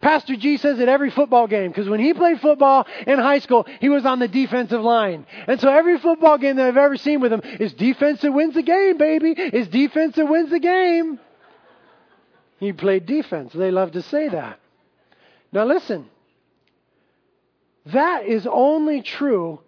Pastor 0.00 0.34
G 0.34 0.56
says 0.56 0.80
at 0.80 0.88
every 0.88 1.10
football 1.10 1.46
game 1.46 1.70
because 1.70 1.88
when 1.88 2.00
he 2.00 2.14
played 2.14 2.40
football 2.40 2.86
in 3.06 3.18
high 3.18 3.40
school, 3.40 3.66
he 3.80 3.90
was 3.90 4.06
on 4.06 4.18
the 4.18 4.28
defensive 4.28 4.80
line. 4.80 5.26
And 5.46 5.60
so 5.60 5.68
every 5.68 5.98
football 5.98 6.38
game 6.38 6.56
that 6.56 6.66
I've 6.66 6.76
ever 6.76 6.96
seen 6.96 7.20
with 7.20 7.32
him 7.32 7.42
is 7.44 7.74
defense 7.74 8.22
that 8.22 8.32
wins 8.32 8.54
the 8.54 8.62
game, 8.62 8.96
baby. 8.96 9.32
Is 9.32 9.68
defense 9.68 10.16
that 10.16 10.26
wins 10.26 10.50
the 10.50 10.58
game. 10.58 11.20
He 12.58 12.72
played 12.72 13.04
defense. 13.04 13.52
They 13.52 13.70
love 13.70 13.92
to 13.92 14.02
say 14.02 14.28
that. 14.28 14.58
Now 15.52 15.64
listen. 15.66 16.06
That 17.86 18.24
is 18.24 18.46
only 18.50 19.02
true 19.02 19.60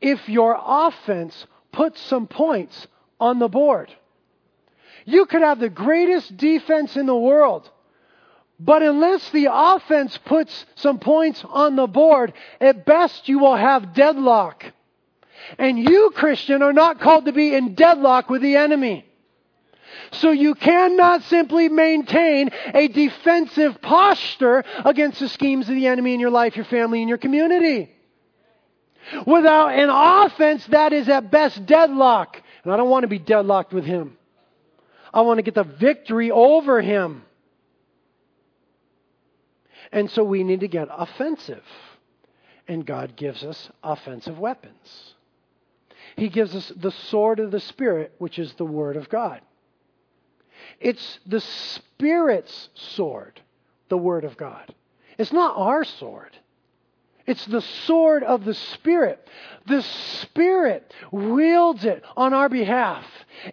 if 0.00 0.28
your 0.28 0.56
offense 0.60 1.46
puts 1.72 2.00
some 2.00 2.26
points 2.26 2.86
on 3.18 3.38
the 3.38 3.48
board. 3.48 3.92
You 5.10 5.26
could 5.26 5.42
have 5.42 5.58
the 5.58 5.68
greatest 5.68 6.36
defense 6.36 6.96
in 6.96 7.06
the 7.06 7.16
world. 7.16 7.68
But 8.58 8.82
unless 8.82 9.30
the 9.30 9.48
offense 9.50 10.18
puts 10.18 10.66
some 10.74 10.98
points 10.98 11.42
on 11.48 11.76
the 11.76 11.86
board, 11.86 12.34
at 12.60 12.84
best 12.84 13.28
you 13.28 13.38
will 13.38 13.56
have 13.56 13.94
deadlock. 13.94 14.64
And 15.58 15.78
you, 15.78 16.12
Christian, 16.14 16.62
are 16.62 16.72
not 16.72 17.00
called 17.00 17.24
to 17.24 17.32
be 17.32 17.54
in 17.54 17.74
deadlock 17.74 18.28
with 18.28 18.42
the 18.42 18.56
enemy. 18.56 19.06
So 20.12 20.30
you 20.30 20.54
cannot 20.54 21.22
simply 21.24 21.68
maintain 21.68 22.50
a 22.74 22.88
defensive 22.88 23.80
posture 23.80 24.64
against 24.84 25.20
the 25.20 25.28
schemes 25.28 25.68
of 25.68 25.74
the 25.74 25.86
enemy 25.86 26.14
in 26.14 26.20
your 26.20 26.30
life, 26.30 26.56
your 26.56 26.64
family, 26.66 27.00
and 27.00 27.08
your 27.08 27.18
community. 27.18 27.90
Without 29.26 29.68
an 29.68 29.88
offense, 29.90 30.66
that 30.66 30.92
is 30.92 31.08
at 31.08 31.30
best 31.30 31.64
deadlock. 31.64 32.40
And 32.62 32.72
I 32.72 32.76
don't 32.76 32.90
want 32.90 33.04
to 33.04 33.08
be 33.08 33.18
deadlocked 33.18 33.72
with 33.72 33.84
him. 33.84 34.18
I 35.12 35.22
want 35.22 35.38
to 35.38 35.42
get 35.42 35.54
the 35.54 35.64
victory 35.64 36.30
over 36.30 36.80
him. 36.80 37.22
And 39.92 40.10
so 40.10 40.22
we 40.22 40.44
need 40.44 40.60
to 40.60 40.68
get 40.68 40.88
offensive. 40.90 41.64
And 42.68 42.86
God 42.86 43.16
gives 43.16 43.42
us 43.42 43.70
offensive 43.82 44.38
weapons. 44.38 45.14
He 46.16 46.28
gives 46.28 46.54
us 46.54 46.72
the 46.76 46.92
sword 46.92 47.40
of 47.40 47.50
the 47.50 47.60
Spirit, 47.60 48.14
which 48.18 48.38
is 48.38 48.52
the 48.54 48.64
Word 48.64 48.96
of 48.96 49.08
God. 49.08 49.40
It's 50.78 51.18
the 51.26 51.40
Spirit's 51.40 52.68
sword, 52.74 53.40
the 53.88 53.96
Word 53.98 54.24
of 54.24 54.36
God. 54.36 54.74
It's 55.18 55.32
not 55.32 55.56
our 55.56 55.84
sword. 55.84 56.36
It's 57.30 57.46
the 57.46 57.60
sword 57.60 58.24
of 58.24 58.44
the 58.44 58.54
Spirit. 58.54 59.24
The 59.68 59.82
Spirit 59.82 60.92
wields 61.12 61.84
it 61.84 62.02
on 62.16 62.34
our 62.34 62.48
behalf. 62.48 63.04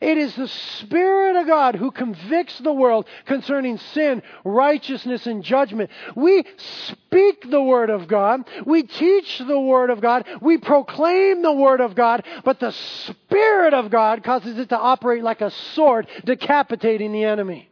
It 0.01 0.17
is 0.17 0.35
the 0.35 0.47
Spirit 0.47 1.35
of 1.35 1.45
God 1.45 1.75
who 1.75 1.91
convicts 1.91 2.57
the 2.57 2.73
world 2.73 3.05
concerning 3.25 3.77
sin, 3.77 4.23
righteousness, 4.43 5.27
and 5.27 5.43
judgment. 5.43 5.91
We 6.15 6.43
speak 6.57 7.51
the 7.51 7.61
Word 7.61 7.91
of 7.91 8.07
God. 8.07 8.49
We 8.65 8.81
teach 8.81 9.37
the 9.37 9.59
Word 9.59 9.91
of 9.91 10.01
God. 10.01 10.25
We 10.41 10.57
proclaim 10.57 11.43
the 11.43 11.53
Word 11.53 11.79
of 11.79 11.93
God. 11.93 12.25
But 12.43 12.59
the 12.59 12.71
Spirit 12.71 13.75
of 13.75 13.91
God 13.91 14.23
causes 14.23 14.57
it 14.57 14.69
to 14.69 14.77
operate 14.79 15.21
like 15.21 15.41
a 15.41 15.51
sword, 15.51 16.07
decapitating 16.25 17.11
the 17.11 17.25
enemy. 17.25 17.69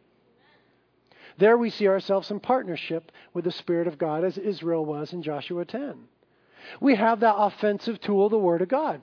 There 1.38 1.56
we 1.58 1.70
see 1.70 1.88
ourselves 1.88 2.30
in 2.30 2.40
partnership 2.40 3.12
with 3.34 3.44
the 3.44 3.50
Spirit 3.50 3.86
of 3.86 3.98
God 3.98 4.24
as 4.24 4.38
Israel 4.38 4.84
was 4.84 5.12
in 5.12 5.22
Joshua 5.22 5.64
10. 5.64 5.94
We 6.80 6.94
have 6.94 7.20
that 7.20 7.36
offensive 7.36 8.00
tool, 8.00 8.28
the 8.28 8.38
Word 8.38 8.62
of 8.62 8.68
God. 8.68 9.02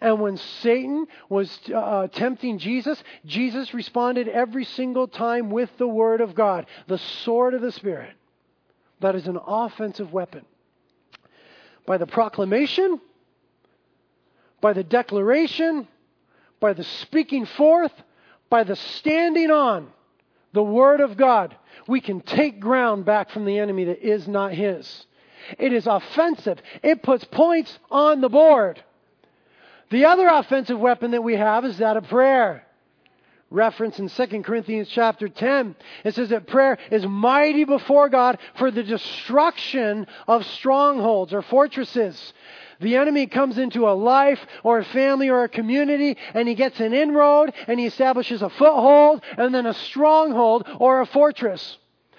And 0.00 0.20
when 0.20 0.36
Satan 0.36 1.06
was 1.28 1.58
uh, 1.74 2.08
tempting 2.08 2.58
Jesus, 2.58 3.02
Jesus 3.24 3.72
responded 3.72 4.28
every 4.28 4.64
single 4.64 5.08
time 5.08 5.50
with 5.50 5.70
the 5.78 5.88
Word 5.88 6.20
of 6.20 6.34
God, 6.34 6.66
the 6.86 6.98
sword 6.98 7.54
of 7.54 7.62
the 7.62 7.72
Spirit. 7.72 8.14
That 9.00 9.14
is 9.14 9.26
an 9.26 9.38
offensive 9.46 10.12
weapon. 10.12 10.44
By 11.86 11.96
the 11.96 12.06
proclamation, 12.06 13.00
by 14.60 14.74
the 14.74 14.84
declaration, 14.84 15.88
by 16.60 16.74
the 16.74 16.84
speaking 16.84 17.46
forth, 17.46 17.92
by 18.50 18.64
the 18.64 18.76
standing 18.76 19.50
on 19.50 19.88
the 20.52 20.62
Word 20.62 21.00
of 21.00 21.16
God, 21.16 21.56
we 21.86 22.00
can 22.00 22.20
take 22.20 22.60
ground 22.60 23.04
back 23.04 23.30
from 23.30 23.44
the 23.44 23.58
enemy 23.58 23.84
that 23.84 24.06
is 24.06 24.28
not 24.28 24.52
his. 24.52 25.06
It 25.58 25.72
is 25.72 25.86
offensive. 25.86 26.60
It 26.82 27.02
puts 27.02 27.24
points 27.24 27.78
on 27.90 28.20
the 28.20 28.28
board. 28.28 28.82
The 29.90 30.04
other 30.04 30.28
offensive 30.28 30.78
weapon 30.78 31.12
that 31.12 31.24
we 31.24 31.36
have 31.36 31.64
is 31.64 31.78
that 31.78 31.96
of 31.96 32.04
prayer. 32.04 32.64
reference 33.50 33.98
in 33.98 34.08
2 34.08 34.42
Corinthians 34.42 34.88
chapter 34.88 35.28
10. 35.28 35.74
It 36.04 36.14
says 36.14 36.28
that 36.28 36.46
prayer 36.46 36.78
is 36.92 37.04
mighty 37.04 37.64
before 37.64 38.08
God 38.08 38.38
for 38.56 38.70
the 38.70 38.84
destruction 38.84 40.06
of 40.28 40.46
strongholds 40.46 41.32
or 41.34 41.42
fortresses. 41.42 42.32
The 42.80 42.96
enemy 42.96 43.26
comes 43.26 43.58
into 43.58 43.88
a 43.88 43.92
life 43.92 44.40
or 44.62 44.78
a 44.78 44.84
family 44.84 45.28
or 45.28 45.44
a 45.44 45.48
community 45.48 46.16
and 46.34 46.48
he 46.48 46.54
gets 46.54 46.80
an 46.80 46.94
inroad 46.94 47.52
and 47.66 47.78
he 47.78 47.86
establishes 47.86 48.42
a 48.42 48.48
foothold 48.50 49.22
and 49.36 49.54
then 49.54 49.66
a 49.66 49.74
stronghold 49.74 50.66
or 50.78 51.00
a 51.00 51.06
fortress. 51.06 51.78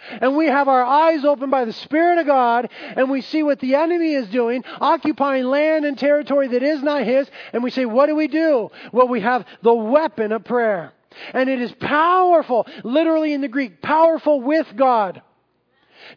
And 0.09 0.35
we 0.35 0.47
have 0.47 0.67
our 0.67 0.83
eyes 0.83 1.23
open 1.25 1.49
by 1.49 1.65
the 1.65 1.73
Spirit 1.73 2.19
of 2.19 2.27
God 2.27 2.69
and 2.95 3.09
we 3.09 3.21
see 3.21 3.43
what 3.43 3.59
the 3.59 3.75
enemy 3.75 4.13
is 4.13 4.27
doing, 4.29 4.63
occupying 4.79 5.45
land 5.45 5.85
and 5.85 5.97
territory 5.97 6.47
that 6.49 6.63
is 6.63 6.81
not 6.81 7.03
his, 7.03 7.29
and 7.53 7.63
we 7.63 7.69
say, 7.69 7.85
what 7.85 8.07
do 8.07 8.15
we 8.15 8.27
do? 8.27 8.69
Well, 8.91 9.07
we 9.07 9.21
have 9.21 9.45
the 9.61 9.73
weapon 9.73 10.31
of 10.31 10.43
prayer. 10.43 10.93
And 11.33 11.49
it 11.49 11.61
is 11.61 11.73
powerful, 11.73 12.65
literally 12.83 13.33
in 13.33 13.41
the 13.41 13.47
Greek, 13.47 13.81
powerful 13.81 14.41
with 14.41 14.67
God. 14.75 15.21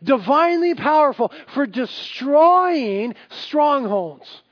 Divinely 0.02 0.74
powerful 0.74 1.32
for 1.54 1.66
destroying 1.66 3.14
strongholds. 3.28 4.42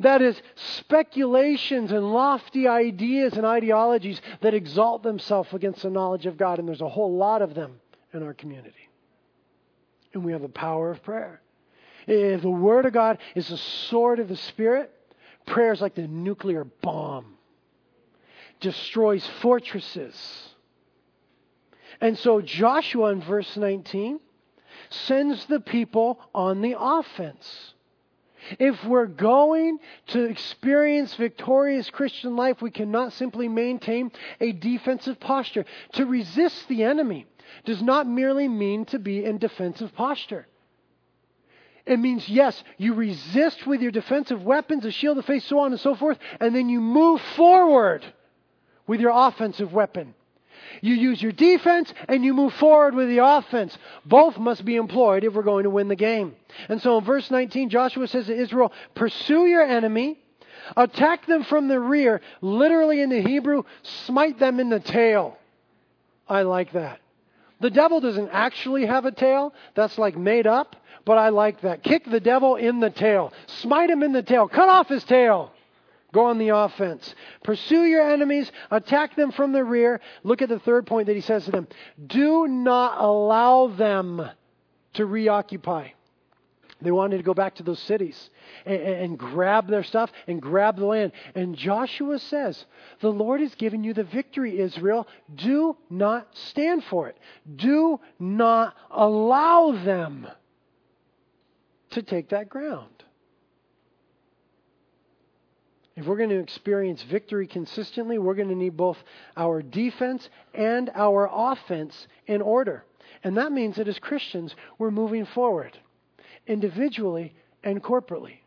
That 0.00 0.22
is, 0.22 0.40
speculations 0.78 1.92
and 1.92 2.12
lofty 2.12 2.66
ideas 2.66 3.34
and 3.34 3.46
ideologies 3.46 4.20
that 4.40 4.54
exalt 4.54 5.02
themselves 5.02 5.52
against 5.52 5.82
the 5.82 5.90
knowledge 5.90 6.26
of 6.26 6.36
God. 6.36 6.58
And 6.58 6.66
there's 6.66 6.80
a 6.80 6.88
whole 6.88 7.16
lot 7.16 7.42
of 7.42 7.54
them 7.54 7.80
in 8.12 8.22
our 8.22 8.34
community. 8.34 8.88
And 10.12 10.24
we 10.24 10.32
have 10.32 10.42
the 10.42 10.48
power 10.48 10.90
of 10.90 11.02
prayer. 11.02 11.40
If 12.06 12.42
the 12.42 12.50
Word 12.50 12.86
of 12.86 12.92
God 12.92 13.18
is 13.34 13.48
the 13.48 13.56
sword 13.56 14.18
of 14.18 14.28
the 14.28 14.36
Spirit, 14.36 14.92
prayer 15.46 15.72
is 15.72 15.80
like 15.80 15.94
the 15.94 16.06
nuclear 16.06 16.64
bomb 16.64 17.34
destroys 18.60 19.26
fortresses. 19.40 20.14
And 22.00 22.18
so 22.18 22.40
Joshua 22.40 23.12
in 23.12 23.20
verse 23.20 23.56
19 23.56 24.18
sends 25.06 25.46
the 25.46 25.60
people 25.60 26.20
on 26.34 26.60
the 26.60 26.76
offense. 26.78 27.74
If 28.58 28.84
we're 28.84 29.06
going 29.06 29.78
to 30.08 30.24
experience 30.24 31.14
victorious 31.14 31.88
Christian 31.90 32.36
life, 32.36 32.60
we 32.60 32.70
cannot 32.70 33.12
simply 33.14 33.48
maintain 33.48 34.12
a 34.40 34.52
defensive 34.52 35.18
posture. 35.18 35.64
To 35.94 36.04
resist 36.04 36.68
the 36.68 36.84
enemy 36.84 37.26
does 37.64 37.82
not 37.82 38.06
merely 38.06 38.48
mean 38.48 38.84
to 38.86 38.98
be 38.98 39.24
in 39.24 39.38
defensive 39.38 39.94
posture. 39.94 40.46
It 41.86 41.98
means, 41.98 42.28
yes, 42.28 42.62
you 42.78 42.94
resist 42.94 43.66
with 43.66 43.82
your 43.82 43.90
defensive 43.90 44.42
weapons, 44.42 44.84
a 44.84 44.90
shield 44.90 45.18
of 45.18 45.26
faith, 45.26 45.44
so 45.44 45.58
on 45.60 45.72
and 45.72 45.80
so 45.80 45.94
forth, 45.94 46.18
and 46.40 46.54
then 46.54 46.68
you 46.68 46.80
move 46.80 47.20
forward 47.36 48.04
with 48.86 49.00
your 49.00 49.12
offensive 49.14 49.72
weapon. 49.72 50.14
You 50.80 50.94
use 50.94 51.22
your 51.22 51.32
defense 51.32 51.92
and 52.08 52.24
you 52.24 52.34
move 52.34 52.54
forward 52.54 52.94
with 52.94 53.08
the 53.08 53.24
offense. 53.24 53.76
Both 54.04 54.38
must 54.38 54.64
be 54.64 54.76
employed 54.76 55.24
if 55.24 55.34
we're 55.34 55.42
going 55.42 55.64
to 55.64 55.70
win 55.70 55.88
the 55.88 55.96
game. 55.96 56.34
And 56.68 56.80
so 56.80 56.98
in 56.98 57.04
verse 57.04 57.30
19, 57.30 57.70
Joshua 57.70 58.06
says 58.06 58.26
to 58.26 58.34
Israel, 58.34 58.72
Pursue 58.94 59.46
your 59.46 59.62
enemy, 59.62 60.18
attack 60.76 61.26
them 61.26 61.44
from 61.44 61.68
the 61.68 61.80
rear. 61.80 62.20
Literally 62.40 63.00
in 63.00 63.10
the 63.10 63.22
Hebrew, 63.22 63.64
smite 63.82 64.38
them 64.38 64.60
in 64.60 64.70
the 64.70 64.80
tail. 64.80 65.38
I 66.28 66.42
like 66.42 66.72
that. 66.72 67.00
The 67.60 67.70
devil 67.70 68.00
doesn't 68.00 68.28
actually 68.30 68.84
have 68.84 69.06
a 69.06 69.12
tail, 69.12 69.54
that's 69.74 69.96
like 69.96 70.18
made 70.18 70.46
up, 70.46 70.76
but 71.06 71.16
I 71.16 71.30
like 71.30 71.62
that. 71.62 71.82
Kick 71.82 72.04
the 72.04 72.20
devil 72.20 72.56
in 72.56 72.80
the 72.80 72.90
tail, 72.90 73.32
smite 73.46 73.88
him 73.88 74.02
in 74.02 74.12
the 74.12 74.22
tail, 74.22 74.48
cut 74.48 74.68
off 74.68 74.88
his 74.88 75.04
tail. 75.04 75.53
Go 76.14 76.26
on 76.26 76.38
the 76.38 76.50
offense. 76.50 77.12
Pursue 77.42 77.86
your 77.86 78.08
enemies, 78.08 78.50
attack 78.70 79.16
them 79.16 79.32
from 79.32 79.50
the 79.50 79.64
rear. 79.64 80.00
Look 80.22 80.42
at 80.42 80.48
the 80.48 80.60
third 80.60 80.86
point 80.86 81.08
that 81.08 81.16
he 81.16 81.20
says 81.20 81.44
to 81.46 81.50
them. 81.50 81.66
Do 82.06 82.46
not 82.46 83.00
allow 83.00 83.66
them 83.66 84.30
to 84.92 85.06
reoccupy. 85.06 85.88
They 86.80 86.92
wanted 86.92 87.16
to 87.16 87.24
go 87.24 87.34
back 87.34 87.56
to 87.56 87.64
those 87.64 87.80
cities 87.80 88.30
and, 88.64 88.80
and, 88.80 89.18
grab 89.18 89.68
their 89.68 89.82
stuff 89.82 90.12
and 90.28 90.40
grab 90.40 90.76
the 90.76 90.86
land. 90.86 91.12
And 91.34 91.56
Joshua 91.56 92.20
says, 92.20 92.64
The 93.00 93.10
Lord 93.10 93.40
has 93.40 93.54
given 93.56 93.82
you 93.82 93.92
the 93.92 94.04
victory, 94.04 94.60
Israel. 94.60 95.08
Do 95.34 95.76
not 95.90 96.28
stand 96.36 96.84
for 96.84 97.08
it. 97.08 97.18
Do 97.56 97.98
not 98.20 98.76
allow 98.90 99.72
them 99.72 100.28
to 101.90 102.02
take 102.02 102.28
that 102.28 102.48
ground. 102.48 102.93
If 105.96 106.06
we're 106.06 106.16
going 106.16 106.30
to 106.30 106.40
experience 106.40 107.02
victory 107.02 107.46
consistently, 107.46 108.18
we're 108.18 108.34
going 108.34 108.48
to 108.48 108.54
need 108.54 108.76
both 108.76 108.98
our 109.36 109.62
defense 109.62 110.28
and 110.52 110.90
our 110.94 111.28
offense 111.32 112.08
in 112.26 112.42
order. 112.42 112.84
And 113.22 113.36
that 113.36 113.52
means 113.52 113.76
that 113.76 113.88
as 113.88 113.98
Christians, 113.98 114.56
we're 114.78 114.90
moving 114.90 115.24
forward 115.24 115.78
individually 116.46 117.34
and 117.62 117.82
corporately. 117.82 118.38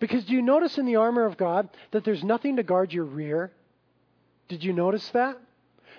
Because 0.00 0.24
do 0.24 0.34
you 0.34 0.42
notice 0.42 0.78
in 0.78 0.86
the 0.86 0.96
armor 0.96 1.24
of 1.24 1.36
God 1.36 1.68
that 1.92 2.04
there's 2.04 2.24
nothing 2.24 2.56
to 2.56 2.62
guard 2.62 2.92
your 2.92 3.04
rear? 3.04 3.52
Did 4.48 4.64
you 4.64 4.72
notice 4.72 5.08
that? 5.10 5.38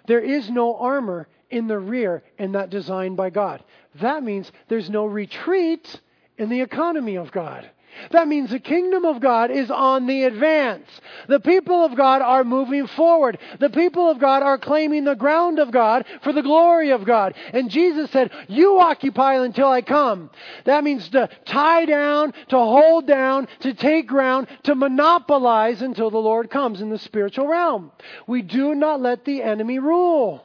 There 0.07 0.19
is 0.19 0.49
no 0.49 0.75
armor 0.75 1.27
in 1.49 1.67
the 1.67 1.79
rear 1.79 2.23
in 2.37 2.51
that 2.53 2.69
designed 2.69 3.15
by 3.15 3.29
God. 3.29 3.63
That 4.01 4.23
means 4.23 4.51
there's 4.67 4.89
no 4.89 5.05
retreat 5.05 6.01
in 6.37 6.49
the 6.49 6.61
economy 6.61 7.15
of 7.15 7.31
God. 7.31 7.69
That 8.11 8.27
means 8.27 8.49
the 8.49 8.59
kingdom 8.59 9.05
of 9.05 9.19
God 9.19 9.51
is 9.51 9.69
on 9.71 10.07
the 10.07 10.23
advance. 10.23 10.87
The 11.27 11.39
people 11.39 11.83
of 11.83 11.95
God 11.95 12.21
are 12.21 12.43
moving 12.43 12.87
forward. 12.87 13.37
The 13.59 13.69
people 13.69 14.09
of 14.09 14.19
God 14.19 14.43
are 14.43 14.57
claiming 14.57 15.03
the 15.03 15.15
ground 15.15 15.59
of 15.59 15.71
God 15.71 16.05
for 16.21 16.33
the 16.33 16.41
glory 16.41 16.91
of 16.91 17.05
God. 17.05 17.35
And 17.53 17.69
Jesus 17.69 18.11
said, 18.11 18.31
You 18.47 18.79
occupy 18.79 19.35
until 19.35 19.69
I 19.69 19.81
come. 19.81 20.29
That 20.65 20.83
means 20.83 21.09
to 21.09 21.29
tie 21.45 21.85
down, 21.85 22.33
to 22.49 22.57
hold 22.57 23.07
down, 23.07 23.47
to 23.61 23.73
take 23.73 24.07
ground, 24.07 24.47
to 24.63 24.75
monopolize 24.75 25.81
until 25.81 26.09
the 26.09 26.17
Lord 26.17 26.49
comes 26.49 26.81
in 26.81 26.89
the 26.89 26.99
spiritual 26.99 27.47
realm. 27.47 27.91
We 28.27 28.41
do 28.41 28.75
not 28.75 29.01
let 29.01 29.25
the 29.25 29.41
enemy 29.41 29.79
rule. 29.79 30.43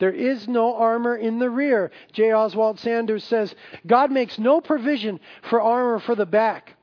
There 0.00 0.12
is 0.12 0.48
no 0.48 0.74
armor 0.74 1.14
in 1.14 1.38
the 1.38 1.50
rear. 1.50 1.92
J. 2.12 2.32
Oswald 2.32 2.80
Sanders 2.80 3.22
says 3.22 3.54
God 3.86 4.10
makes 4.10 4.38
no 4.38 4.60
provision 4.60 5.20
for 5.42 5.60
armor 5.60 6.00
for 6.00 6.14
the 6.14 6.26
back. 6.26 6.74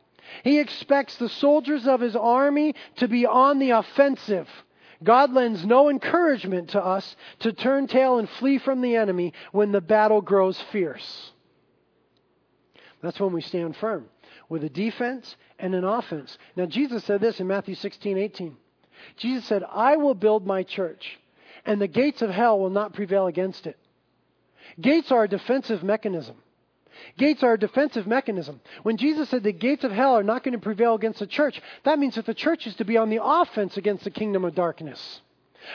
He 0.43 0.59
expects 0.59 1.18
the 1.18 1.28
soldiers 1.28 1.88
of 1.88 1.99
his 1.99 2.15
army 2.15 2.76
to 2.97 3.07
be 3.07 3.26
on 3.26 3.59
the 3.59 3.72
offensive. 3.72 4.47
God 5.03 5.34
lends 5.34 5.65
no 5.65 5.89
encouragement 5.89 6.70
to 6.70 6.84
us 6.84 7.15
to 7.39 7.53
turn 7.53 7.88
tail 7.88 8.20
and 8.20 8.30
flee 8.30 8.59
from 8.59 8.82
the 8.82 8.95
enemy 8.95 9.34
when 9.51 9.72
the 9.72 9.82
battle 9.82 10.22
grows 10.22 10.61
fierce. 10.72 11.32
That's 13.01 13.20
when 13.20 13.34
we 13.34 13.41
stand 13.41 13.76
firm 13.78 14.05
with 14.49 14.63
a 14.63 14.70
defense 14.70 15.36
and 15.59 15.74
an 15.74 15.84
offense. 15.84 16.38
Now, 16.55 16.65
Jesus 16.68 17.03
said 17.03 17.22
this 17.22 17.39
in 17.39 17.47
Matthew 17.47 17.76
16, 17.76 18.18
18. 18.18 18.57
Jesus 19.18 19.45
said, 19.45 19.63
I 19.63 19.97
will 19.97 20.15
build 20.15 20.45
my 20.45 20.63
church 20.63 21.20
and 21.68 21.80
the 21.80 21.88
gates 21.88 22.24
of 22.24 22.32
hell 22.32 22.57
will 22.57 22.72
not 22.72 22.93
prevail 22.93 23.28
against 23.28 23.68
it. 23.68 23.78
Gates 24.82 25.11
are 25.11 25.26
a 25.26 25.28
defensive 25.28 25.84
mechanism. 25.84 26.38
Gates 27.18 27.43
are 27.43 27.53
a 27.53 27.59
defensive 27.59 28.07
mechanism. 28.07 28.59
When 28.82 28.97
Jesus 28.97 29.30
said 29.30 29.43
the 29.43 29.51
gates 29.51 29.84
of 29.84 29.91
hell 29.91 30.18
are 30.18 30.24
not 30.24 30.43
going 30.43 30.53
to 30.53 30.59
prevail 30.59 30.95
against 30.95 31.20
the 31.20 31.28
church, 31.28 31.61
that 31.84 31.99
means 31.99 32.15
that 32.15 32.26
the 32.26 32.34
church 32.34 32.65
is 32.65 32.76
to 32.78 32.86
be 32.86 32.97
on 32.97 33.09
the 33.09 33.24
offense 33.24 33.78
against 33.78 34.03
the 34.03 34.09
kingdom 34.09 34.45
of 34.45 34.55
darkness. 34.55 35.22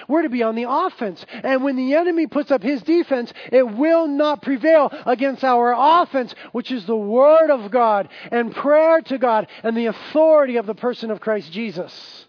We're 0.09 0.23
to 0.23 0.29
be 0.29 0.43
on 0.43 0.55
the 0.55 0.67
offense. 0.69 1.25
And 1.43 1.63
when 1.63 1.77
the 1.77 1.95
enemy 1.95 2.27
puts 2.27 2.51
up 2.51 2.63
his 2.63 2.83
defense, 2.83 3.33
it 3.53 3.63
will 3.63 4.09
not 4.09 4.43
prevail 4.43 4.91
against 5.07 5.45
our 5.45 5.75
offense, 6.03 6.35
which 6.53 6.73
is 6.73 6.87
the 6.87 6.97
Word 6.97 7.51
of 7.51 7.71
God 7.71 8.09
and 8.31 8.55
prayer 8.55 9.03
to 9.03 9.19
God 9.19 9.49
and 9.63 9.77
the 9.77 9.87
authority 9.87 10.57
of 10.57 10.67
the 10.67 10.75
person 10.75 11.11
of 11.11 11.21
Christ 11.21 11.53
Jesus. 11.53 12.27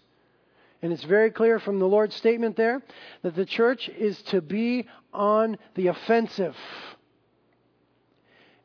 And 0.84 0.92
it's 0.92 1.04
very 1.04 1.30
clear 1.30 1.58
from 1.58 1.78
the 1.78 1.88
Lord's 1.88 2.14
statement 2.14 2.56
there 2.56 2.82
that 3.22 3.34
the 3.34 3.46
church 3.46 3.88
is 3.88 4.20
to 4.24 4.42
be 4.42 4.86
on 5.14 5.56
the 5.76 5.86
offensive. 5.86 6.54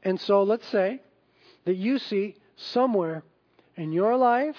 And 0.03 0.19
so 0.19 0.43
let's 0.43 0.67
say 0.67 1.01
that 1.63 1.75
you 1.75 1.97
see 1.97 2.35
somewhere 2.57 3.23
in 3.77 3.93
your 3.93 4.17
life, 4.17 4.57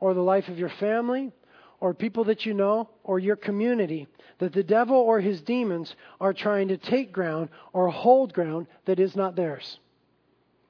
or 0.00 0.14
the 0.14 0.20
life 0.20 0.48
of 0.48 0.58
your 0.58 0.68
family, 0.68 1.30
or 1.78 1.94
people 1.94 2.24
that 2.24 2.44
you 2.44 2.54
know, 2.54 2.90
or 3.04 3.20
your 3.20 3.36
community, 3.36 4.08
that 4.38 4.52
the 4.52 4.64
devil 4.64 4.96
or 4.96 5.20
his 5.20 5.40
demons 5.42 5.94
are 6.20 6.32
trying 6.32 6.66
to 6.66 6.76
take 6.76 7.12
ground 7.12 7.50
or 7.72 7.88
hold 7.88 8.32
ground 8.32 8.66
that 8.86 8.98
is 8.98 9.14
not 9.14 9.36
theirs. 9.36 9.78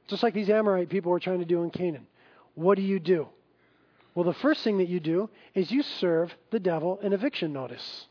Just 0.07 0.23
like 0.23 0.35
these 0.35 0.51
Amorite 0.51 0.91
people 0.91 1.13
were 1.13 1.19
trying 1.19 1.39
to 1.39 1.47
do 1.47 1.63
in 1.63 1.71
Canaan. 1.71 2.07
What 2.57 2.77
do 2.77 2.83
you 2.83 3.01
do? 3.01 3.27
Well, 4.15 4.25
the 4.25 4.35
first 4.35 4.65
thing 4.65 4.79
that 4.79 4.89
you 4.89 5.01
do 5.01 5.31
is 5.55 5.71
you 5.71 5.83
serve 5.83 6.35
the 6.51 6.61
devil 6.61 6.99
an 7.03 7.13
eviction 7.13 7.53
notice. 7.53 8.07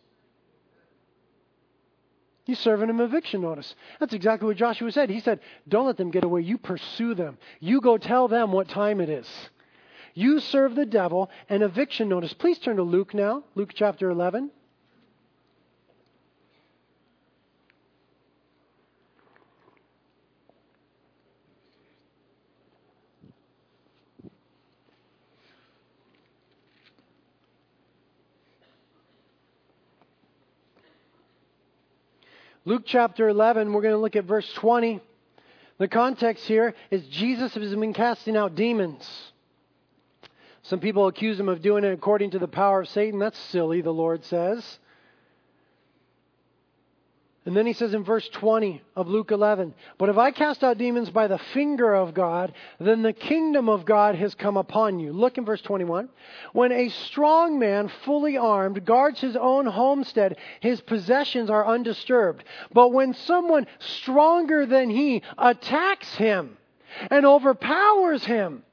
You 2.45 2.55
serve 2.55 2.81
him 2.81 2.89
an 2.89 2.99
eviction 2.99 3.41
notice. 3.41 3.75
That's 3.99 4.13
exactly 4.13 4.47
what 4.47 4.57
Joshua 4.57 4.91
said. 4.91 5.09
He 5.09 5.19
said, 5.19 5.39
Don't 5.67 5.85
let 5.85 5.97
them 5.97 6.09
get 6.09 6.23
away. 6.23 6.41
You 6.41 6.57
pursue 6.57 7.13
them. 7.13 7.37
You 7.59 7.79
go 7.79 7.97
tell 7.97 8.27
them 8.27 8.51
what 8.51 8.69
time 8.69 9.01
it 9.01 9.09
is. 9.09 9.27
You 10.15 10.39
serve 10.39 10.75
the 10.75 10.85
devil 10.85 11.29
an 11.47 11.61
eviction 11.61 12.09
notice. 12.09 12.33
Please 12.33 12.57
turn 12.57 12.77
to 12.77 12.83
Luke 12.83 13.13
now, 13.13 13.43
Luke 13.53 13.71
chapter 13.75 14.09
11. 14.09 14.49
Luke 32.69 32.83
chapter 32.85 33.27
11, 33.27 33.73
we're 33.73 33.81
going 33.81 33.95
to 33.95 33.99
look 33.99 34.15
at 34.15 34.25
verse 34.25 34.47
20. 34.53 34.99
The 35.79 35.87
context 35.87 36.45
here 36.45 36.75
is 36.91 37.03
Jesus 37.07 37.55
has 37.55 37.73
been 37.73 37.95
casting 37.95 38.37
out 38.37 38.53
demons. 38.53 39.09
Some 40.61 40.79
people 40.79 41.07
accuse 41.07 41.39
him 41.39 41.49
of 41.49 41.63
doing 41.63 41.83
it 41.83 41.91
according 41.91 42.29
to 42.29 42.37
the 42.37 42.47
power 42.47 42.81
of 42.81 42.89
Satan. 42.89 43.17
That's 43.17 43.39
silly, 43.39 43.81
the 43.81 43.89
Lord 43.89 44.23
says. 44.23 44.77
And 47.45 47.55
then 47.55 47.65
he 47.65 47.73
says 47.73 47.93
in 47.93 48.03
verse 48.03 48.27
20 48.29 48.81
of 48.97 49.07
Luke 49.07 49.31
11, 49.31 49.73
But 49.97 50.09
if 50.09 50.17
I 50.17 50.31
cast 50.31 50.61
out 50.63 50.77
demons 50.77 51.09
by 51.09 51.27
the 51.27 51.37
finger 51.37 51.93
of 51.93 52.13
God, 52.13 52.53
then 52.79 53.01
the 53.01 53.13
kingdom 53.13 53.69
of 53.69 53.85
God 53.85 54.15
has 54.15 54.35
come 54.35 54.57
upon 54.57 54.99
you. 54.99 55.13
Look 55.13 55.37
in 55.37 55.45
verse 55.45 55.61
21. 55.61 56.09
When 56.51 56.73
a 56.73 56.89
strong 56.89 57.57
man, 57.57 57.89
fully 58.03 58.37
armed, 58.37 58.85
guards 58.85 59.21
his 59.21 59.37
own 59.37 59.65
homestead, 59.65 60.37
his 60.59 60.81
possessions 60.81 61.49
are 61.49 61.65
undisturbed. 61.65 62.43
But 62.73 62.91
when 62.91 63.13
someone 63.13 63.67
stronger 63.79 64.65
than 64.65 64.89
he 64.89 65.23
attacks 65.37 66.15
him 66.15 66.57
and 67.09 67.25
overpowers 67.25 68.25
him, 68.25 68.63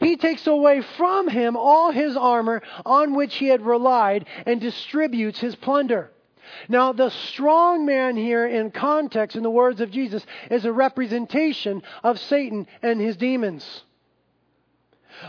he 0.00 0.16
takes 0.16 0.46
away 0.46 0.80
from 0.96 1.26
him 1.28 1.56
all 1.56 1.90
his 1.90 2.16
armor 2.16 2.62
on 2.86 3.14
which 3.14 3.34
he 3.34 3.48
had 3.48 3.66
relied 3.66 4.26
and 4.46 4.60
distributes 4.60 5.40
his 5.40 5.56
plunder. 5.56 6.12
Now, 6.68 6.92
the 6.92 7.10
strong 7.10 7.86
man 7.86 8.16
here 8.16 8.46
in 8.46 8.70
context, 8.70 9.36
in 9.36 9.42
the 9.42 9.50
words 9.50 9.80
of 9.80 9.90
Jesus, 9.90 10.24
is 10.50 10.64
a 10.64 10.72
representation 10.72 11.82
of 12.02 12.18
Satan 12.18 12.66
and 12.82 13.00
his 13.00 13.16
demons. 13.16 13.84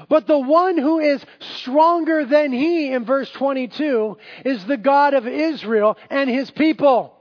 But 0.10 0.28
the 0.28 0.40
one 0.40 0.78
who 0.78 1.00
is 1.00 1.24
stronger 1.40 2.26
than 2.26 2.52
he, 2.52 2.92
in 2.92 3.06
verse 3.06 3.30
22, 3.32 4.18
is 4.46 4.66
the 4.66 4.78
God 4.78 5.14
of 5.14 5.28
Israel 5.28 5.98
and 6.10 6.30
his 6.30 6.50
people. 6.52 7.14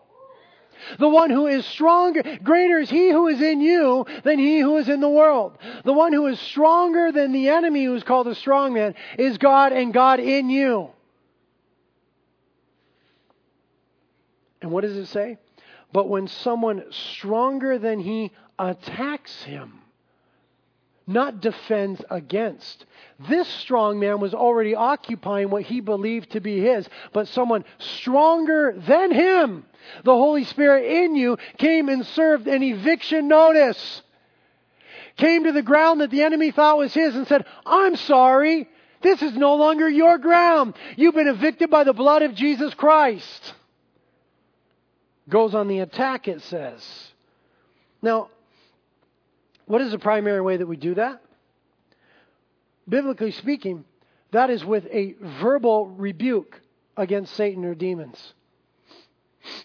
The 0.98 1.08
one 1.08 1.30
who 1.30 1.46
is 1.46 1.64
stronger, 1.66 2.22
greater 2.42 2.78
is 2.78 2.90
he 2.90 3.10
who 3.10 3.28
is 3.28 3.40
in 3.40 3.60
you 3.60 4.04
than 4.24 4.38
he 4.38 4.58
who 4.58 4.76
is 4.78 4.88
in 4.88 5.00
the 5.00 5.08
world. 5.08 5.56
The 5.84 5.92
one 5.92 6.12
who 6.12 6.26
is 6.26 6.40
stronger 6.40 7.12
than 7.12 7.32
the 7.32 7.50
enemy 7.50 7.84
who 7.84 7.94
is 7.94 8.02
called 8.02 8.26
the 8.26 8.34
strong 8.34 8.72
man 8.74 8.94
is 9.18 9.38
God 9.38 9.72
and 9.72 9.92
God 9.92 10.18
in 10.18 10.50
you. 10.50 10.90
And 14.62 14.70
what 14.70 14.82
does 14.82 14.96
it 14.96 15.06
say? 15.06 15.38
But 15.92 16.08
when 16.08 16.28
someone 16.28 16.84
stronger 16.90 17.78
than 17.78 18.00
he 18.00 18.30
attacks 18.58 19.42
him, 19.42 19.80
not 21.06 21.40
defends 21.40 22.00
against. 22.10 22.86
This 23.28 23.48
strong 23.48 23.98
man 23.98 24.20
was 24.20 24.34
already 24.34 24.76
occupying 24.76 25.50
what 25.50 25.64
he 25.64 25.80
believed 25.80 26.30
to 26.30 26.40
be 26.40 26.60
his, 26.60 26.88
but 27.12 27.26
someone 27.28 27.64
stronger 27.78 28.72
than 28.86 29.10
him, 29.10 29.66
the 30.04 30.14
Holy 30.14 30.44
Spirit 30.44 30.84
in 30.84 31.16
you, 31.16 31.38
came 31.58 31.88
and 31.88 32.06
served 32.06 32.46
an 32.46 32.62
eviction 32.62 33.26
notice. 33.26 34.02
Came 35.16 35.44
to 35.44 35.52
the 35.52 35.60
ground 35.62 36.00
that 36.00 36.10
the 36.10 36.22
enemy 36.22 36.52
thought 36.52 36.78
was 36.78 36.94
his 36.94 37.16
and 37.16 37.26
said, 37.26 37.44
I'm 37.66 37.96
sorry. 37.96 38.68
This 39.02 39.20
is 39.20 39.34
no 39.34 39.56
longer 39.56 39.88
your 39.88 40.18
ground. 40.18 40.74
You've 40.96 41.16
been 41.16 41.26
evicted 41.26 41.68
by 41.68 41.82
the 41.82 41.92
blood 41.92 42.22
of 42.22 42.34
Jesus 42.34 42.72
Christ 42.74 43.54
goes 45.32 45.54
on 45.54 45.66
the 45.66 45.80
attack, 45.80 46.28
it 46.28 46.42
says. 46.42 46.86
Now, 48.02 48.28
what 49.64 49.80
is 49.80 49.90
the 49.90 49.98
primary 49.98 50.42
way 50.42 50.58
that 50.58 50.66
we 50.66 50.76
do 50.76 50.94
that? 50.94 51.22
Biblically 52.88 53.30
speaking, 53.30 53.84
that 54.32 54.50
is 54.50 54.64
with 54.64 54.86
a 54.86 55.14
verbal 55.40 55.86
rebuke 55.86 56.60
against 56.96 57.34
Satan 57.34 57.64
or 57.64 57.74
demons. 57.74 58.34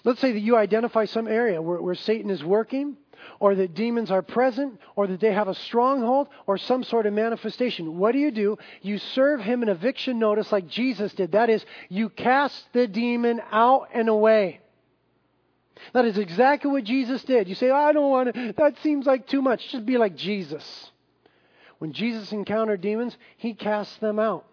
Let's 0.04 0.22
say 0.22 0.32
that 0.32 0.40
you 0.40 0.56
identify 0.56 1.06
some 1.06 1.28
area 1.28 1.62
where, 1.62 1.82
where, 1.82 1.96
Satan 1.96 2.30
is 2.32 2.44
working, 2.44 2.96
or 3.40 3.54
that 3.56 3.74
demons 3.76 4.10
are 4.10 4.22
present, 4.22 4.80
or 4.96 5.08
that 5.08 5.20
they 5.20 5.34
have 5.34 5.48
a 5.48 5.54
stronghold, 5.54 6.30
or 6.48 6.58
some 6.58 6.84
sort 6.84 7.06
of 7.06 7.14
manifestation. 7.14 7.98
What 7.98 8.14
do 8.14 8.20
you 8.20 8.32
do? 8.32 8.58
You 8.82 8.98
serve 8.98 9.42
him 9.42 9.64
an 9.64 9.70
eviction 9.70 10.18
notice 10.18 10.52
like 10.52 10.68
Jesus 10.68 11.14
did. 11.14 11.34
That 11.34 11.50
is, 11.50 11.64
you 11.90 12.10
cast 12.10 12.72
the 12.74 12.88
demon 12.88 13.42
out 13.52 13.90
and 13.94 14.08
away. 14.08 14.62
That 15.94 16.06
is 16.06 16.18
exactly 16.18 16.72
what 16.72 16.84
Jesus 16.84 17.24
did. 17.24 17.48
You 17.48 17.56
say, 17.56 17.70
I 17.70 17.92
don't 17.92 18.10
want 18.10 18.34
to, 18.34 18.54
that 18.58 18.78
seems 18.82 19.06
like 19.06 19.28
too 19.28 19.42
much. 19.42 19.70
Just 19.70 19.86
be 19.86 19.98
like 19.98 20.16
Jesus. 20.16 20.92
When 21.80 21.94
Jesus 21.94 22.32
encountered 22.32 22.82
demons, 22.82 23.18
he 23.38 23.54
cast 23.54 24.00
them 24.02 24.20
out. 24.20 24.46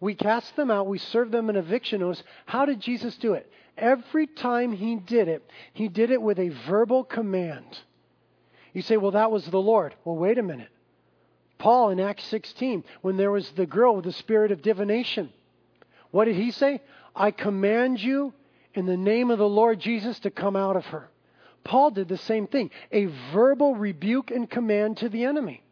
We 0.00 0.14
cast 0.14 0.56
them 0.56 0.70
out, 0.70 0.88
we 0.88 0.98
serve 0.98 1.30
them 1.30 1.48
an 1.48 1.54
eviction 1.54 2.00
notice. 2.00 2.24
How 2.44 2.64
did 2.64 2.80
Jesus 2.80 3.16
do 3.18 3.34
it? 3.34 3.50
Every 3.78 4.26
time 4.26 4.72
he 4.72 4.96
did 4.96 5.28
it, 5.28 5.48
he 5.72 5.88
did 5.88 6.10
it 6.10 6.20
with 6.20 6.40
a 6.40 6.48
verbal 6.66 7.04
command. 7.04 7.78
You 8.72 8.82
say, 8.82 8.96
well, 8.96 9.12
that 9.12 9.30
was 9.30 9.46
the 9.46 9.60
Lord. 9.60 9.94
Well, 10.04 10.16
wait 10.16 10.38
a 10.38 10.42
minute. 10.42 10.70
Paul 11.58 11.90
in 11.90 12.00
Acts 12.00 12.24
16, 12.24 12.82
when 13.02 13.16
there 13.16 13.30
was 13.30 13.48
the 13.50 13.64
girl 13.66 13.94
with 13.94 14.04
the 14.04 14.12
spirit 14.12 14.50
of 14.50 14.62
divination, 14.62 15.32
what 16.10 16.24
did 16.24 16.34
he 16.34 16.50
say? 16.50 16.80
I 17.14 17.30
command 17.30 18.02
you 18.02 18.34
in 18.74 18.86
the 18.86 18.96
name 18.96 19.30
of 19.30 19.38
the 19.38 19.48
Lord 19.48 19.80
Jesus 19.80 20.18
to 20.20 20.30
come 20.30 20.56
out 20.56 20.76
of 20.76 20.86
her. 20.86 21.08
Paul 21.64 21.90
did 21.90 22.08
the 22.08 22.16
same 22.16 22.46
thing 22.46 22.70
a 22.90 23.06
verbal 23.32 23.74
rebuke 23.74 24.30
and 24.30 24.50
command 24.50 24.98
to 24.98 25.08
the 25.08 25.24
enemy. 25.24 25.62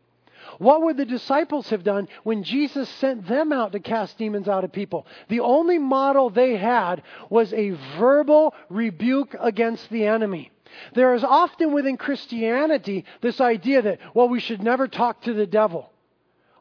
What 0.58 0.82
would 0.82 0.96
the 0.96 1.04
disciples 1.04 1.70
have 1.70 1.84
done 1.84 2.08
when 2.22 2.42
Jesus 2.42 2.88
sent 2.88 3.26
them 3.28 3.52
out 3.52 3.72
to 3.72 3.80
cast 3.80 4.18
demons 4.18 4.48
out 4.48 4.64
of 4.64 4.72
people? 4.72 5.06
The 5.28 5.40
only 5.40 5.78
model 5.78 6.30
they 6.30 6.56
had 6.56 7.02
was 7.28 7.52
a 7.52 7.70
verbal 7.98 8.54
rebuke 8.68 9.34
against 9.38 9.88
the 9.90 10.06
enemy. 10.06 10.50
There 10.94 11.14
is 11.14 11.24
often 11.24 11.72
within 11.72 11.96
Christianity 11.96 13.04
this 13.20 13.40
idea 13.40 13.82
that, 13.82 13.98
well, 14.14 14.28
we 14.28 14.40
should 14.40 14.62
never 14.62 14.88
talk 14.88 15.22
to 15.22 15.34
the 15.34 15.46
devil. 15.46 15.90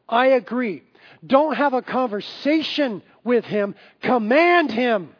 I 0.08 0.28
agree. 0.28 0.82
Don't 1.26 1.56
have 1.56 1.74
a 1.74 1.82
conversation 1.82 3.02
with 3.24 3.44
him, 3.44 3.74
command 4.02 4.72
him. 4.72 5.10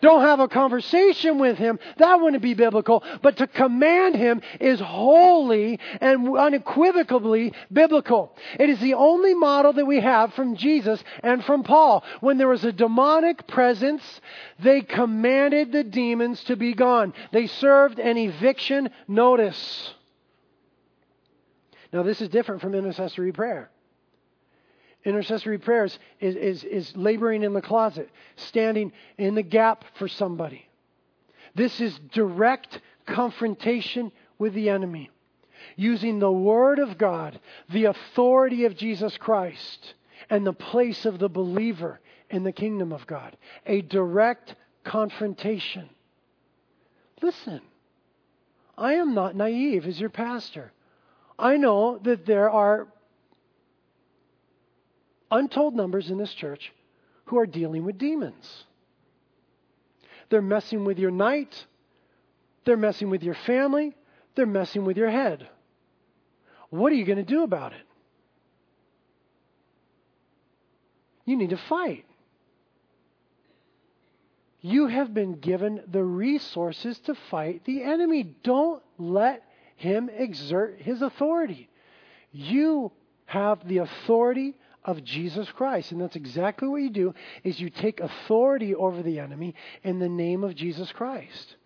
Don't 0.00 0.22
have 0.22 0.40
a 0.40 0.48
conversation 0.48 1.38
with 1.38 1.58
him. 1.58 1.78
That 1.96 2.20
wouldn't 2.20 2.42
be 2.42 2.54
biblical. 2.54 3.02
But 3.22 3.36
to 3.38 3.46
command 3.46 4.16
him 4.16 4.42
is 4.60 4.80
wholly 4.80 5.80
and 6.00 6.36
unequivocally 6.36 7.52
biblical. 7.72 8.36
It 8.58 8.70
is 8.70 8.80
the 8.80 8.94
only 8.94 9.34
model 9.34 9.72
that 9.72 9.86
we 9.86 10.00
have 10.00 10.34
from 10.34 10.56
Jesus 10.56 11.02
and 11.22 11.44
from 11.44 11.62
Paul. 11.62 12.04
When 12.20 12.38
there 12.38 12.48
was 12.48 12.64
a 12.64 12.72
demonic 12.72 13.46
presence, 13.46 14.02
they 14.58 14.80
commanded 14.80 15.72
the 15.72 15.84
demons 15.84 16.42
to 16.44 16.56
be 16.56 16.74
gone. 16.74 17.14
They 17.32 17.46
served 17.46 17.98
an 17.98 18.16
eviction 18.16 18.90
notice. 19.06 19.94
Now, 21.92 22.02
this 22.02 22.20
is 22.20 22.28
different 22.28 22.60
from 22.60 22.74
intercessory 22.74 23.32
prayer. 23.32 23.70
Intercessory 25.04 25.58
prayers 25.58 25.98
is, 26.20 26.34
is, 26.36 26.64
is 26.64 26.96
laboring 26.96 27.42
in 27.42 27.52
the 27.52 27.62
closet, 27.62 28.10
standing 28.36 28.92
in 29.16 29.34
the 29.34 29.42
gap 29.42 29.84
for 29.98 30.08
somebody. 30.08 30.66
This 31.54 31.80
is 31.80 31.98
direct 32.12 32.80
confrontation 33.06 34.12
with 34.38 34.54
the 34.54 34.70
enemy, 34.70 35.10
using 35.76 36.18
the 36.18 36.30
Word 36.30 36.78
of 36.78 36.98
God, 36.98 37.40
the 37.70 37.86
authority 37.86 38.64
of 38.64 38.76
Jesus 38.76 39.16
Christ, 39.16 39.94
and 40.30 40.46
the 40.46 40.52
place 40.52 41.06
of 41.06 41.18
the 41.18 41.28
believer 41.28 42.00
in 42.30 42.42
the 42.42 42.52
kingdom 42.52 42.92
of 42.92 43.06
God. 43.06 43.36
A 43.66 43.82
direct 43.82 44.54
confrontation. 44.84 45.88
Listen, 47.22 47.60
I 48.76 48.94
am 48.94 49.14
not 49.14 49.34
naive 49.34 49.86
as 49.86 49.98
your 49.98 50.10
pastor. 50.10 50.72
I 51.38 51.56
know 51.56 51.98
that 51.98 52.26
there 52.26 52.50
are 52.50 52.88
untold 55.30 55.74
numbers 55.74 56.10
in 56.10 56.18
this 56.18 56.32
church 56.32 56.72
who 57.26 57.38
are 57.38 57.46
dealing 57.46 57.84
with 57.84 57.98
demons. 57.98 58.64
They're 60.30 60.42
messing 60.42 60.84
with 60.84 60.98
your 60.98 61.10
night, 61.10 61.66
they're 62.64 62.76
messing 62.76 63.10
with 63.10 63.22
your 63.22 63.34
family, 63.34 63.94
they're 64.34 64.46
messing 64.46 64.84
with 64.84 64.96
your 64.96 65.10
head. 65.10 65.48
What 66.70 66.92
are 66.92 66.96
you 66.96 67.04
going 67.04 67.18
to 67.18 67.24
do 67.24 67.42
about 67.42 67.72
it? 67.72 67.86
You 71.24 71.36
need 71.36 71.50
to 71.50 71.60
fight. 71.68 72.04
You 74.60 74.86
have 74.86 75.14
been 75.14 75.34
given 75.34 75.82
the 75.86 76.02
resources 76.02 76.98
to 77.00 77.14
fight 77.30 77.64
the 77.64 77.82
enemy. 77.82 78.34
Don't 78.42 78.82
let 78.98 79.44
him 79.76 80.08
exert 80.08 80.80
his 80.80 81.00
authority. 81.00 81.68
You 82.32 82.92
have 83.26 83.66
the 83.66 83.78
authority 83.78 84.56
of 84.88 85.04
Jesus 85.04 85.50
Christ. 85.50 85.92
And 85.92 86.00
that's 86.00 86.16
exactly 86.16 86.66
what 86.66 86.80
you 86.80 86.88
do 86.88 87.14
is 87.44 87.60
you 87.60 87.68
take 87.68 88.00
authority 88.00 88.74
over 88.74 89.02
the 89.02 89.18
enemy 89.18 89.54
in 89.84 89.98
the 89.98 90.08
name 90.08 90.42
of 90.42 90.54
Jesus 90.56 90.90
Christ. 90.92 91.56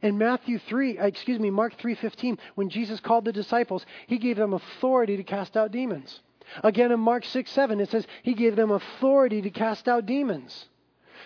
In 0.00 0.16
Matthew 0.16 0.60
3, 0.60 0.98
uh, 0.98 1.06
excuse 1.06 1.40
me, 1.40 1.50
Mark 1.50 1.76
3:15, 1.76 2.38
when 2.54 2.70
Jesus 2.70 3.00
called 3.00 3.24
the 3.24 3.32
disciples, 3.32 3.84
he 4.06 4.16
gave 4.16 4.36
them 4.36 4.52
authority 4.52 5.16
to 5.16 5.24
cast 5.24 5.56
out 5.56 5.72
demons. 5.72 6.20
Again 6.62 6.92
in 6.92 7.00
Mark 7.00 7.24
6, 7.24 7.50
7, 7.50 7.80
it 7.80 7.90
says 7.90 8.06
he 8.22 8.34
gave 8.34 8.54
them 8.54 8.70
authority 8.70 9.42
to 9.42 9.50
cast 9.50 9.88
out 9.88 10.06
demons. 10.06 10.68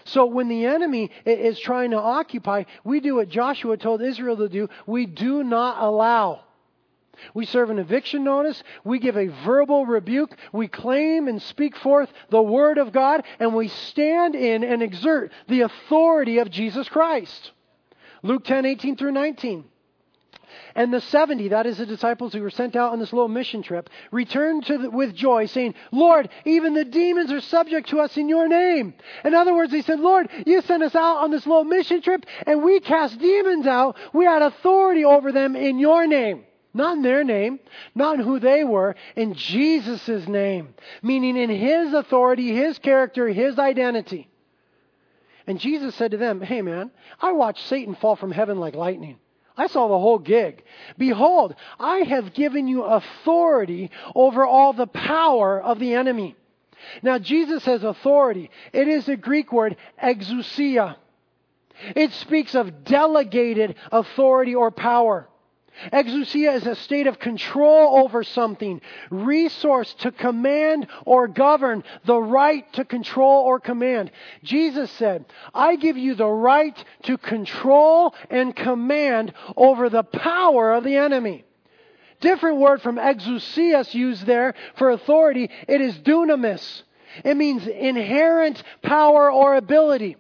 So 0.04 0.24
when 0.24 0.48
the 0.48 0.64
enemy 0.64 1.10
is 1.26 1.58
trying 1.58 1.90
to 1.90 1.98
occupy, 1.98 2.64
we 2.82 3.00
do 3.00 3.16
what 3.16 3.28
Joshua 3.28 3.76
told 3.76 4.00
Israel 4.00 4.38
to 4.38 4.48
do. 4.48 4.68
We 4.86 5.04
do 5.04 5.44
not 5.44 5.82
allow. 5.82 6.45
We 7.34 7.46
serve 7.46 7.70
an 7.70 7.78
eviction 7.78 8.24
notice. 8.24 8.62
We 8.84 8.98
give 8.98 9.16
a 9.16 9.28
verbal 9.44 9.86
rebuke. 9.86 10.36
We 10.52 10.68
claim 10.68 11.28
and 11.28 11.40
speak 11.40 11.76
forth 11.76 12.10
the 12.30 12.42
Word 12.42 12.78
of 12.78 12.92
God, 12.92 13.24
and 13.38 13.54
we 13.54 13.68
stand 13.68 14.34
in 14.34 14.64
and 14.64 14.82
exert 14.82 15.32
the 15.48 15.62
authority 15.62 16.38
of 16.38 16.50
Jesus 16.50 16.88
Christ. 16.88 17.52
Luke 18.22 18.44
10, 18.44 18.64
18 18.64 18.96
through 18.96 19.12
19. 19.12 19.64
And 20.74 20.92
the 20.92 21.00
70, 21.00 21.48
that 21.48 21.66
is 21.66 21.78
the 21.78 21.86
disciples 21.86 22.32
who 22.32 22.42
were 22.42 22.50
sent 22.50 22.76
out 22.76 22.92
on 22.92 22.98
this 22.98 23.12
little 23.12 23.28
mission 23.28 23.62
trip, 23.62 23.88
returned 24.10 24.64
the, 24.64 24.90
with 24.90 25.14
joy, 25.14 25.46
saying, 25.46 25.74
Lord, 25.90 26.28
even 26.44 26.74
the 26.74 26.84
demons 26.84 27.32
are 27.32 27.40
subject 27.40 27.88
to 27.90 28.00
us 28.00 28.16
in 28.16 28.28
your 28.28 28.48
name. 28.48 28.94
In 29.24 29.34
other 29.34 29.54
words, 29.54 29.72
they 29.72 29.82
said, 29.82 30.00
Lord, 30.00 30.28
you 30.46 30.60
sent 30.62 30.82
us 30.82 30.94
out 30.94 31.18
on 31.18 31.30
this 31.30 31.46
little 31.46 31.64
mission 31.64 32.02
trip, 32.02 32.26
and 32.46 32.62
we 32.62 32.80
cast 32.80 33.18
demons 33.18 33.66
out. 33.66 33.96
We 34.12 34.24
had 34.24 34.42
authority 34.42 35.04
over 35.04 35.32
them 35.32 35.56
in 35.56 35.78
your 35.78 36.06
name. 36.06 36.45
Not 36.76 36.98
in 36.98 37.02
their 37.02 37.24
name, 37.24 37.58
not 37.94 38.16
in 38.16 38.20
who 38.20 38.38
they 38.38 38.62
were, 38.62 38.96
in 39.16 39.32
Jesus' 39.32 40.28
name. 40.28 40.74
Meaning 41.02 41.38
in 41.38 41.48
His 41.48 41.94
authority, 41.94 42.54
His 42.54 42.78
character, 42.78 43.28
His 43.28 43.58
identity. 43.58 44.28
And 45.46 45.58
Jesus 45.58 45.94
said 45.94 46.10
to 46.10 46.18
them, 46.18 46.42
Hey 46.42 46.60
man, 46.60 46.90
I 47.18 47.32
watched 47.32 47.66
Satan 47.66 47.94
fall 47.94 48.14
from 48.14 48.30
heaven 48.30 48.58
like 48.58 48.74
lightning. 48.74 49.16
I 49.56 49.68
saw 49.68 49.88
the 49.88 49.98
whole 49.98 50.18
gig. 50.18 50.64
Behold, 50.98 51.54
I 51.80 52.00
have 52.00 52.34
given 52.34 52.68
you 52.68 52.82
authority 52.82 53.90
over 54.14 54.44
all 54.44 54.74
the 54.74 54.86
power 54.86 55.58
of 55.58 55.78
the 55.78 55.94
enemy. 55.94 56.36
Now, 57.02 57.18
Jesus 57.18 57.64
has 57.64 57.84
authority. 57.84 58.50
It 58.74 58.86
is 58.86 59.06
the 59.06 59.16
Greek 59.16 59.50
word 59.50 59.78
exousia. 60.02 60.96
It 61.94 62.12
speaks 62.12 62.54
of 62.54 62.84
delegated 62.84 63.76
authority 63.90 64.54
or 64.54 64.70
power. 64.70 65.26
Exousia 65.92 66.54
is 66.54 66.66
a 66.66 66.74
state 66.74 67.06
of 67.06 67.18
control 67.18 67.98
over 67.98 68.22
something, 68.22 68.80
resource 69.10 69.94
to 70.00 70.10
command 70.10 70.86
or 71.04 71.28
govern, 71.28 71.84
the 72.04 72.18
right 72.18 72.70
to 72.74 72.84
control 72.84 73.44
or 73.44 73.60
command. 73.60 74.10
Jesus 74.42 74.90
said, 74.92 75.26
I 75.54 75.76
give 75.76 75.96
you 75.96 76.14
the 76.14 76.26
right 76.26 76.76
to 77.04 77.18
control 77.18 78.14
and 78.30 78.54
command 78.54 79.32
over 79.56 79.88
the 79.88 80.04
power 80.04 80.72
of 80.72 80.84
the 80.84 80.96
enemy. 80.96 81.44
Different 82.20 82.58
word 82.58 82.80
from 82.80 82.96
exousias 82.96 83.92
used 83.92 84.24
there 84.24 84.54
for 84.76 84.90
authority. 84.90 85.50
It 85.68 85.80
is 85.80 85.98
dunamis. 85.98 86.82
It 87.24 87.36
means 87.36 87.66
inherent 87.66 88.62
power 88.82 89.30
or 89.30 89.56
ability. 89.56 90.16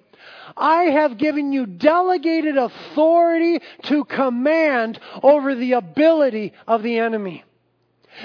I 0.56 0.84
have 0.84 1.18
given 1.18 1.52
you 1.52 1.66
delegated 1.66 2.56
authority 2.56 3.60
to 3.84 4.04
command 4.04 4.98
over 5.22 5.54
the 5.54 5.72
ability 5.72 6.52
of 6.66 6.82
the 6.82 6.98
enemy. 6.98 7.44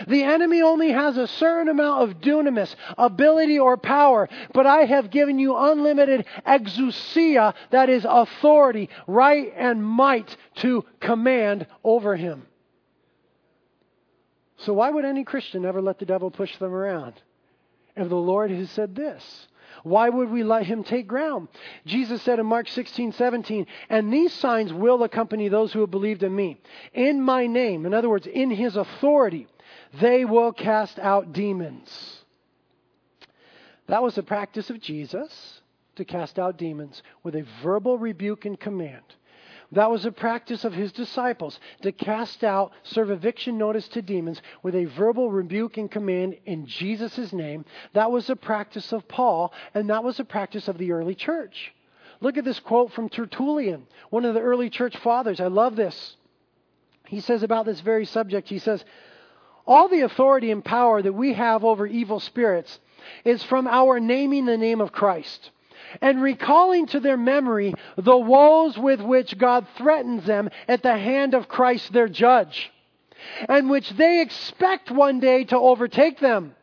The 0.07 0.23
enemy 0.23 0.61
only 0.61 0.91
has 0.91 1.17
a 1.17 1.27
certain 1.27 1.67
amount 1.67 2.09
of 2.09 2.21
dunamis, 2.21 2.75
ability 2.97 3.59
or 3.59 3.75
power, 3.75 4.29
but 4.53 4.65
I 4.65 4.85
have 4.85 5.11
given 5.11 5.37
you 5.37 5.57
unlimited 5.57 6.25
exousia, 6.45 7.53
that 7.71 7.89
is 7.89 8.05
authority, 8.07 8.89
right 9.07 9.51
and 9.55 9.85
might 9.85 10.37
to 10.55 10.85
command 10.99 11.67
over 11.83 12.15
him. 12.15 12.47
So 14.57 14.73
why 14.73 14.89
would 14.89 15.05
any 15.05 15.23
Christian 15.23 15.65
ever 15.65 15.81
let 15.81 15.99
the 15.99 16.05
devil 16.05 16.31
push 16.31 16.55
them 16.57 16.73
around? 16.73 17.15
If 17.95 18.07
the 18.07 18.15
Lord 18.15 18.51
has 18.51 18.69
said 18.71 18.95
this, 18.95 19.47
why 19.83 20.09
would 20.09 20.29
we 20.29 20.43
let 20.43 20.65
him 20.65 20.83
take 20.83 21.07
ground? 21.07 21.47
Jesus 21.85 22.21
said 22.21 22.39
in 22.39 22.45
Mark 22.45 22.67
16, 22.67 23.13
17, 23.13 23.65
and 23.89 24.11
these 24.11 24.33
signs 24.33 24.71
will 24.71 25.03
accompany 25.03 25.47
those 25.47 25.73
who 25.73 25.81
have 25.81 25.91
believed 25.91 26.23
in 26.23 26.35
me. 26.35 26.59
In 26.93 27.21
my 27.21 27.47
name, 27.47 27.85
in 27.85 27.93
other 27.93 28.09
words, 28.09 28.27
in 28.27 28.51
his 28.51 28.75
authority, 28.75 29.47
they 29.99 30.25
will 30.25 30.51
cast 30.51 30.99
out 30.99 31.33
demons. 31.33 32.23
That 33.87 34.03
was 34.03 34.15
the 34.15 34.23
practice 34.23 34.69
of 34.69 34.79
Jesus 34.79 35.61
to 35.95 36.05
cast 36.05 36.39
out 36.39 36.57
demons 36.57 37.03
with 37.23 37.35
a 37.35 37.45
verbal 37.61 37.97
rebuke 37.97 38.45
and 38.45 38.59
command. 38.59 39.03
That 39.73 39.89
was 39.89 40.05
a 40.05 40.11
practice 40.11 40.65
of 40.65 40.73
his 40.73 40.91
disciples 40.91 41.59
to 41.81 41.93
cast 41.93 42.43
out, 42.43 42.73
serve 42.83 43.09
eviction 43.09 43.57
notice 43.57 43.87
to 43.89 44.01
demons 44.01 44.41
with 44.63 44.75
a 44.75 44.85
verbal 44.85 45.31
rebuke 45.31 45.77
and 45.77 45.89
command 45.89 46.37
in 46.45 46.65
Jesus' 46.65 47.31
name. 47.31 47.63
That 47.93 48.11
was 48.11 48.29
a 48.29 48.35
practice 48.35 48.91
of 48.91 49.07
Paul, 49.07 49.53
and 49.73 49.89
that 49.89 50.03
was 50.03 50.19
a 50.19 50.25
practice 50.25 50.67
of 50.67 50.77
the 50.77 50.91
early 50.91 51.15
church. 51.15 51.73
Look 52.19 52.37
at 52.37 52.43
this 52.43 52.59
quote 52.59 52.91
from 52.91 53.07
Tertullian, 53.07 53.87
one 54.09 54.25
of 54.25 54.33
the 54.33 54.41
early 54.41 54.69
church 54.69 54.97
fathers. 54.97 55.39
I 55.39 55.47
love 55.47 55.77
this. 55.77 56.17
He 57.07 57.21
says 57.21 57.41
about 57.41 57.65
this 57.65 57.79
very 57.79 58.05
subject, 58.05 58.49
he 58.49 58.59
says, 58.59 58.83
All 59.65 59.87
the 59.87 60.01
authority 60.01 60.51
and 60.51 60.63
power 60.63 61.01
that 61.01 61.13
we 61.13 61.33
have 61.33 61.63
over 61.63 61.87
evil 61.87 62.19
spirits 62.19 62.79
is 63.23 63.41
from 63.43 63.67
our 63.67 63.99
naming 63.99 64.45
the 64.45 64.57
name 64.57 64.81
of 64.81 64.91
Christ 64.91 65.49
and 66.01 66.21
recalling 66.21 66.87
to 66.87 66.99
their 66.99 67.17
memory 67.17 67.73
the 67.97 68.17
woes 68.17 68.77
with 68.77 69.01
which 69.01 69.37
God 69.37 69.67
threatens 69.77 70.25
them 70.25 70.49
at 70.67 70.83
the 70.83 70.97
hand 70.97 71.33
of 71.33 71.47
Christ 71.47 71.91
their 71.93 72.07
judge, 72.07 72.71
and 73.47 73.69
which 73.69 73.89
they 73.91 74.21
expect 74.21 74.91
one 74.91 75.19
day 75.19 75.43
to 75.45 75.57
overtake 75.57 76.19
them. 76.19 76.55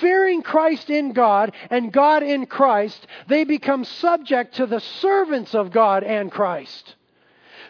Fearing 0.00 0.42
Christ 0.42 0.90
in 0.90 1.12
God 1.12 1.54
and 1.70 1.92
God 1.92 2.22
in 2.22 2.46
Christ, 2.46 3.06
they 3.28 3.44
become 3.44 3.84
subject 3.84 4.54
to 4.56 4.66
the 4.66 4.80
servants 4.80 5.54
of 5.54 5.70
God 5.70 6.02
and 6.02 6.30
Christ. 6.30 6.94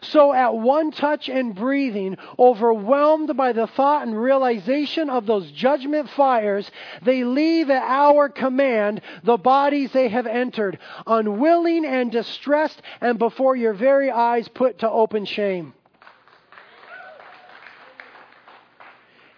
So, 0.02 0.32
at 0.32 0.54
one 0.54 0.90
touch 0.90 1.28
and 1.28 1.54
breathing, 1.54 2.18
overwhelmed 2.38 3.36
by 3.36 3.52
the 3.52 3.66
thought 3.66 4.06
and 4.06 4.20
realization 4.20 5.08
of 5.08 5.26
those 5.26 5.50
judgment 5.52 6.08
fires, 6.10 6.70
they 7.02 7.24
leave 7.24 7.70
at 7.70 7.82
our 7.82 8.28
command 8.28 9.00
the 9.22 9.36
bodies 9.36 9.92
they 9.92 10.08
have 10.08 10.26
entered, 10.26 10.78
unwilling 11.06 11.84
and 11.84 12.10
distressed, 12.10 12.82
and 13.00 13.18
before 13.18 13.54
your 13.54 13.74
very 13.74 14.10
eyes 14.10 14.48
put 14.48 14.80
to 14.80 14.90
open 14.90 15.24
shame. 15.24 15.72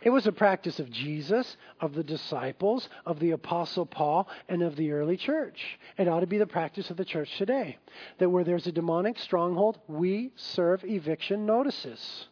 It 0.04 0.10
was 0.10 0.26
a 0.26 0.32
practice 0.32 0.78
of 0.78 0.90
Jesus, 0.90 1.56
of 1.80 1.94
the 1.94 2.04
disciples, 2.04 2.90
of 3.06 3.18
the 3.18 3.30
Apostle 3.30 3.86
Paul, 3.86 4.28
and 4.50 4.62
of 4.62 4.76
the 4.76 4.92
early 4.92 5.16
church. 5.16 5.78
It 5.96 6.08
ought 6.08 6.20
to 6.20 6.26
be 6.26 6.36
the 6.36 6.46
practice 6.46 6.90
of 6.90 6.98
the 6.98 7.06
church 7.06 7.36
today. 7.38 7.78
That 8.18 8.28
where 8.28 8.44
there's 8.44 8.66
a 8.66 8.72
demonic 8.72 9.18
stronghold, 9.18 9.80
we 9.88 10.32
serve 10.36 10.84
eviction 10.84 11.46
notices. 11.46 12.28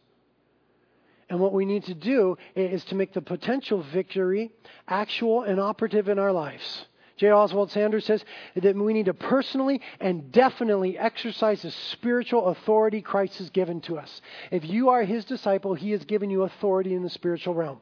And 1.31 1.41
what 1.41 1.55
we 1.55 1.65
need 1.65 1.85
to 1.85 1.95
do 1.95 2.37
is 2.55 2.85
to 2.87 2.95
make 2.95 3.15
the 3.15 3.23
potential 3.23 3.83
victory 3.83 4.53
actual 4.87 5.43
and 5.43 5.59
operative 5.59 6.11
in 6.11 6.19
our 6.19 6.31
lives. 6.31 6.85
J. 7.17 7.31
Oswald 7.31 7.71
Sanders 7.71 8.05
says 8.05 8.25
that 8.57 8.77
we 8.77 8.93
need 8.93 9.07
to 9.07 9.15
personally 9.15 9.81
and 10.01 10.33
definitely 10.33 10.99
exercise 10.99 11.63
the 11.63 11.71
spiritual 11.71 12.47
authority 12.49 13.03
Christ 13.03 13.39
has 13.39 13.51
given 13.51 13.81
to 13.83 13.99
us. 13.99 14.21
If 14.51 14.65
you 14.65 14.91
are 14.91 15.05
his 15.05 15.25
disciple, 15.25 15.75
he 15.75 15.91
has 15.93 16.05
given 16.05 16.31
you 16.31 16.43
authority 16.43 16.95
in 16.95 17.03
the 17.03 17.11
spiritual 17.11 17.55
realm. 17.55 17.81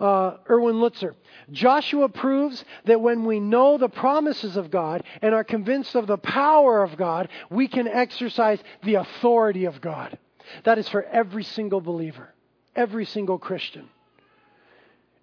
Uh, 0.00 0.38
Erwin 0.50 0.76
Lutzer. 0.76 1.14
Joshua 1.52 2.08
proves 2.08 2.64
that 2.84 3.00
when 3.00 3.24
we 3.24 3.38
know 3.38 3.78
the 3.78 3.88
promises 3.88 4.56
of 4.56 4.70
God 4.70 5.04
and 5.22 5.34
are 5.34 5.44
convinced 5.44 5.94
of 5.94 6.06
the 6.06 6.18
power 6.18 6.82
of 6.82 6.96
God, 6.96 7.28
we 7.48 7.68
can 7.68 7.86
exercise 7.86 8.58
the 8.82 8.96
authority 8.96 9.66
of 9.66 9.80
God. 9.80 10.18
That 10.64 10.78
is 10.78 10.88
for 10.88 11.04
every 11.04 11.44
single 11.44 11.80
believer, 11.80 12.34
every 12.74 13.04
single 13.04 13.38
Christian. 13.38 13.88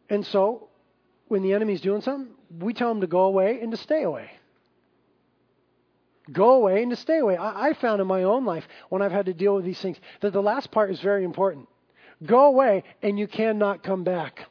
And 0.10 0.26
so, 0.26 0.70
when 1.28 1.41
the 1.43 1.54
enemy's 1.54 1.82
doing 1.82 2.02
something, 2.02 2.34
we 2.60 2.74
tell 2.74 2.89
them 2.89 3.02
to 3.02 3.08
go 3.08 3.22
away 3.22 3.60
and 3.62 3.72
to 3.72 3.78
stay 3.78 4.04
away. 4.04 4.32
Go 6.32 6.52
away 6.54 6.82
and 6.82 6.91
to 6.91 6.95
stay 6.95 7.18
away. 7.18 7.36
I, 7.36 7.70
I 7.70 7.74
found 7.74 8.02
in 8.02 8.08
my 8.08 8.24
own 8.24 8.45
life 8.45 8.68
when 8.89 9.02
I've 9.02 9.12
had 9.12 9.26
to 9.26 9.34
deal 9.34 9.56
with 9.56 9.66
these 9.66 9.80
things 9.82 9.97
that 10.22 10.34
the 10.34 10.41
last 10.41 10.72
part 10.72 10.91
is 10.91 10.99
very 10.99 11.24
important. 11.24 11.68
Go 12.26 12.45
away 12.45 12.84
and 13.02 13.18
you 13.18 13.28
cannot 13.28 13.84
come 13.84 14.04
back. 14.04 14.47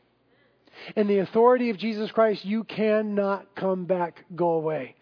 In 0.97 1.07
the 1.07 1.19
authority 1.19 1.71
of 1.71 1.77
Jesus 1.77 2.11
Christ, 2.11 2.45
you 2.45 2.65
cannot 2.65 3.55
come 3.55 3.85
back. 3.85 4.25
Go 4.35 4.53
away. 4.53 4.97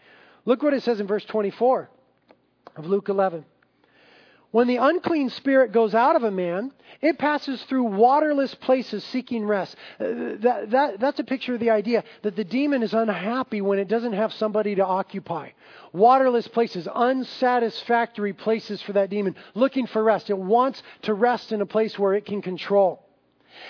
Look 0.45 0.61
what 0.61 0.73
it 0.73 0.83
says 0.83 0.99
in 0.99 1.07
verse 1.07 1.25
24 1.25 1.89
of 2.75 2.85
Luke 2.85 3.09
11. 3.09 3.45
When 4.51 4.67
the 4.67 4.77
unclean 4.77 5.29
spirit 5.29 5.71
goes 5.71 5.93
out 5.93 6.15
of 6.15 6.23
a 6.23 6.31
man, 6.31 6.71
it 7.01 7.19
passes 7.19 7.61
through 7.63 7.83
waterless 7.83 8.55
places 8.55 9.03
seeking 9.03 9.45
rest. 9.45 9.75
Uh, 9.99 10.05
that, 10.39 10.71
that, 10.71 10.99
that's 10.99 11.19
a 11.19 11.23
picture 11.23 11.53
of 11.53 11.59
the 11.59 11.69
idea 11.69 12.03
that 12.23 12.35
the 12.35 12.43
demon 12.43 12.81
is 12.81 12.95
unhappy 12.95 13.61
when 13.61 13.77
it 13.77 13.87
doesn't 13.87 14.13
have 14.13 14.33
somebody 14.33 14.73
to 14.75 14.85
occupy. 14.85 15.51
Waterless 15.93 16.47
places, 16.47 16.87
unsatisfactory 16.87 18.33
places 18.33 18.81
for 18.81 18.93
that 18.93 19.11
demon, 19.11 19.35
looking 19.53 19.85
for 19.85 20.03
rest. 20.03 20.31
It 20.31 20.37
wants 20.37 20.81
to 21.03 21.13
rest 21.13 21.51
in 21.51 21.61
a 21.61 21.67
place 21.67 21.99
where 21.99 22.15
it 22.15 22.25
can 22.25 22.41
control. 22.41 23.05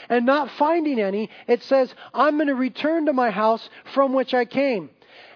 And 0.07 0.25
not 0.25 0.49
finding 0.51 0.99
any, 0.99 1.30
it 1.47 1.61
says, 1.63 1.93
I'm 2.13 2.36
going 2.36 2.47
to 2.47 2.55
return 2.55 3.07
to 3.07 3.13
my 3.13 3.32
house 3.32 3.69
from 3.93 4.13
which 4.13 4.34
I 4.34 4.45
came. 4.45 4.89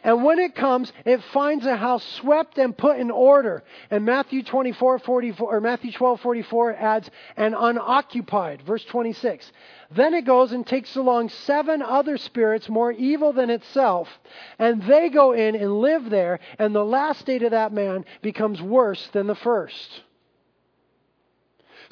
And 0.03 0.23
when 0.23 0.39
it 0.39 0.53
comes, 0.53 0.91
it 1.05 1.23
finds 1.31 1.65
a 1.65 1.77
house 1.77 2.03
swept 2.03 2.57
and 2.57 2.77
put 2.77 2.99
in 2.99 3.09
order. 3.09 3.63
And 3.89 4.03
Matthew 4.03 4.43
24, 4.43 4.99
44, 4.99 5.55
or 5.55 5.61
Matthew 5.61 5.91
12, 5.93 6.19
44 6.19 6.75
adds, 6.75 7.09
and 7.37 7.55
unoccupied. 7.57 8.63
Verse 8.63 8.83
26. 8.85 9.51
Then 9.91 10.13
it 10.13 10.25
goes 10.25 10.51
and 10.51 10.65
takes 10.65 10.95
along 10.95 11.29
seven 11.29 11.81
other 11.81 12.17
spirits 12.17 12.67
more 12.67 12.91
evil 12.91 13.31
than 13.31 13.49
itself, 13.49 14.09
and 14.59 14.81
they 14.83 15.09
go 15.09 15.31
in 15.31 15.55
and 15.55 15.79
live 15.79 16.09
there, 16.09 16.39
and 16.57 16.73
the 16.73 16.83
last 16.83 17.19
state 17.19 17.43
of 17.43 17.51
that 17.51 17.71
man 17.71 18.05
becomes 18.21 18.61
worse 18.61 19.07
than 19.13 19.27
the 19.27 19.35
first. 19.35 20.01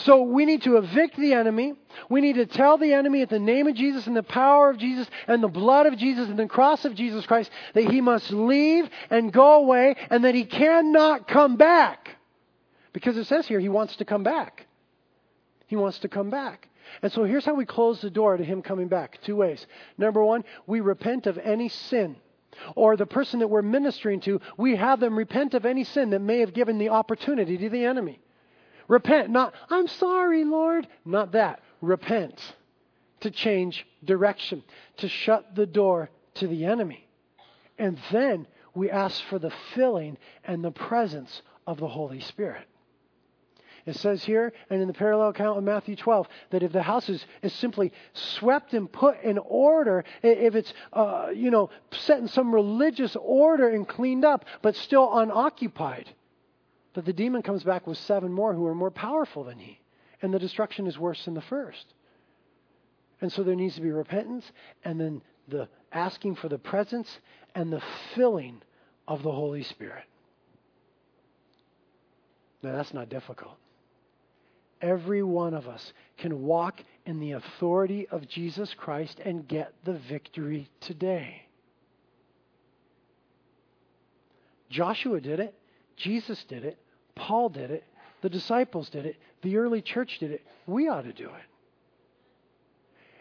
So 0.04 0.24
we 0.24 0.46
need 0.46 0.64
to 0.64 0.78
evict 0.78 1.18
the 1.18 1.34
enemy. 1.34 1.74
We 2.10 2.22
need 2.22 2.36
to 2.36 2.46
tell 2.46 2.78
the 2.78 2.94
enemy 2.94 3.22
at 3.22 3.30
the 3.30 3.40
name 3.40 3.68
of 3.68 3.76
Jesus 3.76 4.08
and 4.08 4.16
the 4.16 4.24
power 4.24 4.70
of 4.70 4.78
Jesus 4.78 5.08
and 5.28 5.44
the 5.44 5.48
blood 5.48 5.86
of 5.86 5.98
Jesus 5.98 6.30
and 6.30 6.40
the 6.40 6.48
cross 6.48 6.86
of 6.86 6.96
Jesus 6.96 7.26
Christ 7.26 7.52
that 7.74 7.90
he 7.90 8.02
must 8.02 8.32
leave 8.32 8.90
and 9.10 9.32
go 9.32 9.56
away 9.56 9.96
and 10.10 10.24
that 10.26 10.36
he 10.36 10.46
cannot 10.46 11.28
come 11.28 11.56
back. 11.56 12.18
Because 12.94 13.18
it 13.18 13.26
says 13.26 13.48
here 13.48 13.60
he 13.60 13.70
wants 13.70 13.96
to 13.98 14.06
come 14.06 14.24
back. 14.24 14.66
He 15.68 15.76
wants 15.76 16.00
to 16.00 16.10
come 16.10 16.30
back. 16.30 16.68
And 17.02 17.12
so 17.12 17.24
here's 17.24 17.46
how 17.46 17.54
we 17.54 17.66
close 17.66 18.02
the 18.02 18.10
door 18.10 18.36
to 18.36 18.44
him 18.44 18.62
coming 18.62 18.88
back. 18.88 19.20
Two 19.24 19.38
ways. 19.38 19.66
Number 19.98 20.24
one, 20.24 20.44
we 20.68 20.82
repent 20.82 21.28
of 21.28 21.38
any 21.38 21.70
sin. 21.70 22.18
Or 22.76 22.98
the 22.98 23.06
person 23.06 23.40
that 23.40 23.48
we're 23.48 23.62
ministering 23.62 24.20
to, 24.22 24.42
we 24.58 24.76
have 24.76 25.00
them 25.00 25.18
repent 25.18 25.54
of 25.54 25.66
any 25.66 25.84
sin 25.84 26.10
that 26.10 26.20
may 26.20 26.40
have 26.40 26.54
given 26.54 26.78
the 26.78 26.90
opportunity 26.90 27.58
to 27.58 27.70
the 27.70 27.86
enemy. 27.86 28.20
Repent, 28.88 29.30
not, 29.30 29.54
I'm 29.70 29.88
sorry, 29.88 30.44
Lord. 30.44 30.88
Not 31.06 31.34
that. 31.34 31.62
Repent. 31.82 32.40
To 33.22 33.32
change 33.32 33.86
direction, 34.04 34.64
to 34.98 35.08
shut 35.08 35.54
the 35.56 35.68
door 35.68 36.10
to 36.36 36.48
the 36.48 36.66
enemy. 36.66 37.08
And 37.78 38.00
then 38.12 38.48
we 38.74 38.90
ask 38.90 39.24
for 39.26 39.38
the 39.38 39.54
filling 39.76 40.18
and 40.44 40.64
the 40.64 40.72
presence 40.72 41.42
of 41.68 41.80
the 41.80 41.88
Holy 41.88 42.20
Spirit. 42.20 42.68
It 43.86 43.96
says 43.96 44.24
here, 44.24 44.54
and 44.70 44.82
in 44.82 44.88
the 44.88 44.94
parallel 44.94 45.30
account 45.30 45.58
of 45.58 45.64
Matthew 45.64 45.96
12, 45.96 46.28
that 46.52 46.62
if 46.62 46.72
the 46.72 46.84
house 46.84 47.10
is, 47.10 47.26
is 47.42 47.52
simply 47.54 47.92
swept 48.14 48.74
and 48.74 48.92
put 48.92 49.22
in 49.24 49.40
order, 49.40 50.04
if 50.22 50.56
it's, 50.56 50.72
uh, 50.94 51.30
you 51.34 51.50
know, 51.50 51.72
set 51.92 52.20
in 52.20 52.28
some 52.28 52.54
religious 52.54 53.16
order 53.20 53.70
and 53.70 53.88
cleaned 53.88 54.24
up, 54.24 54.46
but 54.62 54.76
still 54.76 55.18
unoccupied, 55.18 56.10
that 56.94 57.06
the 57.06 57.14
demon 57.14 57.42
comes 57.42 57.64
back 57.64 57.88
with 57.88 57.98
seven 57.98 58.32
more 58.32 58.54
who 58.54 58.66
are 58.68 58.76
more 58.76 58.92
powerful 58.92 59.44
than 59.44 59.60
he. 59.60 59.80
And 60.22 60.34
the 60.34 60.40
destruction 60.40 60.88
is 60.88 61.00
worse 61.00 61.26
than 61.26 61.34
the 61.34 61.42
first. 61.42 61.94
And 63.22 63.32
so 63.32 63.44
there 63.44 63.56
needs 63.56 63.76
to 63.76 63.82
be 63.82 63.92
repentance 63.92 64.52
and 64.84 65.00
then 65.00 65.22
the 65.48 65.68
asking 65.92 66.36
for 66.36 66.50
the 66.50 66.58
presence 66.58 67.20
and 67.56 67.72
the 67.72 67.82
filling 68.16 68.62
of 69.08 69.24
the 69.24 69.32
Holy 69.32 69.64
Spirit. 69.64 70.04
Now, 72.64 72.74
that's 72.74 72.94
not 72.94 73.10
difficult. 73.10 73.58
Every 74.82 75.24
one 75.24 75.54
of 75.54 75.68
us 75.68 75.94
can 76.18 76.44
walk 76.44 76.84
in 77.06 77.20
the 77.20 77.34
authority 77.34 78.08
of 78.08 78.28
Jesus 78.28 78.74
Christ 78.74 79.20
and 79.24 79.48
get 79.48 79.74
the 79.84 79.94
victory 79.94 80.70
today. 80.80 81.44
Joshua 84.70 85.20
did 85.20 85.40
it. 85.40 85.54
Jesus 86.02 86.44
did 86.46 86.64
it. 86.66 86.78
Paul 87.16 87.50
did 87.50 87.72
it. 87.72 87.84
The 88.22 88.30
disciples 88.30 88.90
did 88.90 89.06
it. 89.06 89.18
The 89.42 89.58
early 89.58 89.82
church 89.82 90.18
did 90.20 90.32
it. 90.32 90.46
We 90.66 90.88
ought 90.88 91.04
to 91.04 91.14
do 91.14 91.26
it. 91.26 91.52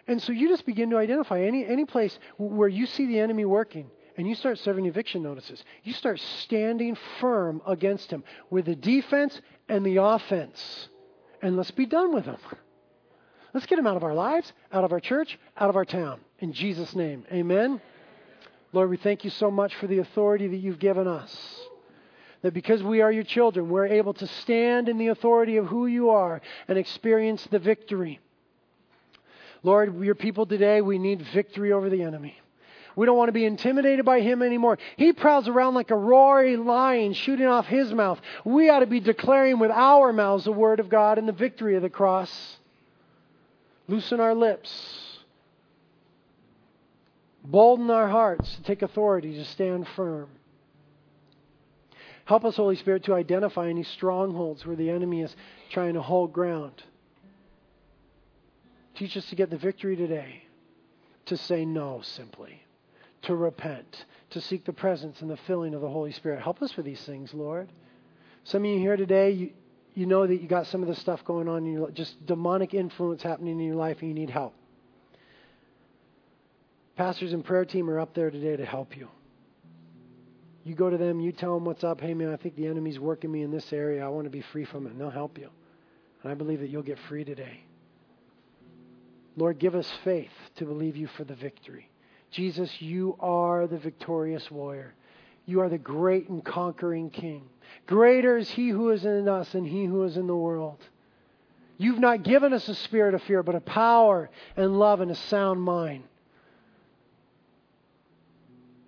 And 0.07 0.21
so 0.21 0.33
you 0.33 0.49
just 0.49 0.67
begin 0.67 0.91
to 0.91 0.97
identify 0.97 1.43
any, 1.43 1.65
any 1.65 1.85
place 1.85 2.19
where 2.37 2.69
you 2.69 2.87
see 2.87 3.07
the 3.07 3.21
enemy 3.21 3.45
working 3.45 3.91
and 4.17 4.29
you 4.29 4.35
start 4.35 4.59
serving 4.59 4.87
eviction 4.87 5.23
notices. 5.23 5.63
You 5.85 5.93
start 5.93 6.19
standing 6.21 6.97
firm 7.21 7.63
against 7.67 8.11
him 8.11 8.25
with 8.51 8.65
the 8.65 8.75
defense 8.75 9.41
and 9.69 9.85
the 9.85 9.99
offense. 9.99 10.89
And 11.43 11.57
let's 11.57 11.71
be 11.71 11.87
done 11.87 12.13
with 12.13 12.25
him. 12.25 12.39
Let's 13.55 13.67
get 13.67 13.79
him 13.79 13.87
out 13.87 13.97
of 13.97 14.05
our 14.05 14.15
lives, 14.15 14.53
out 14.73 14.85
of 14.85 14.93
our 14.93 15.01
church, 15.01 15.39
out 15.57 15.71
of 15.71 15.77
our 15.77 15.85
town. 15.85 16.21
In 16.39 16.53
Jesus' 16.53 16.95
name. 16.95 17.25
Amen. 17.33 17.81
Lord, 18.73 18.91
we 18.91 18.97
thank 18.97 19.25
you 19.25 19.31
so 19.31 19.51
much 19.51 19.75
for 19.77 19.87
the 19.87 19.99
authority 19.99 20.49
that 20.49 20.57
you've 20.57 20.79
given 20.79 21.07
us 21.07 21.61
that 22.43 22.55
because 22.55 22.83
we 22.83 23.03
are 23.03 23.13
your 23.13 23.25
children, 23.25 23.69
we're 23.69 23.87
able 23.87 24.15
to 24.15 24.27
stand 24.27 24.89
in 24.89 24.99
the 24.99 25.09
authority 25.09 25.57
of 25.57 25.67
who 25.67 25.87
you 25.87 26.11
are 26.11 26.41
and 26.69 26.79
experience 26.79 27.47
the 27.51 27.59
victory. 27.59 28.21
Lord, 29.63 30.03
your 30.03 30.15
people 30.15 30.47
today, 30.47 30.81
we 30.81 30.99
need 30.99 31.23
victory 31.33 31.73
over 31.73 31.91
the 31.91 32.03
enemy. 32.03 32.37
We 32.97 33.07
don't 33.07 33.17
want 33.17 33.29
to 33.29 33.33
be 33.33 33.45
intimidated 33.45 34.05
by 34.05 34.21
him 34.21 34.43
anymore. 34.43 34.79
He 34.97 35.13
prowls 35.13 35.49
around 35.49 35.75
like 35.75 35.91
a 35.91 35.97
roaring 35.97 36.65
lion 36.65 37.13
shooting 37.13 37.47
off 37.47 37.67
his 37.67 37.93
mouth. 37.93 38.21
We 38.45 38.69
ought 38.69 38.81
to 38.81 38.87
be 38.87 39.01
declaring 39.01 39.59
with 39.59 39.71
our 39.71 40.13
mouths 40.13 40.45
the 40.45 40.53
word 40.53 40.81
of 40.81 40.89
God 40.89 41.19
and 41.19 41.29
the 41.29 41.33
victory 41.33 41.77
of 41.77 41.83
the 41.83 41.91
cross. 41.91 42.59
Loosen 43.87 44.19
our 44.21 44.35
lips. 44.35 44.71
Bolden 47.45 47.91
our 47.91 48.09
hearts 48.09 48.55
to 48.57 48.63
take 48.63 48.83
authority, 48.83 49.35
to 49.35 49.45
stand 49.45 49.87
firm. 49.97 50.29
Help 52.31 52.45
us, 52.45 52.55
Holy 52.55 52.77
Spirit, 52.77 53.03
to 53.03 53.15
identify 53.15 53.69
any 53.69 53.83
strongholds 53.83 54.65
where 54.65 54.77
the 54.77 54.89
enemy 54.89 55.21
is 55.23 55.35
trying 55.71 55.95
to 55.95 56.01
hold 56.01 56.33
ground. 56.33 56.81
Teach 58.95 59.17
us 59.17 59.29
to 59.31 59.35
get 59.35 59.51
the 59.51 59.57
victory 59.57 59.97
today, 59.97 60.45
to 61.27 61.37
say 61.37 61.65
no 61.65 62.03
simply, 62.03 62.63
to 63.23 63.35
repent, 63.35 64.05
to 64.31 64.41
seek 64.41 64.65
the 64.65 64.73
presence 64.73 65.21
and 65.23 65.29
the 65.29 65.39
filling 65.39 65.75
of 65.75 65.81
the 65.81 65.89
Holy 65.89 66.13
Spirit. 66.13 66.41
Help 66.41 66.63
us 66.63 66.77
with 66.77 66.87
these 66.87 67.03
things, 67.03 67.35
Lord. 67.35 67.69
Some 68.45 68.65
of 68.65 68.71
you 68.71 68.79
here 68.79 68.97
today, 68.97 69.33
you, 69.33 69.51
you 69.95 70.07
know 70.07 70.25
that 70.25 70.41
you 70.41 70.47
got 70.47 70.69
some 70.69 70.83
of 70.83 70.89
this 70.89 71.01
stuff 71.01 71.25
going 71.25 71.49
on 71.49 71.67
in 71.67 71.73
your 71.73 71.91
just 71.91 72.25
demonic 72.27 72.75
influence 72.75 73.25
happening 73.25 73.59
in 73.59 73.67
your 73.67 73.75
life 73.75 74.03
and 74.03 74.09
you 74.09 74.15
need 74.15 74.31
help. 74.31 74.55
Pastors 76.95 77.33
and 77.33 77.45
prayer 77.45 77.65
team 77.65 77.91
are 77.91 77.99
up 77.99 78.15
there 78.15 78.31
today 78.31 78.57
to 78.57 78.65
help 78.65 78.97
you. 78.97 79.09
You 80.65 80.75
go 80.75 80.91
to 80.91 80.99
them, 80.99 81.21
you 81.21 81.33
tell 81.33 81.55
them 81.55 81.65
what's 81.65 81.85
up. 81.85 82.01
Hey, 82.01 82.15
man, 82.15 82.33
I 82.33 82.37
think 82.37 82.57
the 82.57 82.67
enemy's 82.67 82.99
working 82.99 83.33
me 83.33 83.43
in 83.43 83.51
this 83.51 83.73
area. 83.73 84.05
I 84.05 84.09
want 84.09 84.25
to 84.25 84.31
be 84.31 84.43
free 84.43 84.65
from 84.65 84.87
it. 84.87 84.93
And 84.93 85.01
they'll 85.01 85.11
help 85.11 85.39
you. 85.39 85.49
And 86.23 86.31
I 86.31 86.35
believe 86.35 86.61
that 86.61 86.69
you'll 86.69 86.83
get 86.83 86.99
free 87.09 87.25
today. 87.25 87.65
Lord, 89.37 89.59
give 89.59 89.75
us 89.75 89.91
faith 90.05 90.33
to 90.57 90.67
believe 90.67 90.97
you 90.97 91.07
for 91.07 91.25
the 91.25 91.35
victory. 91.35 91.89
Jesus, 92.31 92.81
you 92.81 93.17
are 93.21 93.67
the 93.67 93.79
victorious 93.79 94.51
warrior. 94.51 94.95
You 95.47 95.61
are 95.63 95.69
the 95.69 95.79
great 95.79 96.29
and 96.29 96.45
conquering 96.45 97.11
King. 97.11 97.49
Greater 97.87 98.37
is 98.37 98.51
He 98.51 98.69
who 98.69 98.91
is 98.91 99.05
in 99.05 99.29
us 99.29 99.51
than 99.53 99.65
He 99.65 99.85
who 99.85 100.05
is 100.05 100.17
in 100.17 100.27
the 100.27 100.37
world. 100.37 100.79
You've 101.79 101.99
not 101.99 102.23
given 102.23 102.53
us 102.53 102.69
a 102.69 102.75
spirit 102.75 103.15
of 103.15 103.23
fear, 103.23 103.43
but 103.43 103.55
a 103.55 103.61
power 103.61 104.29
and 104.57 104.79
love 104.79 105.01
and 105.01 105.11
a 105.11 105.15
sound 105.15 105.63
mind. 105.63 106.05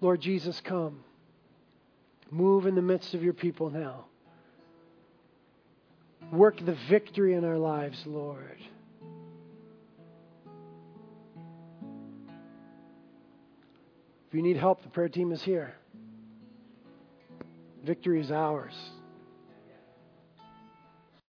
Lord 0.02 0.20
Jesus, 0.20 0.60
come. 0.60 1.02
Move 2.32 2.64
in 2.64 2.74
the 2.74 2.82
midst 2.82 3.12
of 3.12 3.22
your 3.22 3.34
people 3.34 3.68
now. 3.68 4.06
Work 6.32 6.64
the 6.64 6.76
victory 6.88 7.34
in 7.34 7.44
our 7.44 7.58
lives, 7.58 8.02
Lord. 8.06 8.58
If 14.28 14.34
you 14.34 14.40
need 14.40 14.56
help, 14.56 14.82
the 14.82 14.88
prayer 14.88 15.10
team 15.10 15.30
is 15.30 15.42
here. 15.42 15.74
Victory 17.84 18.18
is 18.18 18.30
ours. 18.32 18.72